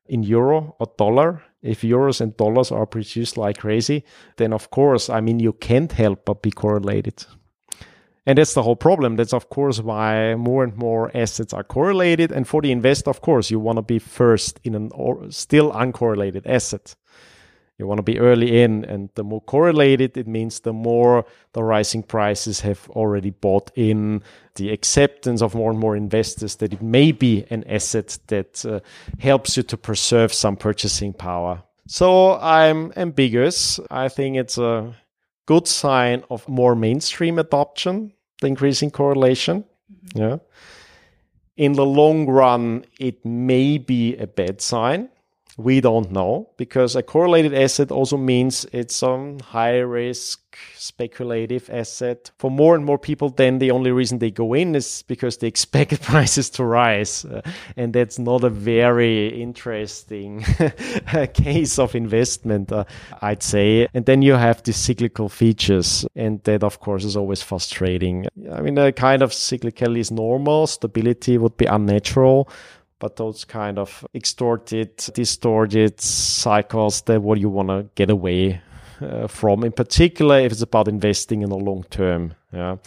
in 0.05 0.23
euro 0.23 0.75
or 0.79 0.91
dollar? 0.97 1.43
If 1.61 1.81
euros 1.81 2.21
and 2.21 2.37
dollars 2.37 2.71
are 2.71 2.85
produced 2.85 3.37
like 3.37 3.57
crazy, 3.57 4.03
then 4.37 4.53
of 4.53 4.69
course, 4.69 5.09
I 5.09 5.19
mean, 5.19 5.39
you 5.39 5.53
can't 5.53 5.91
help 5.91 6.25
but 6.25 6.43
be 6.43 6.51
correlated. 6.51 7.25
And 8.25 8.37
that's 8.37 8.53
the 8.55 8.63
whole 8.63 8.75
problem. 8.75 9.15
That's, 9.17 9.33
of 9.33 9.49
course, 9.49 9.79
why 9.79 10.35
more 10.35 10.63
and 10.63 10.75
more 10.75 11.11
assets 11.15 11.53
are 11.53 11.63
correlated. 11.63 12.31
And 12.31 12.47
for 12.47 12.61
the 12.61 12.71
investor, 12.71 13.09
of 13.09 13.21
course, 13.21 13.51
you 13.51 13.59
want 13.59 13.77
to 13.77 13.83
be 13.83 13.99
first 13.99 14.59
in 14.63 14.73
an 14.73 14.89
or 14.93 15.29
still 15.31 15.71
uncorrelated 15.71 16.41
asset. 16.45 16.95
You 17.77 17.87
want 17.87 17.97
to 17.97 18.03
be 18.03 18.19
early 18.19 18.61
in, 18.61 18.85
and 18.85 19.09
the 19.15 19.23
more 19.23 19.41
correlated 19.41 20.15
it 20.15 20.27
means, 20.27 20.61
the 20.61 20.71
more 20.71 21.25
the 21.51 21.61
rising 21.61 22.03
prices 22.03 22.61
have 22.61 22.89
already 22.91 23.31
bought 23.31 23.69
in 23.75 24.23
the 24.55 24.69
acceptance 24.69 25.41
of 25.41 25.55
more 25.55 25.71
and 25.71 25.79
more 25.79 25.97
investors 25.97 26.55
that 26.57 26.71
it 26.71 26.81
may 26.81 27.11
be 27.11 27.45
an 27.49 27.65
asset 27.65 28.17
that 28.27 28.65
uh, 28.65 28.79
helps 29.19 29.57
you 29.57 29.63
to 29.63 29.75
preserve 29.75 30.33
some 30.33 30.55
purchasing 30.55 31.11
power. 31.11 31.63
So 31.87 32.39
I'm 32.39 32.93
ambiguous. 32.95 33.79
I 33.91 34.07
think 34.07 34.37
it's 34.37 34.57
a 34.57 34.95
good 35.45 35.67
sign 35.67 36.23
of 36.29 36.47
more 36.47 36.75
mainstream 36.75 37.37
adoption, 37.37 38.13
the 38.39 38.47
increasing 38.47 38.89
correlation. 38.89 39.65
Mm-hmm. 39.91 40.19
Yeah. 40.19 40.37
In 41.57 41.73
the 41.73 41.85
long 41.85 42.25
run, 42.27 42.85
it 42.99 43.25
may 43.25 43.77
be 43.77 44.15
a 44.15 44.27
bad 44.27 44.61
sign 44.61 45.09
We 45.57 45.79
don't 45.79 46.11
know 46.11 46.49
because 46.57 46.95
a 46.95 47.03
correlated 47.03 47.53
asset 47.53 47.91
also 47.91 48.17
means 48.17 48.65
it's 48.73 49.01
a 49.01 49.37
high 49.41 49.79
risk 49.79 50.41
speculative 50.75 51.69
asset. 51.71 52.31
For 52.37 52.51
more 52.51 52.75
and 52.75 52.85
more 52.85 52.97
people, 52.97 53.29
then 53.29 53.59
the 53.59 53.71
only 53.71 53.91
reason 53.91 54.19
they 54.19 54.31
go 54.31 54.53
in 54.53 54.75
is 54.75 55.03
because 55.07 55.37
they 55.37 55.47
expect 55.55 56.01
prices 56.01 56.49
to 56.51 56.63
rise. 56.63 57.25
Uh, 57.25 57.41
and 57.77 57.93
that's 57.93 58.19
not 58.19 58.43
a 58.43 58.49
very 58.49 59.41
interesting 59.41 60.43
case 61.33 61.79
of 61.79 61.95
investment, 61.95 62.71
uh, 62.71 62.85
I'd 63.21 63.43
say. 63.43 63.87
And 63.93 64.05
then 64.05 64.21
you 64.21 64.33
have 64.33 64.63
the 64.63 64.73
cyclical 64.73 65.29
features. 65.29 66.05
And 66.15 66.43
that, 66.43 66.63
of 66.63 66.79
course, 66.79 67.03
is 67.03 67.17
always 67.17 67.41
frustrating. 67.41 68.27
I 68.51 68.61
mean, 68.61 68.77
a 68.77 68.91
kind 68.91 69.21
of 69.21 69.31
cyclicality 69.31 69.99
is 69.99 70.11
normal, 70.11 70.67
stability 70.67 71.37
would 71.37 71.57
be 71.57 71.65
unnatural 71.65 72.49
but 72.99 73.15
those 73.15 73.45
kind 73.45 73.77
of 73.77 74.05
extorted, 74.13 74.95
distorted 75.13 75.99
cycles, 75.99 77.01
that 77.03 77.21
what 77.21 77.39
you 77.39 77.49
want 77.49 77.69
to 77.69 77.87
get 77.95 78.09
away 78.09 78.61
uh, 79.01 79.27
from, 79.27 79.63
in 79.63 79.71
particular 79.71 80.39
if 80.39 80.51
it's 80.51 80.61
about 80.61 80.87
investing 80.87 81.41
in 81.41 81.49
the 81.49 81.57
long 81.57 81.83
term. 81.89 82.33
Yeah. 82.51 82.77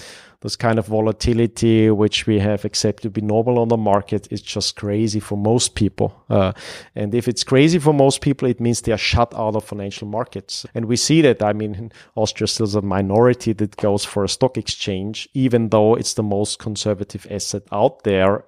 This 0.40 0.54
kind 0.54 0.78
of 0.78 0.86
volatility, 0.86 1.90
which 1.90 2.28
we 2.28 2.38
have 2.38 2.64
accepted 2.64 3.02
to 3.02 3.10
be 3.10 3.20
normal 3.20 3.58
on 3.58 3.68
the 3.68 3.76
market, 3.76 4.28
is 4.30 4.40
just 4.40 4.76
crazy 4.76 5.18
for 5.18 5.36
most 5.36 5.74
people. 5.74 6.24
Uh, 6.30 6.52
and 6.94 7.12
if 7.12 7.26
it's 7.26 7.42
crazy 7.42 7.80
for 7.80 7.92
most 7.92 8.20
people, 8.20 8.48
it 8.48 8.60
means 8.60 8.80
they 8.80 8.92
are 8.92 8.96
shut 8.96 9.34
out 9.34 9.56
of 9.56 9.64
financial 9.64 10.06
markets. 10.06 10.64
And 10.74 10.84
we 10.84 10.94
see 10.94 11.22
that. 11.22 11.42
I 11.42 11.52
mean, 11.52 11.90
Austria 12.14 12.46
still 12.46 12.66
is 12.66 12.76
a 12.76 12.82
minority 12.82 13.52
that 13.54 13.76
goes 13.76 14.04
for 14.04 14.22
a 14.22 14.28
stock 14.28 14.56
exchange, 14.56 15.28
even 15.34 15.70
though 15.70 15.96
it's 15.96 16.14
the 16.14 16.22
most 16.22 16.60
conservative 16.60 17.26
asset 17.28 17.64
out 17.72 18.04
there 18.04 18.44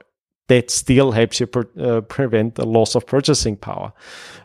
that 0.51 0.69
still 0.69 1.13
helps 1.13 1.39
you 1.39 1.47
pre- 1.47 1.63
uh, 1.81 2.01
prevent 2.01 2.57
the 2.57 2.67
loss 2.67 2.97
of 2.97 3.07
purchasing 3.07 3.57
power. 3.57 3.93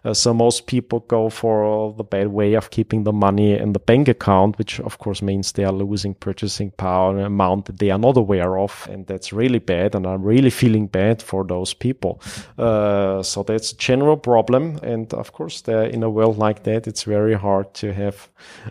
Uh, 0.03 0.14
so 0.14 0.36
most 0.36 0.68
people 0.68 0.99
go 1.08 1.32
for 1.32 1.95
the 1.97 2.03
bad 2.03 2.28
way 2.28 2.53
of 2.53 2.70
keeping 2.70 3.06
the 3.06 3.12
money 3.12 3.58
in 3.58 3.74
the 3.74 3.80
bank 3.80 4.08
account, 4.08 4.56
which 4.60 4.80
of 4.82 4.99
course 4.99 5.24
means 5.24 5.53
they 5.53 5.64
are 5.64 5.72
losing 5.72 6.14
purchasing 6.14 6.70
power, 6.70 7.18
an 7.18 7.26
amount 7.26 7.66
that 7.66 7.80
they 7.80 7.89
are 7.89 7.97
not 7.97 8.18
aware 8.18 8.60
of, 8.60 8.88
and 8.91 9.08
that's 9.08 9.34
really 9.34 9.58
bad. 9.58 9.95
And 9.95 10.06
I'm 10.06 10.22
really 10.22 10.51
feeling 10.51 10.86
bad 10.86 11.24
for 11.24 11.43
those 11.43 11.74
people. 11.74 12.22
Uh, 12.56 13.24
so 13.24 13.41
that's 13.41 13.72
a 13.72 13.78
general 13.78 14.18
problem, 14.18 14.78
and 14.84 15.12
of 15.12 15.34
course, 15.34 15.64
in 15.68 16.03
a 16.03 16.10
world 16.10 16.38
like 16.38 16.62
that, 16.66 16.86
it's 16.86 17.01
very 17.01 17.34
hard 17.34 17.74
to 17.74 17.91
have 17.93 18.30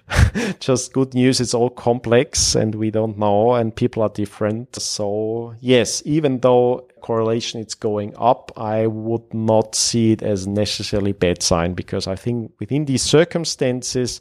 just 0.61 0.93
good 0.93 1.15
news. 1.15 1.41
It's 1.41 1.55
all 1.55 1.71
complex, 1.71 2.55
and 2.55 2.77
we 2.77 2.93
don't 2.93 3.19
know, 3.19 3.55
and 3.55 3.75
people 3.75 4.05
are 4.05 4.09
different. 4.09 4.81
So 4.81 5.57
yes, 5.61 6.01
even 6.05 6.39
though 6.39 6.87
correlation 7.05 7.61
is 7.61 7.75
going 7.75 8.15
up, 8.17 8.51
I 8.57 8.87
would 8.87 9.35
not 9.35 9.75
see 9.75 10.13
it 10.13 10.23
as 10.23 10.47
necessarily 10.47 11.13
bad 11.13 11.43
sign 11.43 11.75
because 11.75 12.07
I 12.07 12.17
think 12.17 12.53
within 12.59 12.87
these 12.87 13.03
circumstances, 13.03 14.21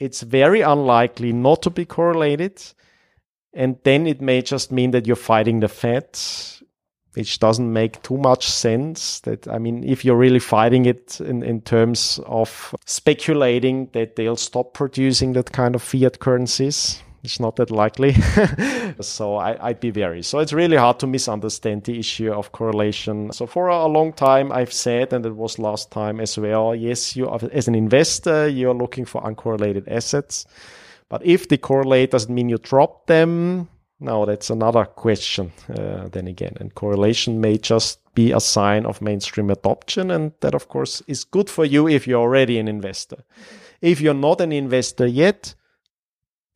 it's 0.00 0.22
very 0.22 0.60
unlikely 0.62 1.32
not 1.32 1.62
to 1.62 1.70
be 1.70 1.84
correlated. 1.84 2.60
And 3.54 3.76
then 3.84 4.08
it 4.08 4.20
may 4.20 4.42
just 4.42 4.72
mean 4.72 4.90
that 4.90 5.06
you're 5.06 5.14
fighting 5.14 5.60
the 5.60 5.68
Fed, 5.68 6.18
which 7.12 7.38
doesn't 7.38 7.72
make 7.72 8.02
too 8.02 8.16
much 8.16 8.48
sense. 8.48 9.20
That 9.20 9.46
I 9.46 9.58
mean, 9.58 9.84
if 9.84 10.04
you're 10.04 10.16
really 10.16 10.40
fighting 10.40 10.86
it 10.86 11.20
in, 11.20 11.44
in 11.44 11.60
terms 11.60 12.18
of 12.26 12.74
speculating 12.84 13.90
that 13.92 14.16
they'll 14.16 14.36
stop 14.36 14.74
producing 14.74 15.34
that 15.34 15.52
kind 15.52 15.76
of 15.76 15.82
fiat 15.82 16.18
currencies, 16.18 17.00
it's 17.28 17.40
not 17.40 17.56
that 17.56 17.70
likely. 17.70 18.14
so 19.00 19.36
I, 19.36 19.68
would 19.68 19.80
be 19.80 19.90
very. 19.90 20.22
So 20.22 20.38
it's 20.38 20.54
really 20.54 20.78
hard 20.78 20.98
to 21.00 21.06
misunderstand 21.06 21.84
the 21.84 21.98
issue 21.98 22.32
of 22.32 22.52
correlation. 22.52 23.32
So 23.32 23.46
for 23.46 23.68
a 23.68 23.86
long 23.86 24.14
time, 24.14 24.50
I've 24.50 24.72
said, 24.72 25.12
and 25.12 25.26
it 25.26 25.36
was 25.36 25.58
last 25.58 25.90
time 25.90 26.20
as 26.20 26.38
well, 26.38 26.74
yes, 26.74 27.16
you 27.16 27.28
as 27.52 27.68
an 27.68 27.74
investor, 27.74 28.48
you're 28.48 28.72
looking 28.72 29.04
for 29.04 29.20
uncorrelated 29.22 29.86
assets. 29.88 30.46
But 31.10 31.24
if 31.24 31.48
they 31.48 31.58
correlate, 31.58 32.12
doesn't 32.12 32.34
mean 32.34 32.48
you 32.48 32.56
drop 32.56 33.06
them. 33.06 33.68
No, 34.00 34.24
that's 34.24 34.48
another 34.48 34.86
question. 34.86 35.52
Uh, 35.68 36.08
then 36.08 36.28
again, 36.28 36.56
and 36.60 36.74
correlation 36.74 37.42
may 37.42 37.58
just 37.58 37.98
be 38.14 38.32
a 38.32 38.40
sign 38.40 38.86
of 38.86 39.02
mainstream 39.02 39.50
adoption, 39.50 40.10
and 40.10 40.32
that 40.40 40.54
of 40.54 40.68
course 40.68 41.02
is 41.06 41.24
good 41.24 41.50
for 41.50 41.66
you 41.66 41.88
if 41.88 42.06
you're 42.06 42.22
already 42.22 42.58
an 42.58 42.68
investor. 42.68 43.22
If 43.82 44.00
you're 44.00 44.14
not 44.14 44.40
an 44.40 44.52
investor 44.52 45.06
yet, 45.06 45.54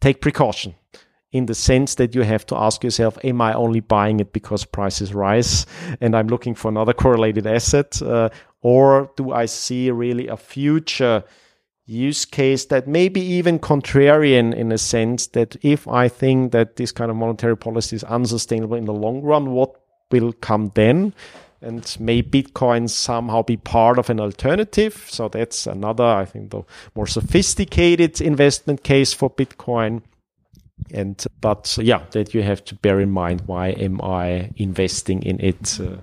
take 0.03 0.21
precaution 0.21 0.75
in 1.31 1.47
the 1.47 1.55
sense 1.55 1.95
that 1.95 2.15
you 2.15 2.23
have 2.23 2.45
to 2.47 2.57
ask 2.57 2.85
yourself, 2.85 3.17
am 3.25 3.41
I 3.41 3.55
only 3.55 3.81
buying 3.81 4.21
it 4.21 4.33
because 4.33 4.65
prices 4.67 5.15
rise 5.15 5.65
and 6.01 6.15
I'm 6.15 6.27
looking 6.27 6.55
for 6.55 6.69
another 6.69 6.93
correlated 6.93 7.47
asset? 7.47 8.03
Uh, 8.03 8.29
or 8.61 9.11
do 9.17 9.33
I 9.33 9.47
see 9.47 9.91
really 9.91 10.29
a 10.29 10.37
future 10.37 11.25
use 11.87 12.25
case 12.25 12.67
that 12.67 12.87
may 12.87 13.09
be 13.09 13.21
even 13.21 13.59
contrarian 13.59 14.55
in 14.55 14.71
a 14.73 14.79
sense 14.79 15.29
that 15.29 15.57
if 15.63 15.89
I 15.89 16.09
think 16.09 16.53
that 16.53 16.77
this 16.77 16.93
kind 16.93 17.11
of 17.11 17.17
monetary 17.17 17.57
policy 17.57 17.97
is 17.97 18.05
unsustainable 18.05 18.77
in 18.77 18.85
the 18.85 18.93
long 18.93 19.23
run, 19.23 19.53
what 19.53 19.75
will 20.11 20.33
come 20.33 20.71
then? 20.75 21.15
And 21.63 21.97
may 22.01 22.23
Bitcoin 22.23 22.89
somehow 22.89 23.43
be 23.43 23.57
part 23.57 23.99
of 23.99 24.11
an 24.11 24.21
alternative? 24.21 25.07
So 25.09 25.29
that's 25.29 25.67
another, 25.67 26.05
I 26.05 26.25
think, 26.25 26.51
the 26.51 26.63
more 26.95 27.07
sophisticated 27.07 28.21
investment 28.21 28.83
case 28.83 29.13
for 29.13 29.31
Bitcoin. 29.31 30.03
And 30.93 31.25
but 31.41 31.79
yeah, 31.81 32.03
that 32.11 32.35
you 32.35 32.43
have 32.43 32.65
to 32.65 32.75
bear 32.75 33.01
in 33.01 33.11
mind. 33.11 33.43
Why 33.47 33.69
am 33.69 34.01
I 34.03 34.51
investing 34.57 35.23
in 35.23 35.41
it, 35.41 35.79
uh, 35.81 35.99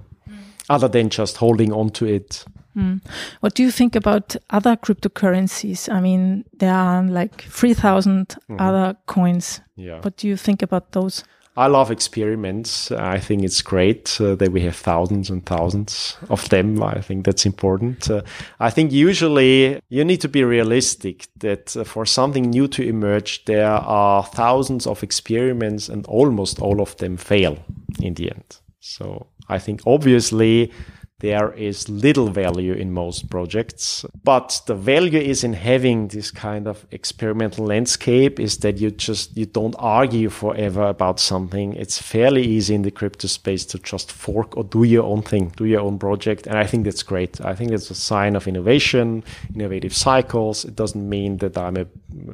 other 0.70 0.88
than 0.88 1.10
just 1.10 1.38
holding 1.38 1.74
on 1.74 1.90
to 1.92 2.06
it? 2.06 2.46
Mm. 2.78 3.02
What 3.42 3.56
do 3.56 3.64
you 3.64 3.72
think 3.72 3.96
about 3.96 4.36
other 4.50 4.76
cryptocurrencies? 4.78 5.92
I 5.92 6.00
mean, 6.00 6.46
there 6.60 6.74
are 6.74 7.04
like 7.04 7.44
3,000 7.50 8.38
mm 8.48 8.56
-hmm. 8.56 8.62
other 8.62 8.96
coins. 9.06 9.62
Yeah. 9.76 10.02
What 10.02 10.22
do 10.22 10.28
you 10.28 10.38
think 10.38 10.64
about 10.64 10.92
those? 10.92 11.24
I 11.60 11.68
love 11.68 11.92
experiments. 11.92 12.90
I 12.90 13.20
think 13.20 13.44
it's 13.44 13.62
great 13.62 14.18
uh, 14.22 14.36
that 14.36 14.54
we 14.54 14.62
have 14.62 14.78
thousands 14.78 15.30
and 15.30 15.46
thousands 15.46 16.16
of 16.30 16.48
them. 16.48 16.82
I 16.82 17.02
think 17.02 17.26
that's 17.26 17.46
important. 17.46 18.10
Uh, 18.10 18.22
I 18.62 18.70
think 18.70 18.94
usually 18.94 19.82
you 19.90 20.06
need 20.06 20.22
to 20.22 20.30
be 20.30 20.46
realistic 20.46 21.28
that 21.40 21.76
uh, 21.76 21.84
for 21.84 22.06
something 22.06 22.50
new 22.50 22.70
to 22.70 22.82
emerge, 22.82 23.44
there 23.44 23.68
are 23.68 24.24
thousands 24.24 24.88
of 24.88 25.04
experiments 25.04 25.90
and 25.90 26.06
almost 26.06 26.62
all 26.62 26.80
of 26.82 26.96
them 26.96 27.18
fail 27.18 27.58
in 28.02 28.14
the 28.14 28.32
end. 28.32 28.60
So 28.80 29.28
I 29.50 29.60
think 29.60 29.82
obviously 29.86 30.72
there 31.20 31.52
is 31.54 31.90
little 31.90 32.30
value 32.30 32.74
in 32.74 32.94
most 32.94 33.30
projects. 33.30 34.06
But 34.24 34.62
the 34.68 34.76
value 34.76 35.20
is 35.20 35.44
in 35.44 35.54
having 35.54 36.08
this 36.08 36.32
kind 36.32 36.68
of 36.68 36.86
experimental 36.92 37.66
landscape 37.66 38.40
is 38.40 38.58
that 38.60 38.78
you 38.78 38.92
just, 38.92 39.36
you 39.36 39.46
don't 39.46 39.76
argue 39.78 40.30
forever 40.30 40.84
about 40.84 41.20
something. 41.20 41.74
It's 41.74 42.02
fairly 42.02 42.44
easy 42.44 42.74
in 42.74 42.84
the 42.84 42.92
crypto 42.92 43.28
space 43.28 43.66
to 43.66 43.80
just 43.80 44.12
fork 44.12 44.56
or 44.56 44.64
do 44.64 44.84
your 44.84 45.04
own 45.04 45.22
thing, 45.22 45.52
do 45.58 45.66
your 45.66 45.82
own 45.82 46.00
project. 46.00 46.48
And 46.48 46.58
I 46.58 46.66
think 46.66 46.86
that's 46.86 47.04
great. 47.04 47.42
I 47.42 47.54
think 47.54 47.72
it's 47.72 47.92
a 47.92 47.96
sign 47.96 48.36
of 48.36 48.48
innovation, 48.48 49.24
innovative 49.54 49.94
cycles. 49.94 50.64
It 50.64 50.76
doesn't 50.76 51.08
mean 51.08 51.38
that 51.38 51.58
I'm 51.58 51.78
a, 51.78 51.86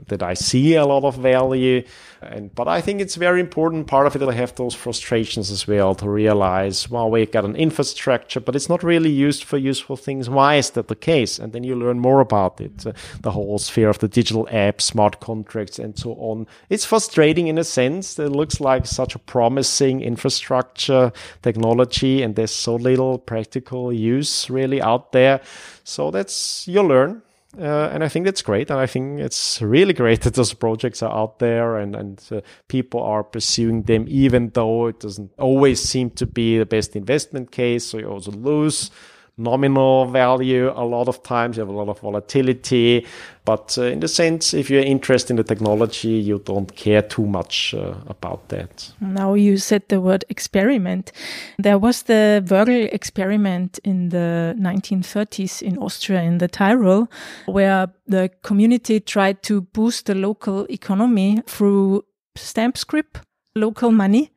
that 0.08 0.22
I 0.22 0.36
see 0.36 0.76
a 0.76 0.86
lot 0.86 1.04
of 1.04 1.16
value. 1.16 1.84
And, 2.26 2.53
but 2.55 2.67
I 2.67 2.82
think 2.82 3.01
it's 3.01 3.15
very 3.15 3.39
important 3.39 3.88
part 3.88 4.07
of 4.07 4.15
it. 4.15 4.21
I 4.21 4.34
have 4.34 4.55
those 4.55 4.73
frustrations 4.73 5.51
as 5.51 5.67
well 5.67 5.93
to 5.95 6.09
realize, 6.09 6.89
well, 6.89 7.09
we've 7.09 7.32
got 7.32 7.45
an 7.45 7.55
infrastructure, 7.55 8.39
but 8.39 8.55
it's 8.55 8.69
not 8.69 8.84
really 8.84 9.11
used 9.11 9.43
for 9.43 9.57
useful 9.57 9.95
things. 9.95 10.30
Why 10.30 10.55
is 10.55 10.71
that 10.71 10.88
the 10.88 10.95
case? 10.95 11.39
And 11.39 11.53
then 11.53 11.63
you 11.63 11.76
learn 11.76 11.99
more 11.99 12.21
about 12.21 12.59
it. 12.59 12.86
Uh, 12.86 12.93
the 13.21 13.32
whole 13.32 13.59
sphere 13.59 13.89
of 13.89 13.99
the 13.99 14.07
digital 14.07 14.47
apps, 14.51 14.82
smart 14.82 15.19
contracts, 15.19 15.80
and 15.80 15.97
so 15.97 16.13
on. 16.13 16.47
It's 16.69 16.86
frustrating 16.86 17.47
in 17.47 17.57
a 17.57 17.63
sense. 17.63 18.17
It 18.17 18.30
looks 18.30 18.59
like 18.59 18.86
such 18.86 19.15
a 19.15 19.19
promising 19.19 20.01
infrastructure 20.01 21.11
technology, 21.41 22.23
and 22.23 22.36
there's 22.36 22.55
so 22.55 22.76
little 22.76 23.19
practical 23.19 23.93
use 23.93 24.49
really 24.49 24.82
out 24.82 25.11
there. 25.11 25.41
So 25.84 26.11
that's 26.11 26.67
you 26.67 26.82
learn 26.82 27.21
uh, 27.60 27.89
and 27.91 28.03
I 28.03 28.10
think 28.10 28.26
that's 28.26 28.41
great. 28.41 28.70
And 28.70 28.80
I 28.80 28.86
think 28.86 29.20
it's 29.20 29.62
really 29.62 29.93
great 29.93 30.22
that 30.24 30.34
those 30.34 30.53
projects 30.53 31.01
are 31.01 31.12
out 31.12 31.39
there 31.39 31.78
and, 31.78 31.95
and 31.95 32.24
uh, 32.32 32.41
people 32.68 33.01
are 33.01 33.24
pursuing 33.24 33.84
them, 33.84 34.06
even 34.08 34.49
though 34.49 34.88
it 34.88 34.99
doesn't 34.99 35.32
always 35.38 35.82
seem 35.82 36.10
to 36.12 36.26
be 36.26 36.58
the 36.58 36.66
best 36.66 36.95
investment 36.95 37.51
case. 37.51 37.86
So 37.86 37.97
you 37.97 38.08
also 38.08 38.32
lose 38.32 38.91
nominal 39.38 40.06
value. 40.06 40.72
A 40.76 40.86
lot 40.86 41.08
of 41.08 41.22
times 41.24 41.58
you 41.58 41.62
have 41.62 41.70
a 41.70 41.78
lot 41.78 41.90
of 41.90 42.00
volatility. 42.00 43.06
But 43.44 43.78
uh, 43.78 43.84
in 43.84 44.00
the 44.00 44.08
sense, 44.08 44.54
if 44.54 44.70
you're 44.70 44.82
interested 44.82 45.32
in 45.32 45.36
the 45.38 45.44
technology, 45.44 46.10
you 46.10 46.40
don't 46.40 46.76
care 46.76 47.02
too 47.02 47.26
much 47.26 47.74
uh, 47.74 47.96
about 48.08 48.50
that. 48.50 48.92
Now 49.00 49.34
you 49.34 49.58
said 49.58 49.84
the 49.90 50.02
word 50.02 50.26
experiment. 50.30 51.12
There 51.60 51.78
was 51.78 52.04
the 52.04 52.44
Wörgl 52.48 52.90
experiment 52.92 53.80
in 53.84 54.10
the 54.10 54.56
1930s 54.58 55.62
in 55.62 55.78
Austria, 55.78 56.22
in 56.22 56.40
the 56.40 56.48
Tyrol, 56.48 57.08
where 57.46 57.88
the 58.08 58.32
community 58.42 59.00
tried 59.00 59.44
to 59.44 59.62
boost 59.62 60.06
the 60.08 60.16
local 60.16 60.66
economy 60.70 61.42
through 61.46 62.06
stamp 62.36 62.78
scrip, 62.78 63.18
local 63.56 63.92
money. 63.92 64.32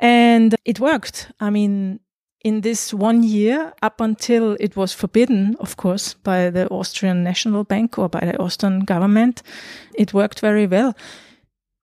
And 0.00 0.56
it 0.64 0.80
worked. 0.80 1.30
I 1.40 1.50
mean, 1.50 2.00
in 2.44 2.60
this 2.60 2.92
one 2.92 3.22
year, 3.22 3.72
up 3.82 4.00
until 4.00 4.56
it 4.60 4.76
was 4.76 4.92
forbidden, 4.92 5.56
of 5.58 5.76
course, 5.76 6.14
by 6.14 6.50
the 6.50 6.68
Austrian 6.68 7.24
National 7.24 7.64
Bank 7.64 7.98
or 7.98 8.08
by 8.08 8.20
the 8.20 8.38
Austrian 8.38 8.80
government, 8.80 9.42
it 9.94 10.12
worked 10.12 10.40
very 10.40 10.66
well. 10.66 10.94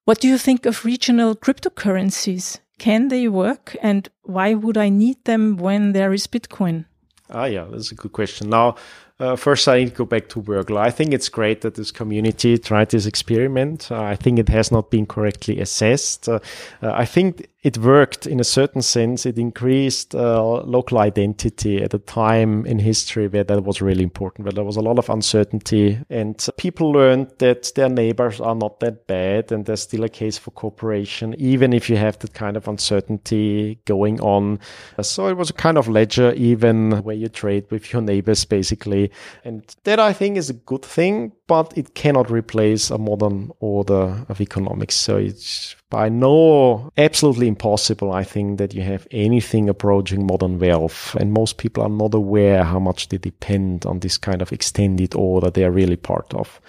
What 0.06 0.20
do 0.20 0.28
you 0.28 0.38
think 0.38 0.66
of 0.68 0.86
regional 0.86 1.36
cryptocurrencies? 1.36 2.60
Can 2.78 3.08
they 3.10 3.28
work? 3.28 3.76
And 3.82 4.08
why 4.24 4.54
would 4.54 4.78
I 4.78 4.90
need 4.90 5.24
them 5.26 5.58
when 5.58 5.94
there 5.94 6.14
is 6.14 6.28
Bitcoin? 6.28 6.86
Ah, 7.32 7.46
yeah, 7.46 7.66
that's 7.70 7.92
a 7.92 7.96
good 7.96 8.12
question. 8.12 8.50
Now, 8.50 8.76
uh, 9.22 9.36
first, 9.36 9.68
I 9.68 9.80
need 9.80 9.90
to 9.90 9.96
go 9.96 10.06
back 10.06 10.30
to 10.30 10.42
Wörgl. 10.42 10.78
I 10.78 10.90
think 10.90 11.14
it's 11.14 11.30
great 11.30 11.62
that 11.62 11.76
this 11.76 11.92
community 11.92 12.58
tried 12.58 12.90
this 12.90 13.06
experiment. 13.06 13.92
Uh, 13.92 14.02
I 14.02 14.16
think 14.16 14.40
it 14.40 14.50
has 14.50 14.72
not 14.72 14.90
been 14.90 15.06
correctly 15.06 15.60
assessed. 15.60 16.28
Uh, 16.28 16.40
uh 16.82 16.92
I 16.94 17.06
think 17.06 17.48
it 17.64 17.78
worked 17.78 18.26
in 18.26 18.40
a 18.40 18.44
certain 18.44 18.82
sense. 18.82 19.26
It 19.26 19.38
increased 19.38 20.16
uh, 20.16 20.64
local 20.64 20.98
identity 20.98 21.84
at 21.84 21.94
a 21.94 22.00
time 22.00 22.66
in 22.66 22.80
history 22.80 23.28
where 23.28 23.44
that 23.44 23.64
was 23.64 23.82
really 23.82 24.04
important, 24.04 24.46
where 24.46 24.52
there 24.52 24.64
was 24.64 24.78
a 24.78 24.82
lot 24.82 24.98
of 24.98 25.10
uncertainty 25.10 26.00
and 26.10 26.48
people 26.58 26.92
learned 26.92 27.32
that 27.38 27.72
their 27.76 27.90
neighbors 27.90 28.42
are 28.42 28.56
not 28.56 28.80
that 28.80 29.06
bad 29.06 29.52
and 29.52 29.66
there's 29.66 29.82
still 29.82 30.04
a 30.04 30.10
case 30.10 30.40
for 30.40 30.50
cooperation, 30.52 31.36
even 31.38 31.72
if 31.72 31.88
you 31.88 31.98
have 31.98 32.18
that 32.20 32.34
kind 32.34 32.58
of 32.58 32.68
uncertainty 32.68 33.80
going 33.86 34.20
on. 34.22 34.60
So 35.02 35.28
it 35.28 35.38
was 35.38 35.52
a 35.52 35.54
kind 35.54 35.78
of 35.78 35.88
ledger, 35.88 36.34
even 36.34 37.04
where 37.04 37.16
you 37.16 37.30
trade 37.30 37.70
with 37.70 37.94
your 37.94 38.02
neighbors, 38.02 38.44
basically. 38.44 39.11
And 39.44 39.64
that 39.84 40.00
I 40.00 40.14
think 40.14 40.38
is 40.38 40.50
a 40.50 40.54
good 40.54 40.84
thing, 40.84 41.32
but 41.48 41.78
it 41.78 41.96
cannot 41.96 42.30
replace 42.30 42.90
a 42.90 42.98
modern 42.98 43.52
order 43.60 44.26
of 44.30 44.42
economics. 44.42 44.96
So 44.96 45.18
it's 45.18 45.76
by 45.90 46.10
no 46.10 46.92
absolutely 46.98 47.48
impossible, 47.48 48.12
I 48.12 48.24
think, 48.24 48.58
that 48.58 48.74
you 48.74 48.82
have 48.82 49.08
anything 49.12 49.70
approaching 49.70 50.26
modern 50.26 50.60
wealth. 50.60 51.16
And 51.16 51.34
most 51.34 51.58
people 51.58 51.84
are 51.84 51.90
not 51.90 52.14
aware 52.14 52.64
how 52.64 52.80
much 52.80 53.10
they 53.10 53.18
depend 53.18 53.86
on 53.86 54.00
this 54.00 54.18
kind 54.18 54.42
of 54.42 54.52
extended 54.52 55.16
order 55.16 55.50
they 55.50 55.64
are 55.64 55.72
really 55.72 55.98
part 55.98 56.34
of. 56.34 56.62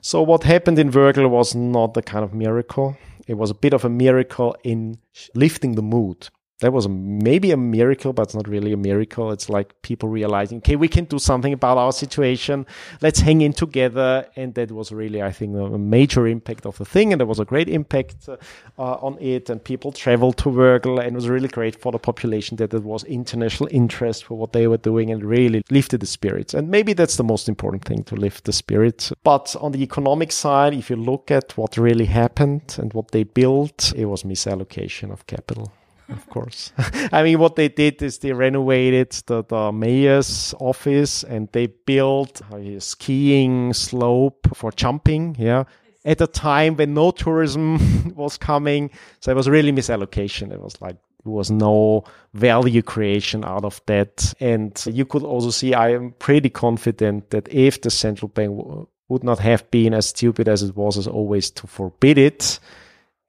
So 0.00 0.22
what 0.22 0.44
happened 0.44 0.78
in 0.78 0.92
Wörgl 0.92 1.28
was 1.28 1.54
not 1.54 1.96
a 1.96 2.02
kind 2.02 2.24
of 2.24 2.32
miracle. 2.32 2.96
It 3.26 3.34
was 3.34 3.50
a 3.50 3.54
bit 3.54 3.72
of 3.72 3.84
a 3.84 3.88
miracle 3.88 4.56
in 4.62 4.98
lifting 5.34 5.74
the 5.74 5.82
mood 5.82 6.28
that 6.60 6.72
was 6.72 6.88
maybe 6.88 7.50
a 7.50 7.56
miracle, 7.56 8.14
but 8.14 8.22
it's 8.22 8.34
not 8.34 8.48
really 8.48 8.72
a 8.72 8.78
miracle. 8.78 9.30
It's 9.30 9.50
like 9.50 9.74
people 9.82 10.08
realizing, 10.08 10.58
okay, 10.58 10.76
we 10.76 10.88
can 10.88 11.04
do 11.04 11.18
something 11.18 11.52
about 11.52 11.76
our 11.76 11.92
situation. 11.92 12.64
Let's 13.02 13.20
hang 13.20 13.42
in 13.42 13.52
together. 13.52 14.26
And 14.36 14.54
that 14.54 14.72
was 14.72 14.90
really, 14.90 15.22
I 15.22 15.32
think, 15.32 15.54
a 15.54 15.76
major 15.76 16.26
impact 16.26 16.64
of 16.64 16.78
the 16.78 16.86
thing. 16.86 17.12
And 17.12 17.20
there 17.20 17.26
was 17.26 17.40
a 17.40 17.44
great 17.44 17.68
impact 17.68 18.26
uh, 18.28 18.36
on 18.78 19.18
it. 19.20 19.50
And 19.50 19.62
people 19.62 19.92
traveled 19.92 20.38
to 20.38 20.48
Wörgl, 20.48 20.98
and 20.98 21.08
it 21.08 21.14
was 21.14 21.28
really 21.28 21.48
great 21.48 21.76
for 21.78 21.92
the 21.92 21.98
population 21.98 22.56
that 22.56 22.70
there 22.70 22.80
was 22.80 23.04
international 23.04 23.68
interest 23.70 24.24
for 24.24 24.38
what 24.38 24.54
they 24.54 24.66
were 24.66 24.78
doing 24.78 25.10
and 25.10 25.22
really 25.22 25.62
lifted 25.70 26.00
the 26.00 26.06
spirits. 26.06 26.54
And 26.54 26.70
maybe 26.70 26.94
that's 26.94 27.16
the 27.16 27.24
most 27.24 27.50
important 27.50 27.84
thing 27.84 28.02
to 28.04 28.14
lift 28.14 28.44
the 28.44 28.52
spirits. 28.54 29.12
But 29.24 29.54
on 29.60 29.72
the 29.72 29.82
economic 29.82 30.32
side, 30.32 30.72
if 30.72 30.88
you 30.88 30.96
look 30.96 31.30
at 31.30 31.54
what 31.58 31.76
really 31.76 32.06
happened 32.06 32.76
and 32.78 32.94
what 32.94 33.10
they 33.10 33.24
built, 33.24 33.92
it 33.94 34.06
was 34.06 34.22
misallocation 34.22 35.12
of 35.12 35.26
capital 35.26 35.70
of 36.08 36.28
course. 36.28 36.72
I 37.12 37.22
mean, 37.22 37.38
what 37.38 37.56
they 37.56 37.68
did 37.68 38.02
is 38.02 38.18
they 38.18 38.32
renovated 38.32 39.10
the, 39.26 39.44
the 39.44 39.72
mayor's 39.72 40.54
office 40.60 41.24
and 41.24 41.48
they 41.52 41.66
built 41.66 42.40
a 42.52 42.80
skiing 42.80 43.72
slope 43.72 44.46
for 44.54 44.70
jumping. 44.72 45.36
Yeah. 45.38 45.64
At 46.04 46.20
a 46.20 46.26
time 46.26 46.76
when 46.76 46.94
no 46.94 47.10
tourism 47.10 48.12
was 48.16 48.36
coming. 48.36 48.90
So 49.20 49.32
it 49.32 49.34
was 49.34 49.48
really 49.48 49.72
misallocation. 49.72 50.52
It 50.52 50.60
was 50.60 50.80
like, 50.80 50.96
there 51.24 51.32
was 51.32 51.50
no 51.50 52.04
value 52.34 52.82
creation 52.82 53.44
out 53.44 53.64
of 53.64 53.80
that. 53.86 54.32
And 54.38 54.80
you 54.86 55.04
could 55.04 55.24
also 55.24 55.50
see, 55.50 55.74
I 55.74 55.90
am 55.90 56.12
pretty 56.12 56.50
confident 56.50 57.30
that 57.30 57.48
if 57.52 57.80
the 57.80 57.90
central 57.90 58.28
bank 58.28 58.56
w- 58.56 58.86
would 59.08 59.24
not 59.24 59.40
have 59.40 59.68
been 59.72 59.92
as 59.92 60.06
stupid 60.06 60.48
as 60.48 60.62
it 60.62 60.76
was 60.76 60.96
as 60.96 61.08
always 61.08 61.50
to 61.50 61.66
forbid 61.66 62.18
it, 62.18 62.60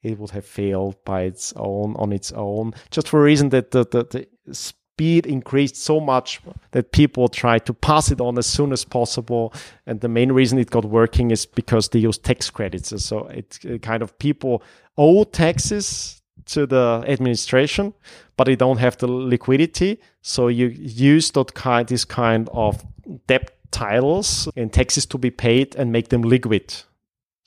it 0.08 0.20
would 0.20 0.32
have 0.32 0.46
failed 0.46 0.96
by 1.06 1.22
its 1.24 1.54
own 1.56 1.96
on 1.98 2.12
its 2.12 2.32
own, 2.32 2.74
just 2.92 3.08
for 3.08 3.20
a 3.20 3.24
reason 3.24 3.50
that 3.50 3.72
the, 3.72 3.86
the, 3.86 4.28
the 4.46 4.56
speed 4.98 5.28
increased 5.28 5.76
so 5.76 6.00
much 6.00 6.42
that 6.72 6.92
people 6.92 7.28
tried 7.28 7.66
to 7.66 7.74
pass 7.74 8.10
it 8.12 8.20
on 8.20 8.38
as 8.38 8.48
soon 8.48 8.72
as 8.72 8.84
possible. 8.84 9.54
And 9.86 10.02
the 10.02 10.08
main 10.08 10.32
reason 10.32 10.58
it 10.58 10.72
got 10.72 10.86
working 10.86 11.30
is 11.32 11.46
because 11.46 11.90
they 11.90 12.00
use 12.00 12.18
tax 12.18 12.50
credits. 12.50 13.04
So 13.04 13.28
it 13.28 13.82
kind 13.84 14.02
of 14.02 14.18
people 14.18 14.64
owe 14.98 15.24
taxes 15.24 16.22
to 16.46 16.66
the 16.66 17.04
administration, 17.08 17.94
but 18.38 18.46
they 18.46 18.56
don't 18.56 18.78
have 18.78 18.98
the 18.98 19.08
liquidity. 19.08 20.00
So 20.22 20.48
you 20.48 20.68
use 20.68 21.32
that 21.32 21.54
kind, 21.54 21.88
this 21.88 22.06
kind 22.06 22.50
of 22.52 22.84
debt 23.28 23.52
titles 23.70 24.50
and 24.56 24.72
taxes 24.74 25.06
to 25.06 25.18
be 25.18 25.30
paid 25.30 25.76
and 25.76 25.92
make 25.92 26.10
them 26.10 26.24
liquid. 26.24 26.74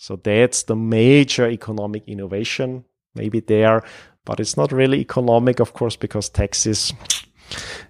So 0.00 0.16
that's 0.16 0.62
the 0.62 0.76
major 0.76 1.46
economic 1.46 2.08
innovation, 2.08 2.86
maybe 3.14 3.40
there, 3.40 3.82
but 4.24 4.40
it's 4.40 4.56
not 4.56 4.72
really 4.72 4.98
economic, 4.98 5.60
of 5.60 5.74
course, 5.74 5.94
because 5.94 6.30
taxes 6.30 6.94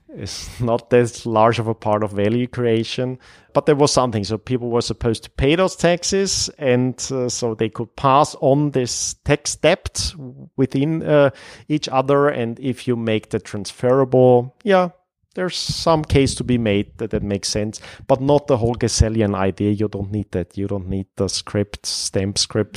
is 0.08 0.48
not 0.60 0.90
that 0.90 1.24
large 1.24 1.60
of 1.60 1.68
a 1.68 1.74
part 1.74 2.02
of 2.02 2.10
value 2.10 2.48
creation. 2.48 3.16
But 3.54 3.66
there 3.66 3.76
was 3.76 3.92
something. 3.92 4.24
So 4.24 4.38
people 4.38 4.70
were 4.70 4.80
supposed 4.80 5.22
to 5.22 5.30
pay 5.30 5.54
those 5.54 5.76
taxes, 5.76 6.50
and 6.58 6.94
uh, 7.12 7.28
so 7.28 7.54
they 7.54 7.68
could 7.68 7.94
pass 7.94 8.34
on 8.40 8.72
this 8.72 9.14
tax 9.24 9.54
debt 9.54 10.12
within 10.56 11.04
uh, 11.04 11.30
each 11.68 11.88
other. 11.88 12.28
And 12.28 12.58
if 12.58 12.88
you 12.88 12.96
make 12.96 13.30
that 13.30 13.44
transferable, 13.44 14.56
yeah, 14.64 14.88
there's 15.34 15.56
some 15.56 16.04
case 16.04 16.34
to 16.34 16.44
be 16.44 16.58
made 16.58 16.98
that 16.98 17.10
that 17.10 17.22
makes 17.22 17.48
sense, 17.48 17.80
but 18.06 18.20
not 18.20 18.48
the 18.48 18.56
whole 18.56 18.74
Gesellian 18.74 19.34
idea. 19.34 19.70
You 19.70 19.88
don't 19.88 20.10
need 20.10 20.32
that. 20.32 20.58
You 20.58 20.66
don't 20.66 20.88
need 20.88 21.06
the 21.16 21.28
scrip, 21.28 21.76
stamp 21.84 22.36
scrip 22.36 22.76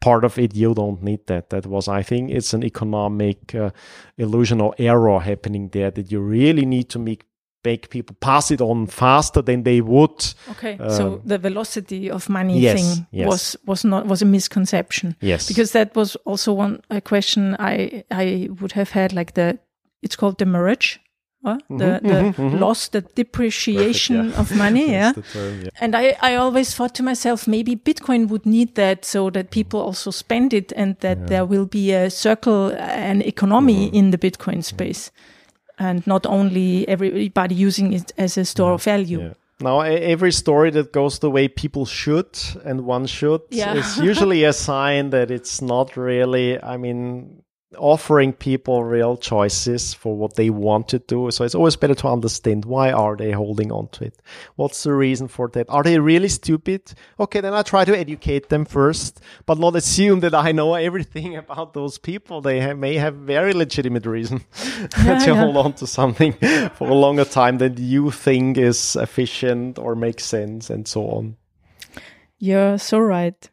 part 0.00 0.24
of 0.24 0.38
it. 0.38 0.54
You 0.54 0.74
don't 0.74 1.02
need 1.02 1.26
that. 1.26 1.50
That 1.50 1.66
was, 1.66 1.88
I 1.88 2.02
think, 2.02 2.30
it's 2.30 2.54
an 2.54 2.62
economic 2.62 3.54
uh, 3.54 3.70
illusion 4.16 4.60
or 4.60 4.74
error 4.78 5.18
happening 5.18 5.70
there 5.70 5.90
that 5.90 6.12
you 6.12 6.20
really 6.20 6.64
need 6.64 6.88
to 6.90 6.98
make 6.98 7.24
make 7.64 7.90
people 7.90 8.16
pass 8.20 8.50
it 8.52 8.60
on 8.60 8.86
faster 8.86 9.42
than 9.42 9.64
they 9.64 9.80
would. 9.80 10.34
Okay, 10.50 10.78
um, 10.78 10.90
so 10.90 11.20
the 11.24 11.38
velocity 11.38 12.08
of 12.10 12.28
money 12.28 12.60
yes, 12.60 12.80
thing 12.80 13.06
yes. 13.10 13.26
was 13.26 13.56
was 13.66 13.84
not 13.84 14.06
was 14.06 14.22
a 14.22 14.24
misconception. 14.24 15.16
Yes, 15.20 15.48
because 15.48 15.72
that 15.72 15.96
was 15.96 16.16
also 16.24 16.52
one 16.52 16.80
a 16.90 17.00
question 17.00 17.56
I 17.58 18.04
I 18.10 18.48
would 18.60 18.72
have 18.72 18.90
had 18.90 19.12
like 19.12 19.32
the 19.34 19.58
it's 20.00 20.16
called 20.16 20.38
demurrage 20.38 21.00
the, 21.54 21.74
mm-hmm, 21.74 22.06
the 22.06 22.14
mm-hmm, 22.14 22.42
mm-hmm. 22.42 22.58
loss, 22.58 22.88
the 22.88 23.00
depreciation 23.00 24.30
Perfect, 24.30 24.34
yeah. 24.34 24.40
of 24.40 24.58
money. 24.58 24.90
yeah. 24.98 25.12
Term, 25.32 25.62
yeah. 25.62 25.70
And 25.80 25.94
I, 25.94 26.16
I 26.20 26.34
always 26.36 26.74
thought 26.74 26.94
to 26.96 27.02
myself, 27.02 27.46
maybe 27.46 27.76
Bitcoin 27.76 28.28
would 28.28 28.46
need 28.46 28.74
that 28.74 29.04
so 29.04 29.30
that 29.30 29.50
people 29.50 29.80
also 29.80 30.10
spend 30.10 30.52
it 30.52 30.72
and 30.76 30.96
that 31.00 31.18
yeah. 31.18 31.26
there 31.26 31.46
will 31.46 31.66
be 31.66 31.92
a 31.92 32.10
circle, 32.10 32.68
an 32.78 33.22
economy 33.22 33.86
mm-hmm. 33.86 33.96
in 33.96 34.10
the 34.10 34.18
Bitcoin 34.18 34.62
space 34.62 35.10
and 35.78 36.06
not 36.06 36.26
only 36.26 36.86
everybody 36.88 37.54
using 37.54 37.92
it 37.92 38.12
as 38.18 38.36
a 38.36 38.44
store 38.44 38.72
of 38.72 38.82
value. 38.82 39.34
Now, 39.60 39.80
every 39.80 40.30
story 40.30 40.70
that 40.70 40.92
goes 40.92 41.18
the 41.18 41.30
way 41.30 41.48
people 41.48 41.84
should 41.84 42.38
and 42.64 42.82
one 42.82 43.06
should 43.06 43.40
yeah. 43.50 43.74
is 43.74 43.98
usually 44.12 44.44
a 44.44 44.52
sign 44.52 45.10
that 45.10 45.30
it's 45.30 45.60
not 45.60 45.96
really, 45.96 46.62
I 46.62 46.76
mean, 46.76 47.42
offering 47.76 48.32
people 48.32 48.82
real 48.82 49.16
choices 49.16 49.92
for 49.92 50.16
what 50.16 50.36
they 50.36 50.48
want 50.48 50.88
to 50.88 50.98
do. 50.98 51.30
So 51.30 51.44
it's 51.44 51.54
always 51.54 51.76
better 51.76 51.94
to 51.96 52.08
understand 52.08 52.64
why 52.64 52.90
are 52.90 53.16
they 53.16 53.32
holding 53.32 53.70
on 53.70 53.88
to 53.88 54.04
it? 54.04 54.22
What's 54.56 54.82
the 54.84 54.94
reason 54.94 55.28
for 55.28 55.48
that? 55.48 55.66
Are 55.68 55.82
they 55.82 55.98
really 55.98 56.28
stupid? 56.28 56.94
Okay, 57.20 57.40
then 57.40 57.52
I 57.52 57.62
try 57.62 57.84
to 57.84 57.96
educate 57.96 58.48
them 58.48 58.64
first, 58.64 59.20
but 59.44 59.58
not 59.58 59.76
assume 59.76 60.20
that 60.20 60.34
I 60.34 60.52
know 60.52 60.74
everything 60.74 61.36
about 61.44 61.74
those 61.74 61.98
people. 61.98 62.40
They 62.40 62.60
have, 62.60 62.78
may 62.78 62.94
have 62.94 63.14
very 63.14 63.52
legitimate 63.52 64.06
reason 64.06 64.44
yeah, 65.04 65.18
to 65.18 65.26
yeah. 65.26 65.34
hold 65.34 65.56
on 65.56 65.74
to 65.74 65.86
something 65.86 66.32
for 66.74 66.88
a 66.88 66.94
longer 66.94 67.24
time 67.24 67.58
than 67.58 67.76
you 67.76 68.10
think 68.10 68.56
is 68.56 68.96
efficient 68.96 69.78
or 69.78 69.94
makes 69.94 70.24
sense 70.24 70.70
and 70.70 70.88
so 70.88 71.06
on. 71.08 71.36
You're 72.38 72.78
so 72.78 72.98
right. 72.98 73.50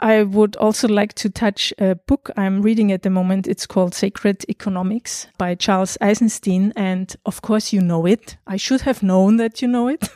I 0.00 0.22
would 0.22 0.56
also 0.56 0.86
like 0.86 1.14
to 1.14 1.28
touch 1.28 1.72
a 1.78 1.96
book 1.96 2.30
I'm 2.36 2.62
reading 2.62 2.92
at 2.92 3.02
the 3.02 3.10
moment. 3.10 3.48
It's 3.48 3.66
called 3.66 3.94
Sacred 3.94 4.44
Economics 4.48 5.26
by 5.38 5.54
Charles 5.56 5.98
Eisenstein. 6.00 6.72
And 6.76 7.14
of 7.26 7.42
course, 7.42 7.72
you 7.72 7.80
know 7.80 8.06
it. 8.06 8.36
I 8.46 8.56
should 8.56 8.82
have 8.82 9.02
known 9.02 9.38
that 9.38 9.60
you 9.60 9.68
know 9.68 9.88
it. 9.88 10.08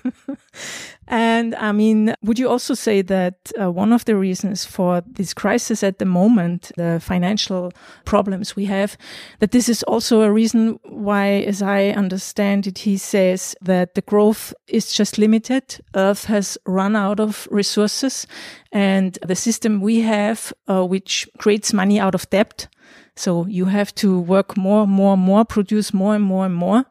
And 1.13 1.55
I 1.57 1.73
mean, 1.73 2.15
would 2.23 2.39
you 2.39 2.49
also 2.49 2.73
say 2.73 3.03
that 3.03 3.53
uh, 3.61 3.71
one 3.71 3.93
of 3.93 4.07
the 4.07 4.17
reasons 4.17 4.65
for 4.65 5.03
this 5.07 5.35
crisis 5.35 5.83
at 5.83 5.99
the 5.99 6.07
moment, 6.07 6.73
the 6.79 7.01
financial 7.01 7.71
problems 8.07 8.57
we 8.57 8.65
have, 8.65 8.97
that 9.39 9.51
this 9.51 9.69
is 9.69 9.83
also 9.83 10.23
a 10.23 10.33
reason 10.33 10.81
why, 10.85 11.45
as 11.47 11.61
I 11.61 11.89
understand 11.91 12.67
it, 12.67 12.79
he 12.79 12.97
says 12.97 13.55
that 13.61 13.95
the 13.95 14.01
growth 14.01 14.55
is 14.69 14.91
just 14.91 15.19
limited. 15.19 15.85
Earth 15.95 16.25
has 16.25 16.57
run 16.65 16.97
out 16.97 17.21
of 17.21 17.47
resources 17.51 18.27
and 18.73 19.19
the 19.21 19.37
system 19.37 19.83
we 19.83 20.01
have, 20.01 20.51
uh, 20.67 20.83
which 20.83 21.29
creates 21.37 21.75
money 21.75 22.01
out 22.01 22.15
of 22.15 22.31
debt, 22.31 22.69
So 23.17 23.47
you 23.47 23.67
have 23.67 23.95
to 23.97 24.19
work 24.19 24.57
more, 24.57 24.87
more, 24.87 25.19
more, 25.19 25.45
produce 25.45 25.93
more 25.93 26.15
and 26.15 26.25
more 26.25 26.47
and 26.47 26.55
more 26.55 26.87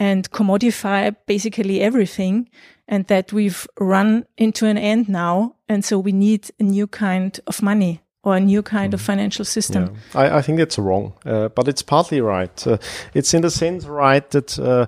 and 0.00 0.28
commodify 0.30 1.14
basically 1.26 1.80
everything. 1.80 2.48
And 2.88 3.06
that 3.06 3.32
we've 3.32 3.68
run 3.78 4.26
into 4.36 4.66
an 4.66 4.76
end 4.76 5.08
now. 5.08 5.54
And 5.68 5.84
so 5.84 5.96
we 5.96 6.10
need 6.10 6.50
a 6.58 6.64
new 6.64 6.88
kind 6.88 7.38
of 7.46 7.62
money 7.62 8.00
or 8.24 8.34
a 8.34 8.40
new 8.40 8.62
kind 8.62 8.90
mm. 8.90 8.94
of 8.94 9.00
financial 9.00 9.44
system. 9.44 9.94
Yeah. 10.14 10.20
I, 10.20 10.38
I, 10.38 10.42
think 10.42 10.58
it's 10.58 10.76
wrong, 10.76 11.12
uh, 11.24 11.48
but 11.50 11.68
it's 11.68 11.82
partly 11.82 12.20
right. 12.20 12.66
Uh, 12.66 12.78
it's 13.14 13.32
in 13.32 13.42
the 13.42 13.50
sense 13.50 13.84
right 13.84 14.28
that 14.30 14.58
uh, 14.58 14.86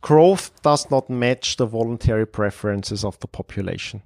growth 0.00 0.50
does 0.62 0.90
not 0.90 1.08
match 1.08 1.56
the 1.56 1.66
voluntary 1.66 2.26
preferences 2.26 3.04
of 3.04 3.18
the 3.20 3.28
population. 3.28 4.02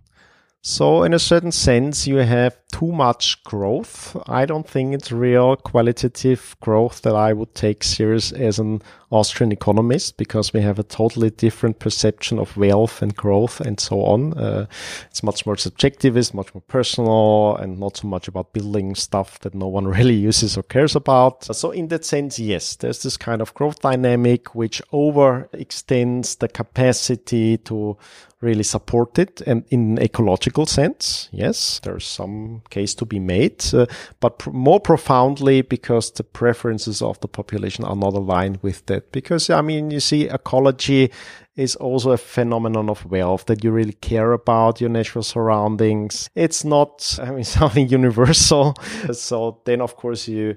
So, 0.61 1.04
in 1.04 1.14
a 1.14 1.18
certain 1.18 1.52
sense, 1.52 2.06
you 2.06 2.16
have 2.16 2.59
too 2.72 2.92
much 2.92 3.42
growth. 3.44 4.16
I 4.26 4.44
don't 4.44 4.68
think 4.68 4.92
it's 4.92 5.12
real 5.12 5.56
qualitative 5.56 6.56
growth 6.61 7.02
that 7.02 7.14
I 7.14 7.32
would 7.32 7.54
take 7.54 7.84
serious 7.84 8.32
as 8.32 8.59
an 8.59 8.82
Austrian 9.11 9.52
economists 9.52 10.12
because 10.12 10.52
we 10.52 10.61
have 10.61 10.78
a 10.78 10.82
totally 10.82 11.30
different 11.30 11.78
perception 11.78 12.38
of 12.38 12.56
wealth 12.56 13.00
and 13.00 13.16
growth 13.16 13.61
and 13.61 13.80
so 13.80 14.02
on. 14.02 14.34
Uh, 14.34 14.66
it's 15.11 15.22
much 15.22 15.46
more 15.46 15.56
subjectivist, 15.56 16.34
much 16.34 16.54
more 16.54 16.62
personal, 16.68 17.56
and 17.56 17.78
not 17.78 17.96
so 17.96 18.09
much 18.09 18.28
about 18.28 18.52
building 18.52 18.94
stuff 18.94 19.38
that 19.40 19.54
no 19.54 19.66
one 19.66 19.86
really 19.98 20.14
uses 20.14 20.56
or 20.56 20.62
cares 20.62 20.94
about. 20.94 21.44
So, 21.44 21.70
in 21.70 21.88
that 21.88 22.04
sense, 22.04 22.38
yes, 22.38 22.76
there's 22.76 23.02
this 23.02 23.16
kind 23.16 23.40
of 23.40 23.54
growth 23.54 23.80
dynamic 23.80 24.54
which 24.54 24.82
overextends 24.92 26.38
the 26.38 26.48
capacity 26.48 27.56
to 27.59 27.96
really 28.40 28.62
support 28.62 29.18
it 29.18 29.40
and 29.46 29.64
in 29.70 29.92
an 29.92 30.02
ecological 30.02 30.64
sense 30.64 31.28
yes 31.32 31.80
there's 31.82 32.06
some 32.06 32.62
case 32.70 32.94
to 32.94 33.04
be 33.04 33.18
made 33.18 33.62
uh, 33.74 33.84
but 34.20 34.38
pr- 34.38 34.50
more 34.50 34.78
profoundly 34.78 35.61
because 35.61 36.12
the 36.12 36.22
preferences 36.22 37.02
of 37.02 37.18
the 37.20 37.26
population 37.26 37.84
are 37.84 37.96
not 37.96 38.14
aligned 38.14 38.56
with 38.62 38.86
that 38.99 39.12
because 39.12 39.51
i 39.51 39.61
mean 39.62 39.90
you 39.90 40.01
see 40.01 40.28
ecology 40.28 41.11
is 41.57 41.74
also 41.76 42.12
a 42.12 42.16
phenomenon 42.16 42.88
of 42.88 43.05
wealth 43.07 43.46
that 43.46 43.64
you 43.64 43.72
really 43.72 43.92
care 43.94 44.32
about 44.32 44.80
your 44.80 44.88
natural 44.88 45.24
surroundings. 45.24 46.30
It's 46.34 46.64
not 46.64 47.18
i 47.22 47.30
mean 47.30 47.44
something 47.44 47.88
universal. 47.88 48.74
So 49.12 49.61
then 49.64 49.80
of 49.80 49.96
course 49.96 50.28
you 50.28 50.57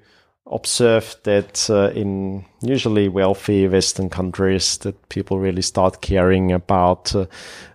observe 0.51 1.15
that 1.23 1.69
uh, 1.69 1.91
in 1.95 2.45
usually 2.61 3.07
wealthy 3.07 3.67
Western 3.67 4.09
countries 4.09 4.77
that 4.79 5.09
people 5.09 5.39
really 5.39 5.61
start 5.61 6.01
caring 6.01 6.51
about 6.51 7.15
uh, 7.15 7.25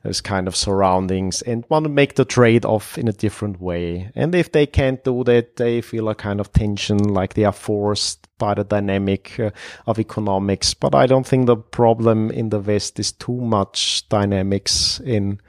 those 0.03 0.21
kind 0.21 0.47
of 0.47 0.57
surroundings 0.57 1.43
and 1.43 1.65
want 1.69 1.85
to 1.85 1.91
make 1.91 2.17
the 2.17 2.25
trade 2.25 2.65
off 2.65 2.99
in 2.99 3.09
a 3.09 3.13
different 3.13 3.61
way. 3.61 4.11
And 4.15 4.35
if 4.35 4.53
they 4.53 4.67
can't 4.67 5.03
do 5.05 5.25
that, 5.25 5.57
they 5.57 5.81
feel 5.81 6.09
a 6.09 6.15
kind 6.15 6.41
of 6.41 6.53
tension, 6.53 6.99
like 6.99 7.35
they 7.35 7.45
are 7.45 7.53
forced 7.53 8.26
by 8.39 8.55
the 8.55 8.65
dynamic 8.65 9.39
uh, 9.39 9.51
of 9.87 9.99
economics. 9.99 10.75
But 10.75 10.95
I 10.95 11.07
don't 11.07 11.27
think 11.27 11.47
the 11.47 11.57
problem 11.57 12.31
in 12.31 12.51
the 12.51 12.61
West 12.61 12.99
is 12.99 13.13
too 13.13 13.41
much 13.41 14.09
dynamics 14.09 15.01
in 15.01 15.41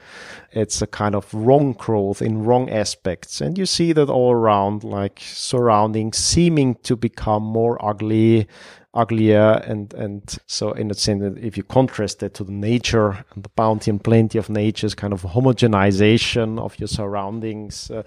it's 0.52 0.82
a 0.82 0.88
kind 0.88 1.14
of 1.14 1.32
wrong 1.34 1.74
growth 1.74 2.22
in 2.22 2.44
wrong 2.44 2.70
aspects. 2.70 3.42
And 3.42 3.58
you 3.58 3.66
see 3.66 3.94
that 3.94 4.10
all 4.10 4.32
around, 4.32 4.84
like 4.84 5.20
surroundings 5.22 6.18
seeming 6.18 6.76
to 6.84 6.96
become 6.96 7.44
more 7.44 7.84
ugly, 7.86 8.48
uglier 8.94 9.62
and 9.66 9.94
and 9.94 10.38
so 10.48 10.72
in 10.72 10.90
a 10.90 10.94
sense 10.94 11.38
if 11.42 11.58
you 11.58 11.64
contrast 11.64 12.20
that 12.20 12.34
to 12.34 12.44
the 12.44 12.52
nature 12.52 13.26
and 13.36 13.44
the 13.44 13.50
bounty 13.50 13.92
and 13.92 14.04
plenty 14.04 14.38
of 14.38 14.50
nature's 14.50 14.96
kind 14.96 15.14
of 15.14 15.22
homogenization 15.22 16.60
of 16.60 16.80
your 16.80 16.88
surroundings 16.88 17.92
uh, 17.92 18.02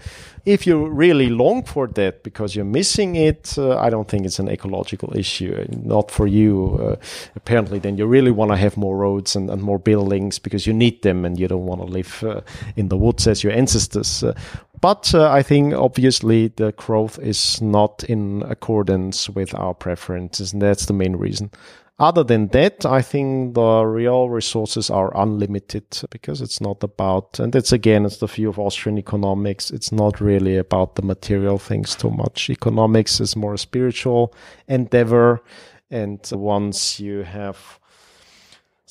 if 0.44 0.66
you 0.66 0.86
really 0.88 1.28
long 1.28 1.62
for 1.62 1.86
that 1.86 2.22
because 2.22 2.56
you're 2.56 2.64
missing 2.64 3.14
it 3.14 3.54
uh, 3.58 3.78
i 3.78 3.90
don't 3.90 4.08
think 4.08 4.26
it's 4.26 4.38
an 4.38 4.48
ecological 4.48 5.16
issue 5.16 5.66
not 5.70 6.10
for 6.10 6.26
you 6.26 6.78
uh, 6.80 6.96
apparently. 7.36 7.78
Then 7.78 7.96
you 7.96 8.06
really 8.06 8.30
want 8.30 8.50
to 8.50 8.56
have 8.56 8.76
more 8.76 8.96
roads 8.96 9.36
and, 9.36 9.50
and 9.50 9.62
more 9.62 9.78
buildings 9.78 10.38
because 10.38 10.66
you 10.66 10.72
need 10.72 11.02
them 11.02 11.24
and 11.24 11.38
you 11.38 11.48
don't 11.48 11.66
want 11.66 11.80
to 11.80 11.86
live 11.86 12.24
uh, 12.24 12.40
in 12.76 12.88
the 12.88 12.96
woods 12.96 13.26
as 13.26 13.42
your 13.42 13.52
ancestors 13.52 14.22
uh, 14.22 14.34
but 14.80 15.14
uh, 15.14 15.30
I 15.30 15.42
think 15.42 15.74
obviously 15.74 16.48
the 16.48 16.72
growth 16.72 17.18
is 17.18 17.60
not 17.60 18.04
in 18.04 18.42
accordance 18.42 19.28
with 19.28 19.54
our 19.54 19.74
preferences, 19.74 20.52
and 20.52 20.62
that's 20.62 20.86
the 20.86 20.92
main 20.92 21.16
reason. 21.16 21.50
Other 21.98 22.24
than 22.24 22.48
that, 22.48 22.86
I 22.86 23.02
think 23.02 23.54
the 23.54 23.84
real 23.84 24.30
resources 24.30 24.88
are 24.88 25.14
unlimited 25.14 25.84
because 26.08 26.40
it's 26.40 26.58
not 26.58 26.82
about, 26.82 27.38
and 27.38 27.54
it's 27.54 27.72
again, 27.72 28.06
it's 28.06 28.16
the 28.16 28.26
view 28.26 28.48
of 28.48 28.58
Austrian 28.58 28.96
economics. 28.96 29.70
It's 29.70 29.92
not 29.92 30.18
really 30.18 30.56
about 30.56 30.94
the 30.94 31.02
material 31.02 31.58
things 31.58 31.94
too 31.94 32.10
much. 32.10 32.48
Economics 32.48 33.20
is 33.20 33.36
more 33.36 33.52
a 33.52 33.58
spiritual 33.58 34.34
endeavor. 34.66 35.42
And 35.90 36.26
once 36.32 36.98
you 36.98 37.22
have 37.24 37.79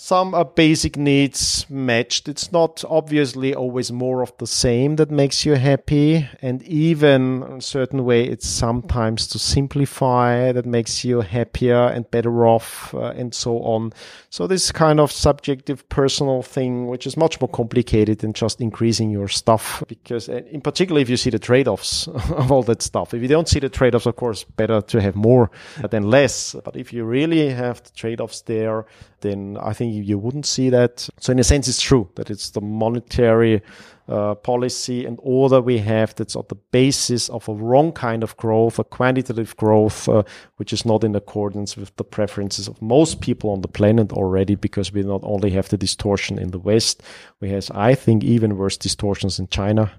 some 0.01 0.33
are 0.33 0.45
basic 0.45 0.95
needs 0.95 1.65
matched. 1.69 2.29
It's 2.29 2.53
not 2.53 2.85
obviously 2.87 3.53
always 3.53 3.91
more 3.91 4.21
of 4.21 4.31
the 4.37 4.47
same 4.47 4.95
that 4.95 5.11
makes 5.11 5.45
you 5.45 5.55
happy. 5.55 6.25
And 6.41 6.63
even 6.63 7.43
in 7.43 7.57
a 7.57 7.61
certain 7.61 8.05
way, 8.05 8.23
it's 8.23 8.47
sometimes 8.47 9.27
to 9.27 9.37
simplify 9.37 10.53
that 10.53 10.65
makes 10.65 11.03
you 11.03 11.19
happier 11.19 11.87
and 11.87 12.09
better 12.09 12.47
off 12.47 12.95
uh, 12.95 13.07
and 13.17 13.35
so 13.35 13.59
on. 13.59 13.91
So 14.29 14.47
this 14.47 14.71
kind 14.71 15.01
of 15.01 15.11
subjective 15.11 15.87
personal 15.89 16.43
thing, 16.43 16.87
which 16.87 17.05
is 17.05 17.17
much 17.17 17.41
more 17.41 17.49
complicated 17.49 18.19
than 18.19 18.31
just 18.31 18.61
increasing 18.61 19.09
your 19.09 19.27
stuff. 19.27 19.83
Because 19.89 20.29
uh, 20.29 20.43
in 20.49 20.61
particular, 20.61 21.01
if 21.01 21.09
you 21.09 21.17
see 21.17 21.29
the 21.29 21.39
trade-offs 21.39 22.07
of 22.07 22.53
all 22.53 22.63
that 22.63 22.81
stuff, 22.81 23.13
if 23.13 23.21
you 23.21 23.27
don't 23.27 23.49
see 23.49 23.59
the 23.59 23.67
trade-offs, 23.67 24.05
of 24.05 24.15
course, 24.15 24.45
better 24.45 24.79
to 24.79 25.01
have 25.01 25.17
more 25.17 25.51
than 25.89 26.03
less. 26.03 26.55
But 26.63 26.77
if 26.77 26.93
you 26.93 27.03
really 27.03 27.49
have 27.49 27.83
the 27.83 27.91
trade-offs 27.91 28.43
there, 28.43 28.85
then 29.21 29.57
I 29.61 29.73
think 29.73 29.93
you 30.07 30.17
wouldn't 30.17 30.45
see 30.45 30.69
that. 30.69 31.09
So 31.19 31.31
in 31.31 31.39
a 31.39 31.43
sense, 31.43 31.67
it's 31.67 31.81
true 31.81 32.09
that 32.15 32.29
it's 32.29 32.51
the 32.51 32.61
monetary 32.61 33.61
uh, 34.07 34.33
policy 34.33 35.05
and 35.05 35.19
order 35.21 35.61
we 35.61 35.77
have 35.77 36.15
that's 36.15 36.35
on 36.35 36.43
the 36.49 36.55
basis 36.71 37.29
of 37.29 37.47
a 37.47 37.53
wrong 37.53 37.91
kind 37.91 38.23
of 38.23 38.35
growth, 38.37 38.79
a 38.79 38.83
quantitative 38.83 39.55
growth, 39.55 40.09
uh, 40.09 40.23
which 40.55 40.73
is 40.73 40.83
not 40.83 41.03
in 41.03 41.15
accordance 41.15 41.77
with 41.77 41.95
the 41.97 42.03
preferences 42.03 42.67
of 42.67 42.81
most 42.81 43.21
people 43.21 43.51
on 43.51 43.61
the 43.61 43.67
planet 43.67 44.11
already, 44.11 44.55
because 44.55 44.91
we 44.91 45.03
not 45.03 45.21
only 45.23 45.51
have 45.51 45.69
the 45.69 45.77
distortion 45.77 46.39
in 46.39 46.49
the 46.49 46.59
West, 46.59 47.03
we 47.39 47.49
have, 47.49 47.69
I 47.75 47.93
think, 47.93 48.23
even 48.23 48.57
worse 48.57 48.77
distortions 48.77 49.37
in 49.37 49.47
China 49.47 49.91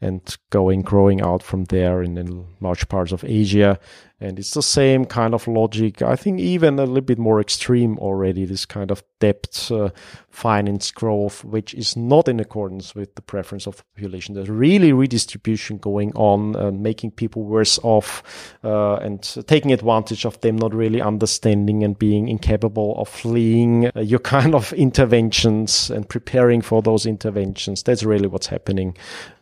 and 0.00 0.36
going, 0.50 0.82
growing 0.82 1.20
out 1.20 1.42
from 1.42 1.64
there 1.64 2.02
in 2.02 2.46
large 2.60 2.88
parts 2.88 3.10
of 3.12 3.24
Asia. 3.24 3.80
And 4.18 4.38
it's 4.38 4.52
the 4.52 4.62
same 4.62 5.04
kind 5.04 5.34
of 5.34 5.46
logic. 5.46 6.00
I 6.00 6.16
think 6.16 6.40
even 6.40 6.78
a 6.78 6.84
little 6.84 7.02
bit 7.02 7.18
more 7.18 7.38
extreme 7.38 7.98
already, 7.98 8.46
this 8.46 8.64
kind 8.64 8.90
of 8.90 9.04
debt 9.20 9.68
uh, 9.70 9.90
finance 10.36 10.90
growth, 10.90 11.42
which 11.46 11.72
is 11.72 11.96
not 11.96 12.28
in 12.28 12.38
accordance 12.38 12.94
with 12.94 13.14
the 13.14 13.22
preference 13.22 13.66
of 13.66 13.76
the 13.78 13.82
population. 13.94 14.34
There's 14.34 14.50
really 14.50 14.92
redistribution 14.92 15.78
going 15.78 16.12
on, 16.14 16.54
uh, 16.54 16.70
making 16.72 17.12
people 17.12 17.44
worse 17.44 17.78
off 17.82 18.22
uh, 18.62 18.96
and 18.96 19.22
taking 19.46 19.72
advantage 19.72 20.26
of 20.26 20.38
them 20.42 20.56
not 20.56 20.74
really 20.74 21.00
understanding 21.00 21.82
and 21.82 21.98
being 21.98 22.28
incapable 22.28 22.94
of 22.98 23.08
fleeing 23.08 23.86
uh, 23.86 24.00
your 24.00 24.18
kind 24.36 24.54
of 24.54 24.74
interventions 24.74 25.90
and 25.90 26.06
preparing 26.06 26.60
for 26.60 26.82
those 26.82 27.06
interventions. 27.06 27.82
That's 27.82 28.02
really 28.02 28.26
what's 28.26 28.48
happening. 28.48 28.94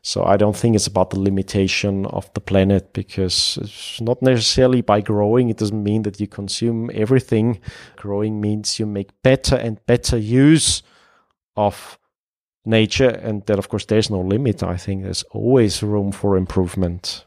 So 0.03 0.23
I 0.23 0.37
don't 0.37 0.57
think 0.57 0.77
it's 0.77 0.87
about 0.87 1.11
the 1.11 1.19
limitation 1.19 2.07
of 2.07 2.33
the 2.35 2.41
planet 2.41 2.93
because 2.93 3.59
it's 3.61 4.01
not 4.01 4.23
necessarily 4.23 4.81
by 4.81 5.01
growing. 5.01 5.49
It 5.49 5.57
doesn't 5.57 5.83
mean 5.83 6.03
that 6.03 6.21
you 6.21 6.29
consume 6.29 6.89
everything. 6.95 7.59
Growing 7.97 8.41
means 8.41 8.79
you 8.79 8.87
make 8.87 9.11
better 9.23 9.57
and 9.57 9.85
better 9.87 10.17
use 10.17 10.84
of 11.57 11.99
nature. 12.65 13.09
And 13.09 13.45
that, 13.47 13.59
of 13.59 13.69
course, 13.69 13.87
there's 13.87 14.11
no 14.11 14.21
limit. 14.21 14.63
I 14.63 14.77
think 14.77 15.03
there's 15.03 15.23
always 15.25 15.83
room 15.83 16.13
for 16.13 16.37
improvement. 16.37 17.27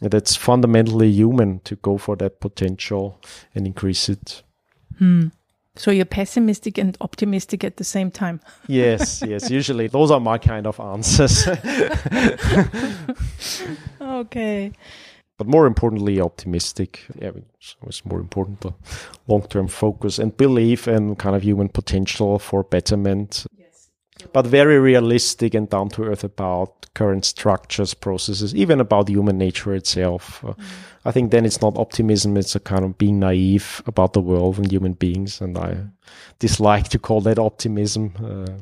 And 0.00 0.14
it's 0.14 0.36
fundamentally 0.36 1.10
human 1.10 1.60
to 1.60 1.76
go 1.76 1.98
for 1.98 2.14
that 2.16 2.40
potential 2.40 3.20
and 3.54 3.66
increase 3.66 4.08
it. 4.08 4.42
Hmm. 4.98 5.28
So 5.78 5.92
you're 5.92 6.04
pessimistic 6.04 6.76
and 6.76 6.96
optimistic 7.00 7.62
at 7.62 7.76
the 7.76 7.84
same 7.84 8.10
time. 8.10 8.40
yes, 8.66 9.22
yes. 9.26 9.48
Usually 9.48 9.86
those 9.86 10.10
are 10.10 10.18
my 10.18 10.38
kind 10.38 10.66
of 10.66 10.80
answers. 10.80 11.46
okay. 14.00 14.72
But 15.38 15.46
more 15.46 15.66
importantly, 15.66 16.20
optimistic. 16.20 17.06
Yeah, 17.14 17.30
it's 17.86 18.04
more 18.04 18.18
important 18.20 18.60
the 18.60 18.72
long 19.28 19.42
term 19.42 19.68
focus 19.68 20.18
and 20.18 20.36
belief 20.36 20.86
and 20.88 21.16
kind 21.16 21.36
of 21.36 21.42
human 21.42 21.68
potential 21.68 22.38
for 22.38 22.64
betterment 22.64 23.46
Yes. 23.56 23.90
but 24.32 24.46
very 24.46 24.78
realistic 24.80 25.54
and 25.54 25.70
down 25.70 25.88
to 25.90 26.04
earth 26.04 26.24
about 26.24 26.92
current 26.94 27.24
structures, 27.24 27.94
processes, 27.94 28.52
even 28.54 28.80
about 28.80 29.08
human 29.08 29.38
nature 29.38 29.74
itself. 29.74 30.44
Uh, 30.44 30.54
mm. 30.54 30.64
I 31.04 31.12
think 31.12 31.30
then 31.30 31.46
it's 31.46 31.62
not 31.62 31.76
optimism, 31.78 32.36
it's 32.36 32.56
a 32.56 32.60
kind 32.60 32.84
of 32.84 32.98
being 32.98 33.20
naive 33.20 33.82
about 33.86 34.12
the 34.12 34.20
world 34.20 34.58
and 34.58 34.70
human 34.70 34.94
beings. 34.94 35.40
And 35.40 35.56
I 35.56 35.76
dislike 36.40 36.88
to 36.88 36.98
call 36.98 37.20
that 37.20 37.38
optimism. 37.38 38.12
Uh, 38.18 38.58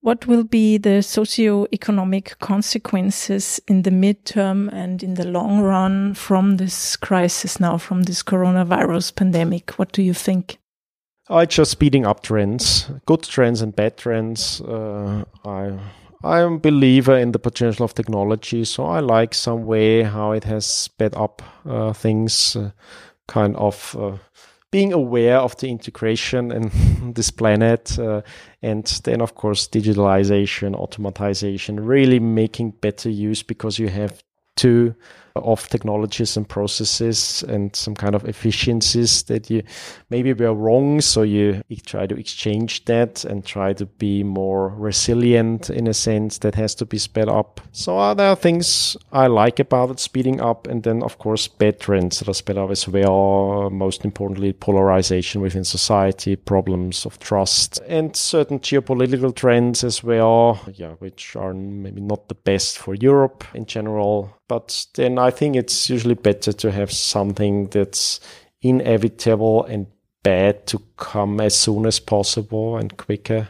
what 0.00 0.26
will 0.26 0.44
be 0.44 0.78
the 0.78 1.02
socio-economic 1.02 2.38
consequences 2.38 3.60
in 3.66 3.82
the 3.82 3.90
midterm 3.90 4.72
and 4.72 5.02
in 5.02 5.14
the 5.14 5.26
long 5.26 5.60
run 5.60 6.14
from 6.14 6.56
this 6.56 6.96
crisis 6.96 7.58
now, 7.58 7.76
from 7.78 8.04
this 8.04 8.22
coronavirus 8.22 9.14
pandemic? 9.14 9.72
What 9.72 9.92
do 9.92 10.02
you 10.02 10.14
think? 10.14 10.58
I 11.28 11.44
just 11.44 11.72
speeding 11.72 12.06
up 12.06 12.22
trends, 12.22 12.88
good 13.04 13.24
trends 13.24 13.60
and 13.60 13.74
bad 13.74 13.96
trends. 13.96 14.60
Uh, 14.60 15.24
I 15.44 15.76
I 16.22 16.40
am 16.40 16.54
a 16.54 16.58
believer 16.58 17.16
in 17.16 17.32
the 17.32 17.38
potential 17.38 17.84
of 17.84 17.94
technology, 17.94 18.64
so 18.64 18.86
I 18.86 19.00
like 19.00 19.34
some 19.34 19.66
way 19.66 20.02
how 20.02 20.32
it 20.32 20.44
has 20.44 20.66
sped 20.66 21.14
up 21.14 21.42
uh, 21.68 21.92
things, 21.92 22.56
uh, 22.56 22.70
kind 23.28 23.56
of 23.56 23.96
uh, 23.98 24.16
being 24.76 24.92
aware 24.92 25.38
of 25.38 25.56
the 25.56 25.68
integration 25.68 26.52
in 26.52 27.12
this 27.14 27.30
planet, 27.30 27.98
uh, 27.98 28.20
and 28.60 28.84
then 29.04 29.22
of 29.22 29.34
course 29.34 29.66
digitalization, 29.66 30.74
automatization, 30.74 31.78
really 31.80 32.20
making 32.20 32.72
better 32.82 33.08
use 33.08 33.42
because 33.42 33.78
you 33.78 33.88
have 33.88 34.22
to 34.56 34.94
of 35.42 35.68
technologies 35.68 36.36
and 36.36 36.48
processes 36.48 37.44
and 37.48 37.74
some 37.74 37.94
kind 37.94 38.14
of 38.14 38.24
efficiencies 38.24 39.22
that 39.24 39.50
you 39.50 39.62
maybe 40.10 40.32
were 40.32 40.54
wrong. 40.54 41.00
So 41.00 41.22
you 41.22 41.62
try 41.84 42.06
to 42.06 42.18
exchange 42.18 42.84
that 42.86 43.24
and 43.24 43.44
try 43.44 43.72
to 43.74 43.86
be 43.86 44.22
more 44.22 44.68
resilient 44.68 45.70
in 45.70 45.86
a 45.86 45.94
sense 45.94 46.38
that 46.38 46.54
has 46.54 46.74
to 46.76 46.86
be 46.86 46.98
sped 46.98 47.28
up. 47.28 47.60
So 47.72 47.98
uh, 47.98 48.14
there 48.14 48.28
are 48.28 48.36
things 48.36 48.96
I 49.12 49.26
like 49.26 49.58
about 49.58 49.90
it 49.90 50.00
speeding 50.00 50.40
up. 50.40 50.66
And 50.66 50.82
then, 50.82 51.02
of 51.02 51.18
course, 51.18 51.48
bad 51.48 51.80
trends 51.80 52.18
that 52.18 52.28
are 52.28 52.34
sped 52.34 52.58
up 52.58 52.70
as 52.70 52.88
well. 52.88 53.70
Most 53.70 54.04
importantly, 54.04 54.52
polarization 54.52 55.40
within 55.40 55.64
society, 55.64 56.36
problems 56.36 57.06
of 57.06 57.18
trust, 57.18 57.78
and 57.86 58.16
certain 58.16 58.58
geopolitical 58.60 59.34
trends 59.34 59.84
as 59.84 60.02
well. 60.02 60.60
Yeah, 60.74 60.92
which 60.98 61.36
are 61.36 61.54
maybe 61.54 62.00
not 62.00 62.28
the 62.28 62.34
best 62.34 62.78
for 62.78 62.94
Europe 62.94 63.44
in 63.54 63.66
general. 63.66 64.36
But 64.48 64.86
then 64.94 65.18
think 65.30 65.56
it's 65.56 65.90
usually 65.90 66.14
better 66.14 66.52
to 66.52 66.70
have 66.70 66.92
something 66.92 67.68
that's 67.68 68.20
inevitable 68.62 69.64
and 69.64 69.86
bad 70.22 70.66
to 70.66 70.82
come 70.96 71.40
as 71.40 71.56
soon 71.56 71.86
as 71.86 72.00
possible 72.00 72.76
and 72.76 72.96
quicker 72.96 73.48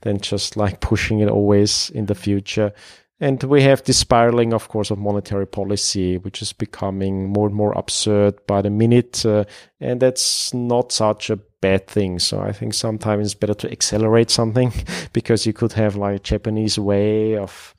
than 0.00 0.20
just 0.20 0.56
like 0.56 0.80
pushing 0.80 1.20
it 1.20 1.28
always 1.28 1.90
in 1.90 2.06
the 2.06 2.14
future. 2.14 2.72
And 3.18 3.42
we 3.44 3.62
have 3.62 3.82
this 3.82 3.98
spiraling, 3.98 4.52
of 4.52 4.68
course, 4.68 4.90
of 4.90 4.98
monetary 4.98 5.46
policy, 5.46 6.18
which 6.18 6.42
is 6.42 6.52
becoming 6.52 7.28
more 7.30 7.46
and 7.46 7.56
more 7.56 7.72
absurd 7.72 8.46
by 8.46 8.60
the 8.60 8.68
minute. 8.68 9.24
Uh, 9.24 9.44
and 9.80 10.00
that's 10.00 10.52
not 10.52 10.92
such 10.92 11.30
a 11.30 11.36
bad 11.62 11.86
thing. 11.86 12.18
So 12.18 12.40
I 12.40 12.52
think 12.52 12.74
sometimes 12.74 13.26
it's 13.26 13.34
better 13.34 13.54
to 13.54 13.72
accelerate 13.72 14.30
something 14.30 14.72
because 15.14 15.46
you 15.46 15.54
could 15.54 15.72
have 15.72 15.96
like 15.96 16.16
a 16.16 16.22
Japanese 16.22 16.78
way 16.78 17.36
of 17.36 17.74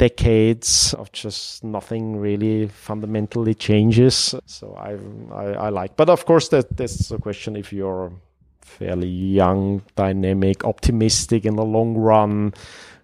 decades 0.00 0.94
of 0.94 1.12
just 1.12 1.62
nothing 1.62 2.16
really 2.16 2.66
fundamentally 2.68 3.54
changes. 3.54 4.34
So 4.46 4.74
I, 4.74 4.96
I, 5.34 5.66
I 5.66 5.68
like, 5.68 5.94
but 5.96 6.08
of 6.08 6.24
course 6.24 6.48
that 6.48 6.74
that's 6.74 7.10
a 7.10 7.18
question 7.18 7.54
if 7.54 7.70
you're 7.70 8.10
fairly 8.62 9.08
young, 9.08 9.82
dynamic, 9.96 10.64
optimistic 10.64 11.44
in 11.44 11.56
the 11.56 11.64
long 11.64 11.98
run, 11.98 12.54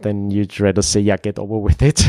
then 0.00 0.30
you'd 0.30 0.58
rather 0.58 0.80
say, 0.80 1.00
yeah, 1.00 1.18
get 1.18 1.38
over 1.38 1.58
with 1.58 1.82
it. 1.82 2.00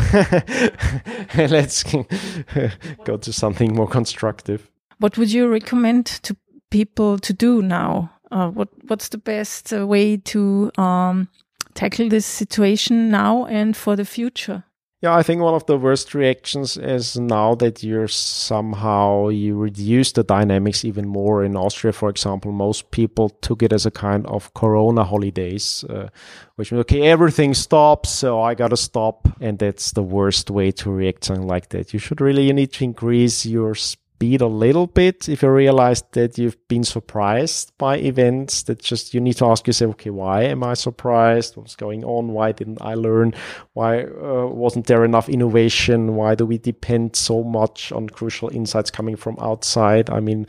Let's 1.35 1.83
go 3.03 3.17
to 3.17 3.33
something 3.33 3.75
more 3.75 3.89
constructive. 3.89 4.69
What 4.99 5.17
would 5.17 5.33
you 5.33 5.49
recommend 5.49 6.05
to 6.23 6.37
people 6.69 7.19
to 7.19 7.33
do 7.33 7.61
now? 7.61 8.11
Uh, 8.31 8.51
what 8.51 8.69
What's 8.87 9.09
the 9.09 9.17
best 9.17 9.73
uh, 9.73 9.85
way 9.85 10.15
to 10.17 10.71
um, 10.77 11.27
tackle 11.73 12.07
this 12.07 12.25
situation 12.25 13.09
now 13.11 13.45
and 13.47 13.75
for 13.75 13.97
the 13.97 14.05
future? 14.05 14.63
Yeah, 14.99 15.15
I 15.15 15.21
think 15.21 15.41
one 15.41 15.53
of 15.53 15.67
the 15.67 15.77
worst 15.77 16.15
reactions 16.15 16.75
is 16.75 17.19
now 17.19 17.53
that 17.55 17.83
you're 17.83 18.07
somehow 18.07 19.27
you 19.27 19.55
reduce 19.55 20.11
the 20.11 20.23
dynamics 20.23 20.83
even 20.83 21.07
more. 21.07 21.43
In 21.43 21.55
Austria, 21.55 21.93
for 21.93 22.09
example, 22.09 22.51
most 22.51 22.89
people 22.89 23.29
took 23.29 23.61
it 23.61 23.71
as 23.71 23.85
a 23.85 23.91
kind 23.91 24.25
of 24.25 24.51
Corona 24.55 25.03
holidays, 25.03 25.83
uh, 25.87 26.09
which 26.55 26.71
means 26.71 26.81
okay, 26.81 27.03
everything 27.03 27.53
stops, 27.53 28.09
so 28.09 28.41
I 28.41 28.55
gotta 28.55 28.77
stop, 28.77 29.27
and 29.39 29.59
that's 29.59 29.91
the 29.91 30.01
worst 30.01 30.49
way 30.49 30.71
to 30.71 30.89
react 30.89 31.25
something 31.25 31.45
like 31.45 31.69
that. 31.69 31.93
You 31.93 31.99
should 31.99 32.19
really 32.19 32.47
you 32.47 32.53
need 32.53 32.73
to 32.73 32.83
increase 32.83 33.45
your 33.45 33.75
speed 34.17 34.41
a 34.41 34.47
little 34.47 34.87
bit 34.87 35.29
if 35.29 35.43
you 35.43 35.49
realize 35.51 36.01
that 36.13 36.39
you've 36.39 36.57
been 36.67 36.83
surprised 36.83 37.71
by 37.77 37.97
events 37.97 38.63
that 38.63 38.81
just 38.81 39.13
you 39.13 39.21
need 39.21 39.35
to 39.35 39.45
ask 39.45 39.67
yourself 39.67 39.91
okay 39.91 40.09
why 40.09 40.41
am 40.41 40.63
i 40.63 40.73
surprised? 40.73 41.55
What's 41.55 41.75
going 41.75 42.03
on? 42.03 42.29
Why 42.29 42.51
didn't 42.51 42.81
i 42.81 42.95
learn? 42.95 43.33
Why 43.73 44.05
uh, 44.05 44.47
wasn't 44.47 44.87
there 44.87 45.05
enough 45.05 45.29
innovation? 45.29 46.15
Why 46.15 46.33
do 46.33 46.47
we 46.47 46.57
depend 46.57 47.15
so 47.15 47.43
much 47.43 47.91
on 47.91 48.09
crucial 48.09 48.49
insights 48.49 48.89
coming 48.89 49.15
from 49.15 49.37
outside? 49.39 50.09
I 50.09 50.19
mean 50.19 50.47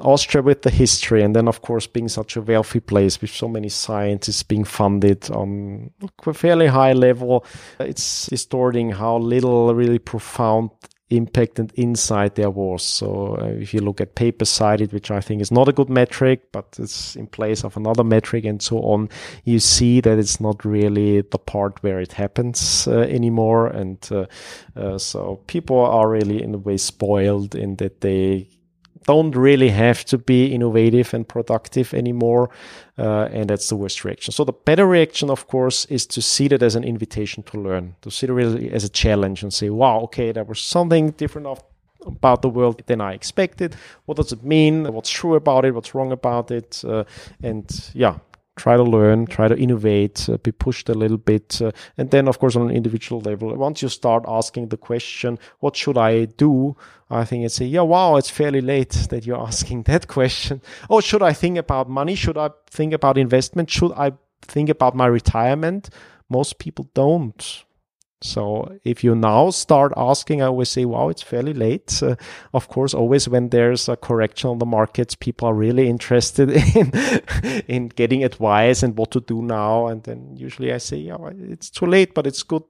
austria 0.00 0.42
with 0.42 0.62
the 0.62 0.70
history 0.70 1.24
and 1.24 1.34
then 1.34 1.48
of 1.48 1.60
course 1.60 1.88
being 1.88 2.08
such 2.08 2.36
a 2.36 2.40
wealthy 2.42 2.78
place 2.78 3.20
with 3.20 3.30
so 3.30 3.48
many 3.48 3.68
scientists 3.68 4.44
being 4.44 4.62
funded 4.62 5.28
on 5.32 5.90
a 6.24 6.32
fairly 6.32 6.68
high 6.68 6.92
level 6.92 7.44
it's 7.80 8.26
distorting 8.26 8.92
how 8.92 9.18
little 9.18 9.74
really 9.74 9.98
profound 9.98 10.70
impact 11.10 11.58
and 11.58 11.72
insight 11.76 12.34
there 12.34 12.50
was. 12.50 12.82
So 12.82 13.38
uh, 13.40 13.46
if 13.46 13.72
you 13.72 13.80
look 13.80 14.00
at 14.00 14.14
paper 14.14 14.44
cited, 14.44 14.92
which 14.92 15.10
I 15.10 15.20
think 15.20 15.40
is 15.40 15.50
not 15.50 15.68
a 15.68 15.72
good 15.72 15.88
metric, 15.88 16.52
but 16.52 16.76
it's 16.78 17.16
in 17.16 17.26
place 17.26 17.64
of 17.64 17.76
another 17.76 18.04
metric 18.04 18.44
and 18.44 18.60
so 18.60 18.78
on, 18.80 19.08
you 19.44 19.58
see 19.58 20.00
that 20.00 20.18
it's 20.18 20.40
not 20.40 20.64
really 20.64 21.22
the 21.22 21.38
part 21.38 21.82
where 21.82 22.00
it 22.00 22.12
happens 22.12 22.86
uh, 22.86 23.00
anymore. 23.00 23.68
And 23.68 24.06
uh, 24.10 24.26
uh 24.76 24.98
so 24.98 25.40
people 25.46 25.80
are 25.80 26.08
really 26.08 26.42
in 26.42 26.54
a 26.54 26.58
way 26.58 26.76
spoiled 26.76 27.54
in 27.54 27.76
that 27.76 28.00
they 28.00 28.48
don't 29.08 29.34
really 29.34 29.70
have 29.70 30.04
to 30.04 30.18
be 30.18 30.54
innovative 30.54 31.14
and 31.14 31.26
productive 31.26 31.94
anymore. 31.94 32.50
Uh, 32.98 33.28
and 33.32 33.48
that's 33.48 33.68
the 33.68 33.76
worst 33.76 34.04
reaction. 34.04 34.32
So 34.32 34.44
the 34.44 34.52
better 34.52 34.86
reaction, 34.86 35.30
of 35.30 35.46
course, 35.46 35.86
is 35.86 36.06
to 36.06 36.20
see 36.20 36.48
that 36.48 36.62
as 36.62 36.74
an 36.74 36.84
invitation 36.84 37.42
to 37.44 37.58
learn, 37.58 37.94
to 38.02 38.10
see 38.10 38.26
it 38.26 38.32
really 38.32 38.70
as 38.70 38.84
a 38.84 38.88
challenge 38.88 39.42
and 39.42 39.52
say, 39.52 39.70
wow, 39.70 40.00
okay, 40.00 40.32
there 40.32 40.44
was 40.44 40.60
something 40.60 41.12
different 41.16 41.46
of, 41.46 41.62
about 42.04 42.42
the 42.42 42.50
world 42.50 42.82
than 42.86 43.00
I 43.00 43.14
expected. 43.14 43.76
What 44.04 44.16
does 44.16 44.32
it 44.32 44.42
mean? 44.42 44.84
What's 44.92 45.10
true 45.10 45.36
about 45.36 45.64
it? 45.64 45.74
What's 45.74 45.94
wrong 45.94 46.12
about 46.12 46.50
it? 46.50 46.84
Uh, 46.84 47.04
and 47.42 47.90
yeah, 47.94 48.18
try 48.58 48.76
to 48.76 48.82
learn, 48.82 49.26
try 49.26 49.48
to 49.48 49.56
innovate, 49.56 50.28
uh, 50.28 50.36
be 50.38 50.52
pushed 50.52 50.88
a 50.88 50.94
little 50.94 51.16
bit. 51.16 51.62
Uh, 51.62 51.70
and 51.96 52.10
then, 52.10 52.28
of 52.28 52.38
course, 52.38 52.56
on 52.56 52.68
an 52.68 52.76
individual 52.76 53.20
level, 53.20 53.54
once 53.56 53.80
you 53.80 53.88
start 53.88 54.24
asking 54.28 54.68
the 54.68 54.76
question, 54.76 55.38
what 55.60 55.76
should 55.76 55.96
I 55.96 56.26
do? 56.26 56.76
I 57.08 57.24
think 57.24 57.44
it's 57.44 57.54
say, 57.54 57.64
yeah, 57.64 57.82
wow, 57.82 58.16
it's 58.16 58.28
fairly 58.28 58.60
late 58.60 59.06
that 59.10 59.24
you're 59.24 59.40
asking 59.46 59.84
that 59.84 60.08
question. 60.08 60.60
Oh, 60.90 61.00
should 61.00 61.22
I 61.22 61.32
think 61.32 61.56
about 61.56 61.88
money? 61.88 62.14
Should 62.14 62.36
I 62.36 62.50
think 62.68 62.92
about 62.92 63.16
investment? 63.16 63.70
Should 63.70 63.92
I 63.92 64.12
think 64.42 64.68
about 64.68 64.94
my 64.94 65.06
retirement? 65.06 65.88
Most 66.28 66.58
people 66.58 66.90
don't. 66.92 67.64
So 68.20 68.78
if 68.84 69.04
you 69.04 69.14
now 69.14 69.50
start 69.50 69.92
asking, 69.96 70.42
I 70.42 70.46
always 70.46 70.68
say, 70.68 70.84
wow, 70.84 71.08
it's 71.08 71.22
fairly 71.22 71.54
late. 71.54 72.02
Uh, 72.02 72.16
of 72.52 72.68
course, 72.68 72.92
always 72.92 73.28
when 73.28 73.50
there's 73.50 73.88
a 73.88 73.96
correction 73.96 74.50
on 74.50 74.58
the 74.58 74.66
markets, 74.66 75.14
people 75.14 75.48
are 75.48 75.54
really 75.54 75.88
interested 75.94 76.50
in, 76.50 76.90
in 77.68 77.88
getting 77.88 78.24
advice 78.24 78.82
and 78.82 78.98
what 78.98 79.12
to 79.12 79.20
do 79.20 79.40
now. 79.42 79.86
And 79.86 80.02
then 80.02 80.36
usually 80.36 80.72
I 80.72 80.78
say, 80.78 80.96
yeah, 80.96 81.16
it's 81.32 81.70
too 81.70 81.86
late, 81.86 82.14
but 82.14 82.26
it's 82.26 82.42
good, 82.42 82.64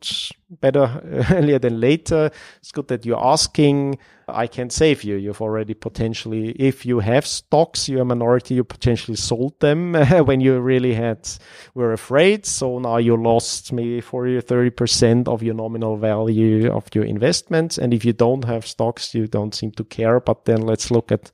better 0.51 1.01
earlier 1.31 1.59
than 1.59 1.81
later. 1.81 2.31
It's 2.59 2.71
good 2.71 2.89
that 2.89 3.07
you're 3.07 3.25
asking. 3.25 3.99
I 4.29 4.47
can 4.47 4.71
save 4.71 5.05
you. 5.05 5.17
You've 5.17 5.41
already 5.41 5.75
potentially, 5.75 6.51
if 6.53 6.85
you 6.85 7.01
have 7.01 7.27
stocks, 7.27 7.89
you're 7.89 8.03
a 8.03 8.05
minority, 8.05 8.55
you 8.55 8.65
potentially 8.65 9.17
sold 9.17 9.59
them 9.61 9.95
when 10.27 10.41
you 10.41 10.59
really 10.61 10.95
had, 10.95 11.29
were 11.75 11.93
afraid. 11.93 12.47
So 12.47 12.79
now 12.79 12.99
you 12.99 13.17
lost 13.17 13.73
maybe 13.73 14.01
40 14.01 14.37
or 14.37 14.43
30% 14.43 15.29
of 15.29 15.43
your 15.43 15.55
nominal 15.55 15.97
value 15.97 16.71
of 16.71 16.87
your 16.95 17.05
investments. 17.05 17.79
And 17.79 17.95
if 17.95 18.05
you 18.05 18.13
don't 18.13 18.45
have 18.45 18.67
stocks, 18.67 19.15
you 19.15 19.27
don't 19.27 19.55
seem 19.55 19.73
to 19.73 19.85
care. 19.85 20.21
But 20.21 20.45
then 20.45 20.63
let's 20.63 20.91
look 20.91 21.11
at 21.11 21.33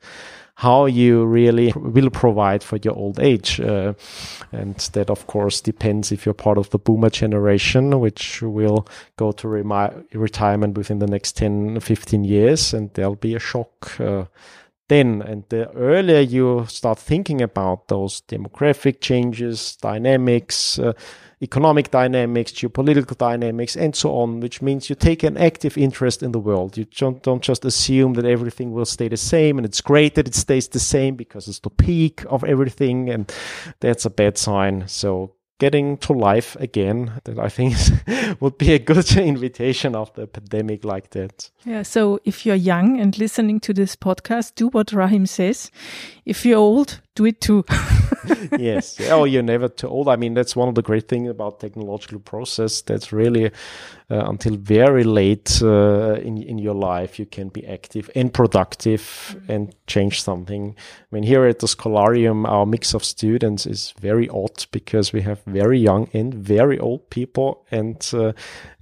how 0.56 0.86
you 0.86 1.24
really 1.24 1.72
will 1.76 2.10
provide 2.10 2.62
for 2.62 2.76
your 2.76 2.94
old 2.94 3.18
age. 3.18 3.60
Uh, 3.60 3.94
and 4.52 4.76
that, 4.92 5.10
of 5.10 5.26
course, 5.26 5.60
depends 5.60 6.12
if 6.12 6.24
you're 6.24 6.34
part 6.34 6.58
of 6.58 6.70
the 6.70 6.78
boomer 6.78 7.10
generation, 7.10 7.98
which 8.00 8.40
will 8.40 8.86
go 9.16 9.32
to 9.32 9.48
retirement 9.48 10.76
within 10.76 11.00
the 11.00 11.06
next 11.06 11.36
10, 11.36 11.80
15 11.80 12.24
years, 12.24 12.72
and 12.72 12.92
there'll 12.94 13.16
be 13.16 13.34
a 13.34 13.40
shock. 13.40 13.98
Uh, 14.00 14.24
then 14.88 15.22
and 15.22 15.44
the 15.48 15.70
earlier 15.72 16.20
you 16.20 16.66
start 16.68 16.98
thinking 16.98 17.40
about 17.40 17.88
those 17.88 18.20
demographic 18.28 19.00
changes 19.00 19.76
dynamics 19.76 20.78
uh, 20.78 20.92
economic 21.42 21.90
dynamics, 21.90 22.52
geopolitical 22.52 23.16
dynamics, 23.16 23.76
and 23.76 23.94
so 23.94 24.16
on, 24.16 24.40
which 24.40 24.62
means 24.62 24.88
you 24.88 24.96
take 24.96 25.22
an 25.22 25.36
active 25.36 25.76
interest 25.76 26.22
in 26.22 26.32
the 26.32 26.38
world. 26.38 26.76
You 26.76 26.84
don't, 26.84 27.22
don't 27.22 27.42
just 27.42 27.64
assume 27.64 28.14
that 28.14 28.24
everything 28.24 28.72
will 28.72 28.86
stay 28.86 29.08
the 29.08 29.16
same, 29.16 29.58
and 29.58 29.64
it's 29.64 29.80
great 29.80 30.14
that 30.14 30.28
it 30.28 30.34
stays 30.34 30.68
the 30.68 30.80
same 30.80 31.16
because 31.16 31.48
it's 31.48 31.60
the 31.60 31.70
peak 31.70 32.24
of 32.28 32.44
everything, 32.44 33.10
and 33.10 33.32
that's 33.80 34.04
a 34.04 34.10
bad 34.10 34.38
sign. 34.38 34.88
So 34.88 35.34
getting 35.58 35.96
to 35.98 36.12
life 36.12 36.56
again. 36.56 37.20
That 37.24 37.38
I 37.38 37.48
think 37.48 37.76
would 38.40 38.58
be 38.58 38.72
a 38.72 38.78
good 38.78 39.10
invitation 39.16 39.94
after 39.94 40.22
a 40.22 40.26
pandemic 40.26 40.84
like 40.84 41.10
that. 41.10 41.50
Yeah. 41.64 41.82
So 41.82 42.20
if 42.24 42.44
you're 42.44 42.56
young 42.56 43.00
and 43.00 43.18
listening 43.18 43.60
to 43.60 43.72
this 43.72 43.96
podcast, 43.96 44.54
do 44.54 44.68
what 44.68 44.92
Rahim 44.92 45.26
says. 45.26 45.70
If 46.24 46.46
you're 46.46 46.58
old, 46.58 47.00
do 47.14 47.26
it 47.26 47.40
too. 47.40 47.64
yes. 48.58 49.00
Oh, 49.10 49.24
you're 49.24 49.42
never 49.42 49.68
too 49.68 49.88
old. 49.88 50.08
I 50.08 50.16
mean, 50.16 50.34
that's 50.34 50.56
one 50.56 50.68
of 50.68 50.74
the 50.74 50.82
great 50.82 51.08
things 51.08 51.28
about 51.28 51.60
technological 51.60 52.20
process. 52.20 52.82
That's 52.82 53.12
really 53.12 53.46
uh, 54.10 54.24
until 54.26 54.56
very 54.56 55.04
late 55.04 55.60
uh, 55.62 56.14
in 56.14 56.42
in 56.42 56.58
your 56.58 56.74
life 56.74 57.18
you 57.18 57.26
can 57.26 57.48
be 57.48 57.66
active 57.66 58.10
and 58.14 58.32
productive 58.32 59.00
mm-hmm. 59.00 59.52
and 59.52 59.74
change 59.86 60.22
something. 60.22 60.74
I 60.78 61.14
mean, 61.14 61.24
here 61.24 61.46
at 61.46 61.58
the 61.58 61.66
Scholarium, 61.66 62.46
our 62.46 62.66
mix 62.66 62.94
of 62.94 63.04
students 63.04 63.66
is 63.66 63.94
very 64.00 64.28
odd 64.28 64.66
because 64.70 65.12
we 65.12 65.22
have 65.22 65.42
very 65.46 65.78
young 65.78 66.08
and 66.12 66.34
very 66.34 66.78
old 66.78 67.08
people, 67.10 67.64
and 67.70 68.10
uh, 68.12 68.32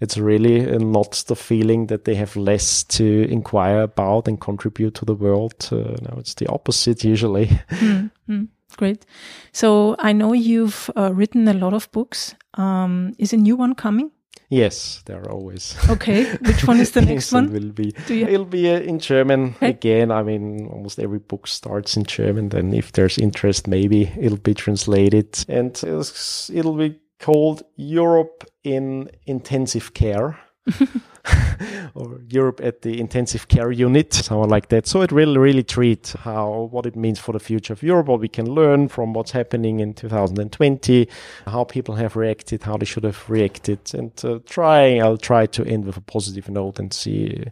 it's 0.03 0.19
really 0.19 0.67
not 0.79 1.25
the 1.29 1.37
feeling 1.37 1.87
that 1.87 2.05
they 2.05 2.17
have 2.17 2.35
less 2.35 2.83
to 2.83 3.25
inquire 3.31 3.83
about 3.83 4.27
and 4.27 4.41
contribute 4.41 4.95
to 4.97 5.05
the 5.05 5.15
world. 5.15 5.69
Uh, 5.71 5.97
no, 6.03 6.17
it's 6.19 6.35
the 6.35 6.49
opposite 6.49 7.05
usually. 7.05 7.47
Mm-hmm. 7.71 8.45
Great. 8.77 9.07
So 9.53 9.95
I 10.01 10.13
know 10.13 10.33
you've 10.33 10.91
uh, 10.97 11.13
written 11.15 11.47
a 11.47 11.53
lot 11.53 11.73
of 11.73 11.91
books. 11.93 12.35
Um, 12.55 13.15
is 13.19 13.33
a 13.33 13.37
new 13.37 13.55
one 13.55 13.75
coming? 13.75 14.11
Yes, 14.49 15.03
there 15.07 15.19
are 15.19 15.31
always. 15.31 15.77
Okay, 15.89 16.25
which 16.37 16.67
one 16.67 16.81
is 16.81 16.91
the 16.91 17.01
next 17.13 17.33
one? 17.33 17.53
Will 17.53 17.71
be. 17.71 17.95
It'll 18.09 18.45
be 18.45 18.71
uh, 18.71 18.81
in 18.81 18.99
German 18.99 19.55
okay. 19.57 19.71
again. 19.71 20.11
I 20.11 20.23
mean, 20.23 20.67
almost 20.67 20.99
every 20.99 21.21
book 21.21 21.47
starts 21.47 21.97
in 21.97 22.05
German. 22.05 22.51
Then, 22.51 22.75
if 22.75 22.93
there's 22.93 23.19
interest, 23.19 23.67
maybe 23.67 24.13
it'll 24.19 24.37
be 24.37 24.53
translated, 24.53 25.43
and 25.49 25.75
it'll 25.83 26.77
be 26.77 26.99
called 27.23 27.63
Europe 27.77 28.45
in 28.63 29.11
Intensive 29.27 29.95
Care. 29.95 30.39
or 31.95 32.21
Europe 32.29 32.61
at 32.63 32.83
the 32.83 32.99
intensive 33.01 33.49
care 33.49 33.71
unit, 33.71 34.13
something 34.13 34.51
like 34.51 34.69
that. 34.69 34.87
So 34.87 35.03
it 35.03 35.13
will 35.13 35.37
really 35.37 35.63
treat 35.63 36.15
how 36.21 36.69
what 36.71 36.87
it 36.87 36.97
means 36.97 37.19
for 37.19 37.33
the 37.33 37.41
future 37.41 37.73
of 37.73 37.83
Europe, 37.83 38.07
what 38.07 38.21
we 38.21 38.29
can 38.29 38.47
learn 38.47 38.89
from 38.89 39.13
what's 39.13 39.33
happening 39.33 39.81
in 39.81 39.95
2020, 39.95 41.09
how 41.47 41.65
people 41.65 41.95
have 41.97 42.17
reacted, 42.17 42.63
how 42.63 42.77
they 42.77 42.87
should 42.87 43.05
have 43.05 43.29
reacted, 43.29 43.81
and 43.95 44.13
uh, 44.25 44.39
try. 44.47 44.99
I'll 44.99 45.19
try 45.19 45.47
to 45.47 45.65
end 45.65 45.85
with 45.85 45.97
a 45.97 46.01
positive 46.01 46.49
note 46.49 46.79
and 46.79 46.93
see. 46.93 47.45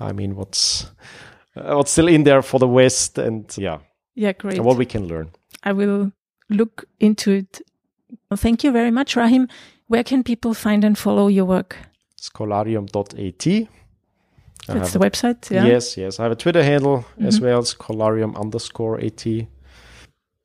I 0.00 0.12
mean, 0.12 0.36
what's 0.36 0.90
uh, 1.56 1.74
what's 1.76 1.92
still 1.92 2.08
in 2.08 2.24
there 2.24 2.42
for 2.42 2.58
the 2.58 2.68
West, 2.68 3.18
and 3.18 3.52
yeah, 3.56 3.78
yeah, 4.14 4.32
great. 4.32 4.56
And 4.56 4.64
what 4.64 4.76
we 4.76 4.86
can 4.86 5.06
learn. 5.06 5.30
I 5.62 5.72
will 5.72 6.12
look 6.48 6.84
into 7.00 7.32
it. 7.32 7.60
Thank 8.34 8.64
you 8.64 8.72
very 8.72 8.90
much, 8.90 9.16
Rahim. 9.16 9.48
Where 9.88 10.04
can 10.04 10.22
people 10.22 10.54
find 10.54 10.84
and 10.84 10.98
follow 10.98 11.28
your 11.28 11.44
work? 11.44 11.76
scholarium.at. 12.20 13.68
That's 14.66 14.92
the 14.92 14.98
website, 14.98 15.48
yeah? 15.50 15.64
Yes, 15.64 15.96
yes. 15.96 16.18
I 16.18 16.24
have 16.24 16.32
a 16.32 16.36
Twitter 16.36 16.62
handle 16.62 16.98
mm-hmm. 16.98 17.26
as 17.26 17.40
well, 17.40 17.62
scholarium 17.62 18.36
underscore 18.38 18.98
at. 19.00 19.24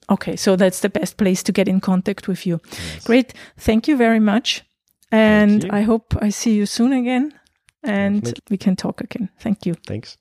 Okay, 0.09 0.35
so 0.35 0.55
that's 0.55 0.81
the 0.81 0.89
best 0.89 1.17
place 1.17 1.41
to 1.43 1.51
get 1.51 1.67
in 1.67 1.79
contact 1.79 2.27
with 2.27 2.45
you. 2.45 2.59
Yes. 2.71 3.03
Great. 3.05 3.33
Thank 3.57 3.87
you 3.87 3.97
very 3.97 4.19
much. 4.19 4.63
And 5.11 5.69
I 5.71 5.81
hope 5.81 6.15
I 6.21 6.29
see 6.29 6.53
you 6.53 6.65
soon 6.65 6.93
again 6.93 7.33
and 7.83 8.21
Definitely. 8.21 8.43
we 8.49 8.57
can 8.57 8.75
talk 8.75 9.01
again. 9.01 9.29
Thank 9.39 9.65
you. 9.65 9.73
Thanks. 9.85 10.17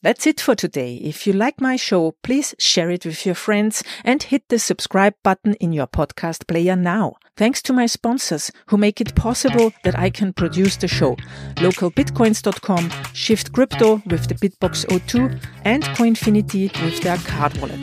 That's 0.00 0.28
it 0.28 0.40
for 0.40 0.54
today. 0.54 0.94
If 0.94 1.26
you 1.26 1.32
like 1.32 1.60
my 1.60 1.74
show, 1.74 2.14
please 2.22 2.54
share 2.58 2.88
it 2.90 3.04
with 3.04 3.26
your 3.26 3.34
friends 3.34 3.82
and 4.04 4.22
hit 4.22 4.48
the 4.48 4.60
subscribe 4.60 5.14
button 5.24 5.54
in 5.54 5.72
your 5.72 5.88
podcast 5.88 6.46
player 6.46 6.76
now. 6.76 7.16
Thanks 7.36 7.60
to 7.62 7.72
my 7.72 7.86
sponsors 7.86 8.52
who 8.66 8.76
make 8.76 9.00
it 9.00 9.16
possible 9.16 9.72
that 9.82 9.98
I 9.98 10.10
can 10.10 10.32
produce 10.32 10.76
the 10.76 10.86
show. 10.86 11.16
Localbitcoins.com, 11.56 12.92
Shift 13.12 13.52
Crypto 13.52 14.00
with 14.06 14.28
the 14.28 14.34
BitBox02 14.34 15.42
and 15.64 15.82
Coinfinity 15.82 16.70
with 16.84 17.00
their 17.00 17.16
card 17.18 17.56
wallet. 17.58 17.78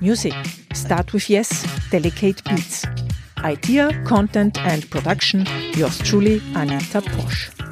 Music. 0.00 0.34
Start 0.72 1.12
with 1.12 1.28
Yes, 1.28 1.66
Delicate 1.90 2.42
Beats. 2.44 2.86
Idea, 3.38 3.90
content 4.04 4.56
and 4.58 4.88
production. 4.88 5.46
Yours 5.74 5.98
truly, 5.98 6.40
Anita 6.54 7.00
Posch. 7.00 7.71